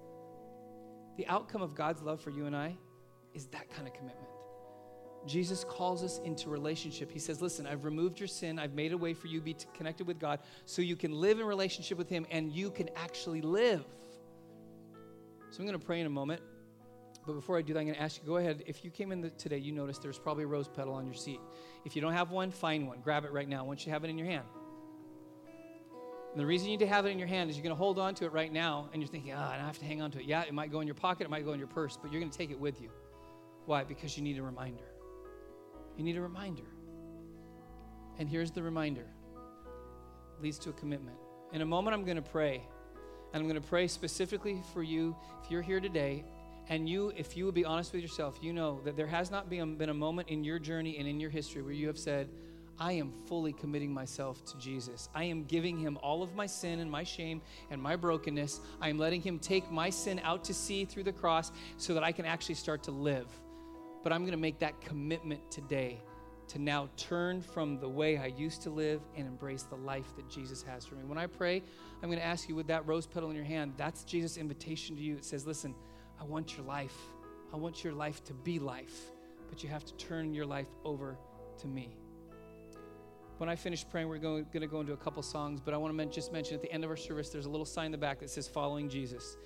The 1.16 1.26
outcome 1.28 1.62
of 1.62 1.74
God's 1.74 2.02
love 2.02 2.20
for 2.20 2.30
you 2.30 2.46
and 2.46 2.56
I 2.56 2.78
is 3.34 3.46
that 3.48 3.70
kind 3.70 3.88
of 3.88 3.94
commitment. 3.94 4.28
Jesus 5.26 5.64
calls 5.64 6.04
us 6.04 6.20
into 6.26 6.50
relationship. 6.50 7.10
He 7.10 7.20
says, 7.20 7.42
Listen, 7.42 7.66
I've 7.66 7.86
removed 7.86 8.20
your 8.20 8.28
sin. 8.28 8.60
I've 8.60 8.74
made 8.74 8.92
a 8.92 8.98
way 8.98 9.14
for 9.14 9.28
you 9.28 9.40
to 9.40 9.46
be 9.46 9.56
connected 9.74 10.06
with 10.08 10.20
God 10.20 10.40
so 10.66 10.82
you 10.82 10.96
can 10.96 11.12
live 11.12 11.40
in 11.40 11.46
relationship 11.46 11.98
with 11.98 12.10
Him 12.10 12.26
and 12.30 12.52
you 12.52 12.70
can 12.70 12.90
actually 12.96 13.42
live. 13.42 13.86
So 15.50 15.60
I'm 15.60 15.66
going 15.66 15.80
to 15.80 15.86
pray 15.86 16.02
in 16.02 16.06
a 16.06 16.10
moment. 16.10 16.42
But 17.28 17.34
before 17.34 17.58
I 17.58 17.62
do 17.62 17.74
that, 17.74 17.80
I'm 17.80 17.86
going 17.86 17.96
to 17.96 18.02
ask 18.02 18.22
you 18.22 18.26
go 18.26 18.38
ahead. 18.38 18.64
If 18.66 18.86
you 18.86 18.90
came 18.90 19.12
in 19.12 19.20
the, 19.20 19.30
today, 19.32 19.58
you 19.58 19.74
noticed 19.74 20.02
there's 20.02 20.18
probably 20.18 20.46
a 20.46 20.48
rose 20.48 20.70
petal 20.70 20.94
on 20.94 21.06
your 21.06 21.14
seat. 21.14 21.42
If 21.84 21.94
you 21.94 22.02
don't 22.02 22.14
have 22.14 22.32
one, 22.32 22.52
find 22.52 22.88
one. 22.88 23.02
Grab 23.02 23.26
it 23.26 23.34
right 23.34 23.50
now. 23.50 23.66
Once 23.66 23.86
you 23.86 23.92
have 23.92 24.06
it 24.06 24.10
in 24.10 24.18
your 24.18 24.28
hand. 24.28 24.46
And 26.32 26.40
the 26.40 26.46
reason 26.46 26.70
you 26.70 26.78
need 26.78 26.86
to 26.86 26.88
have 26.88 27.06
it 27.06 27.10
in 27.10 27.20
your 27.20 27.28
hand 27.28 27.50
is 27.50 27.58
you're 27.58 27.64
going 27.64 27.76
to 27.76 27.78
hold 27.78 28.00
on 28.00 28.16
to 28.16 28.26
it 28.26 28.32
right 28.32 28.52
now, 28.52 28.88
and 28.94 29.02
you're 29.02 29.10
thinking, 29.10 29.34
ah, 29.36 29.52
I 29.52 29.58
don't 29.58 29.66
have 29.66 29.80
to 29.80 29.86
hang 29.86 30.02
on 30.02 30.10
to 30.12 30.20
it. 30.20 30.26
Yeah, 30.26 30.44
it 30.44 30.54
might 30.54 30.72
go 30.72 30.80
in 30.80 30.88
your 30.88 30.96
pocket, 30.96 31.26
it 31.26 31.30
might 31.30 31.44
go 31.44 31.52
in 31.52 31.60
your 31.60 31.68
purse, 31.68 31.98
but 32.02 32.12
you're 32.12 32.22
going 32.22 32.32
to 32.32 32.38
take 32.38 32.52
it 32.52 32.60
with 32.60 32.82
you. 32.82 32.90
Why? 33.66 33.84
Because 33.84 34.16
you 34.16 34.24
need 34.24 34.38
a 34.38 34.44
reminder. 34.44 34.86
You 35.98 36.04
need 36.06 36.16
a 36.16 36.22
reminder. 36.22 36.64
And 38.20 38.30
here's 38.30 38.52
the 38.52 38.64
reminder 38.64 39.06
it 40.38 40.44
leads 40.44 40.60
to 40.60 40.70
a 40.70 40.74
commitment. 40.74 41.18
In 41.52 41.62
a 41.62 41.66
moment, 41.66 41.94
I'm 41.94 42.06
going 42.06 42.18
to 42.18 42.30
pray. 42.30 42.64
And 43.34 43.42
I'm 43.42 43.50
going 43.50 43.62
to 43.62 43.68
pray 43.68 43.88
specifically 43.88 44.62
for 44.74 44.84
you 44.84 45.16
if 45.44 45.52
you're 45.52 45.62
here 45.62 45.82
today 45.82 46.24
and 46.70 46.88
you, 46.88 47.14
if 47.16 47.38
you 47.38 47.46
would 47.46 47.56
be 47.56 47.66
honest 47.66 47.94
with 47.94 48.02
yourself, 48.02 48.38
you 48.42 48.52
know 48.52 48.82
that 48.84 48.98
there 48.98 49.08
has 49.08 49.32
not 49.32 49.50
been, 49.50 49.76
been 49.76 49.90
a 49.90 49.94
moment 49.94 50.28
in 50.30 50.44
your 50.44 50.60
journey 50.60 50.98
and 50.98 51.08
in 51.08 51.20
your 51.20 51.30
history 51.30 51.62
where 51.62 51.72
you 51.72 51.88
have 51.88 51.98
said, 51.98 52.30
I 52.80 52.92
am 52.94 53.12
fully 53.26 53.54
committing 53.54 53.92
myself 53.92 54.44
to 54.46 54.58
Jesus. 54.58 55.10
I 55.16 55.24
am 55.24 55.46
giving 55.46 55.80
him 55.80 55.98
all 56.04 56.22
of 56.22 56.36
my 56.36 56.46
sin 56.46 56.80
and 56.80 56.92
my 56.92 57.04
shame 57.04 57.42
and 57.72 57.82
my 57.82 57.96
brokenness. 57.96 58.60
I 58.80 58.90
am 58.90 59.00
letting 59.00 59.22
him 59.22 59.40
take 59.40 59.72
my 59.72 59.90
sin 59.90 60.20
out 60.24 60.44
to 60.46 60.54
sea 60.54 60.86
through 60.86 61.04
the 61.04 61.14
cross 61.14 61.52
so 61.78 61.94
that 61.96 62.04
I 62.04 62.12
can 62.12 62.26
actually 62.26 62.56
start 62.56 62.84
to 62.84 62.92
live. 62.92 63.28
But 64.04 64.14
I'm 64.14 64.22
going 64.22 64.32
to 64.32 64.38
make 64.38 64.60
that 64.60 64.80
commitment 64.82 65.50
today 65.50 66.00
to 66.50 66.60
now 66.60 66.90
turn 66.98 67.42
from 67.42 67.80
the 67.80 67.90
way 67.90 68.18
I 68.18 68.28
used 68.28 68.62
to 68.64 68.70
live 68.70 69.02
and 69.16 69.28
embrace 69.28 69.64
the 69.64 69.76
life 69.76 70.16
that 70.16 70.30
Jesus 70.30 70.62
has 70.64 70.86
for 70.86 70.96
me. 70.96 71.04
When 71.04 71.18
I 71.18 71.28
pray, 71.28 71.64
I'm 72.02 72.10
going 72.10 72.20
to 72.20 72.26
ask 72.26 72.48
you 72.48 72.56
with 72.56 72.68
that 72.68 72.86
rose 72.86 73.06
petal 73.06 73.30
in 73.30 73.36
your 73.36 73.46
hand, 73.46 73.74
that's 73.76 74.04
Jesus' 74.04 74.38
invitation 74.38 74.96
to 74.96 75.02
you. 75.02 75.16
It 75.16 75.26
says, 75.26 75.46
Listen, 75.46 75.76
I 76.20 76.24
want 76.24 76.58
your 76.58 76.66
life. 76.66 76.98
I 77.54 77.58
want 77.58 77.84
your 77.84 77.94
life 77.94 78.24
to 78.26 78.34
be 78.34 78.60
life, 78.60 79.12
but 79.50 79.64
you 79.64 79.70
have 79.70 79.86
to 79.86 79.94
turn 79.94 80.34
your 80.34 80.46
life 80.46 80.68
over 80.84 81.18
to 81.60 81.68
me. 81.68 81.96
When 83.38 83.50
I 83.50 83.56
finish 83.56 83.86
praying, 83.88 84.10
we're 84.10 84.18
going, 84.18 84.46
going 84.52 84.62
to 84.62 84.68
go 84.68 84.80
into 84.82 84.94
a 84.94 84.98
couple 84.98 85.22
songs, 85.22 85.62
but 85.62 85.74
I 85.74 85.78
want 85.78 85.92
to 85.92 85.96
men- 85.96 86.12
just 86.12 86.34
mention 86.34 86.56
at 86.56 86.62
the 86.62 86.72
end 86.72 86.84
of 86.84 86.90
our 86.90 86.98
service, 86.98 87.30
there's 87.30 87.46
a 87.46 87.50
little 87.50 87.66
sign 87.66 87.88
in 87.88 87.92
the 87.92 87.98
back 87.98 88.20
that 88.20 88.30
says 88.30 88.48
following 88.48 88.90
Jesus. 88.90 89.38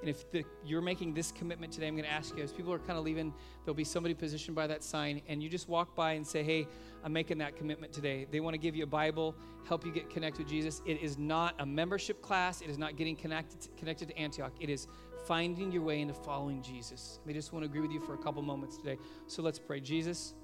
And 0.00 0.08
if 0.08 0.30
the, 0.30 0.44
you're 0.64 0.80
making 0.80 1.14
this 1.14 1.30
commitment 1.30 1.72
today, 1.72 1.86
I'm 1.86 1.94
going 1.94 2.04
to 2.04 2.10
ask 2.10 2.36
you, 2.36 2.42
as 2.42 2.52
people 2.52 2.72
are 2.72 2.78
kind 2.78 2.98
of 2.98 3.04
leaving, 3.04 3.34
there'll 3.64 3.74
be 3.74 3.84
somebody 3.84 4.14
positioned 4.14 4.54
by 4.54 4.66
that 4.66 4.82
sign, 4.82 5.20
and 5.28 5.42
you 5.42 5.48
just 5.48 5.68
walk 5.68 5.94
by 5.94 6.12
and 6.12 6.26
say, 6.26 6.42
Hey, 6.42 6.66
I'm 7.04 7.12
making 7.12 7.38
that 7.38 7.56
commitment 7.56 7.92
today. 7.92 8.26
They 8.30 8.40
want 8.40 8.54
to 8.54 8.58
give 8.58 8.74
you 8.74 8.84
a 8.84 8.86
Bible, 8.86 9.34
help 9.66 9.84
you 9.84 9.92
get 9.92 10.08
connected 10.08 10.44
with 10.44 10.48
Jesus. 10.48 10.80
It 10.86 11.02
is 11.02 11.18
not 11.18 11.54
a 11.58 11.66
membership 11.66 12.22
class, 12.22 12.62
it 12.62 12.70
is 12.70 12.78
not 12.78 12.96
getting 12.96 13.16
connected, 13.16 13.68
connected 13.76 14.08
to 14.08 14.18
Antioch. 14.18 14.52
It 14.58 14.70
is 14.70 14.88
finding 15.26 15.72
your 15.72 15.82
way 15.82 16.00
into 16.00 16.14
following 16.14 16.62
Jesus. 16.62 17.20
They 17.26 17.32
just 17.32 17.52
want 17.52 17.64
to 17.64 17.70
agree 17.70 17.80
with 17.80 17.92
you 17.92 18.00
for 18.00 18.14
a 18.14 18.18
couple 18.18 18.42
moments 18.42 18.76
today. 18.76 18.98
So 19.26 19.42
let's 19.42 19.58
pray. 19.58 19.80
Jesus, 19.80 20.34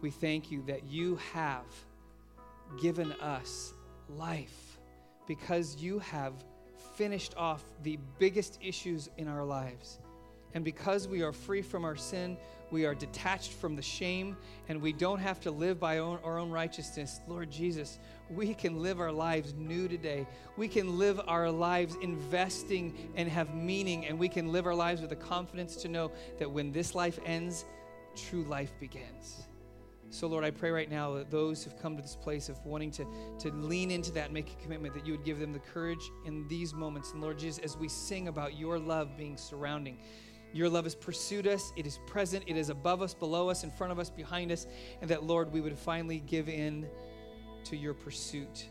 we 0.00 0.10
thank 0.10 0.50
you 0.50 0.62
that 0.66 0.84
you 0.84 1.16
have 1.32 1.66
given 2.80 3.12
us 3.14 3.72
life 4.08 4.78
because 5.26 5.76
you 5.76 5.98
have 5.98 6.32
finished 6.96 7.34
off 7.36 7.62
the 7.82 7.98
biggest 8.18 8.58
issues 8.60 9.08
in 9.16 9.28
our 9.28 9.44
lives. 9.44 10.00
And 10.54 10.64
because 10.64 11.06
we 11.06 11.22
are 11.22 11.32
free 11.32 11.62
from 11.62 11.84
our 11.84 11.96
sin, 11.96 12.36
we 12.70 12.84
are 12.84 12.94
detached 12.94 13.52
from 13.52 13.76
the 13.76 13.82
shame, 13.82 14.36
and 14.68 14.80
we 14.80 14.92
don't 14.92 15.18
have 15.18 15.40
to 15.40 15.50
live 15.50 15.80
by 15.80 15.98
our 15.98 16.38
own 16.38 16.50
righteousness. 16.50 17.20
Lord 17.26 17.50
Jesus, 17.50 17.98
we 18.30 18.54
can 18.54 18.82
live 18.82 19.00
our 19.00 19.12
lives 19.12 19.54
new 19.54 19.88
today. 19.88 20.26
We 20.56 20.68
can 20.68 20.98
live 20.98 21.20
our 21.26 21.50
lives 21.50 21.96
investing 22.02 23.10
and 23.16 23.28
have 23.28 23.54
meaning, 23.54 24.06
and 24.06 24.18
we 24.18 24.28
can 24.28 24.52
live 24.52 24.66
our 24.66 24.74
lives 24.74 25.00
with 25.00 25.10
the 25.10 25.16
confidence 25.16 25.76
to 25.76 25.88
know 25.88 26.12
that 26.38 26.50
when 26.50 26.72
this 26.72 26.94
life 26.94 27.18
ends, 27.24 27.64
true 28.14 28.44
life 28.44 28.72
begins. 28.80 29.48
So, 30.10 30.26
Lord, 30.26 30.42
I 30.42 30.50
pray 30.50 30.70
right 30.70 30.90
now 30.90 31.14
that 31.14 31.30
those 31.30 31.62
who've 31.62 31.78
come 31.82 31.94
to 31.96 32.02
this 32.02 32.16
place 32.16 32.48
of 32.48 32.64
wanting 32.64 32.90
to, 32.92 33.06
to 33.40 33.50
lean 33.52 33.90
into 33.90 34.10
that 34.12 34.26
and 34.26 34.34
make 34.34 34.50
a 34.50 34.62
commitment, 34.62 34.94
that 34.94 35.06
you 35.06 35.12
would 35.12 35.24
give 35.24 35.38
them 35.38 35.52
the 35.52 35.58
courage 35.58 36.10
in 36.24 36.48
these 36.48 36.72
moments. 36.72 37.12
And, 37.12 37.20
Lord 37.20 37.38
Jesus, 37.38 37.58
as 37.62 37.76
we 37.76 37.88
sing 37.88 38.28
about 38.28 38.58
your 38.58 38.78
love 38.78 39.18
being 39.18 39.36
surrounding, 39.36 39.98
your 40.52 40.68
love 40.68 40.84
has 40.84 40.94
pursued 40.94 41.46
us, 41.46 41.72
it 41.76 41.86
is 41.86 41.98
present, 42.06 42.44
it 42.46 42.56
is 42.56 42.70
above 42.70 43.02
us, 43.02 43.14
below 43.14 43.48
us, 43.50 43.64
in 43.64 43.70
front 43.70 43.92
of 43.92 43.98
us, 43.98 44.10
behind 44.10 44.50
us, 44.50 44.66
and 45.00 45.10
that, 45.10 45.24
Lord, 45.24 45.52
we 45.52 45.60
would 45.60 45.78
finally 45.78 46.20
give 46.26 46.48
in 46.48 46.88
to 47.64 47.76
your 47.76 47.94
pursuit. 47.94 48.68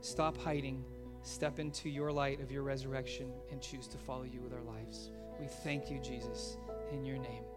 Stop 0.00 0.36
hiding, 0.36 0.84
step 1.22 1.58
into 1.58 1.88
your 1.88 2.10
light 2.10 2.40
of 2.40 2.50
your 2.50 2.62
resurrection, 2.62 3.32
and 3.50 3.60
choose 3.60 3.86
to 3.88 3.98
follow 3.98 4.24
you 4.24 4.40
with 4.40 4.52
our 4.52 4.62
lives. 4.62 5.10
We 5.38 5.46
thank 5.46 5.90
you, 5.90 6.00
Jesus, 6.00 6.56
in 6.92 7.04
your 7.04 7.18
name. 7.18 7.49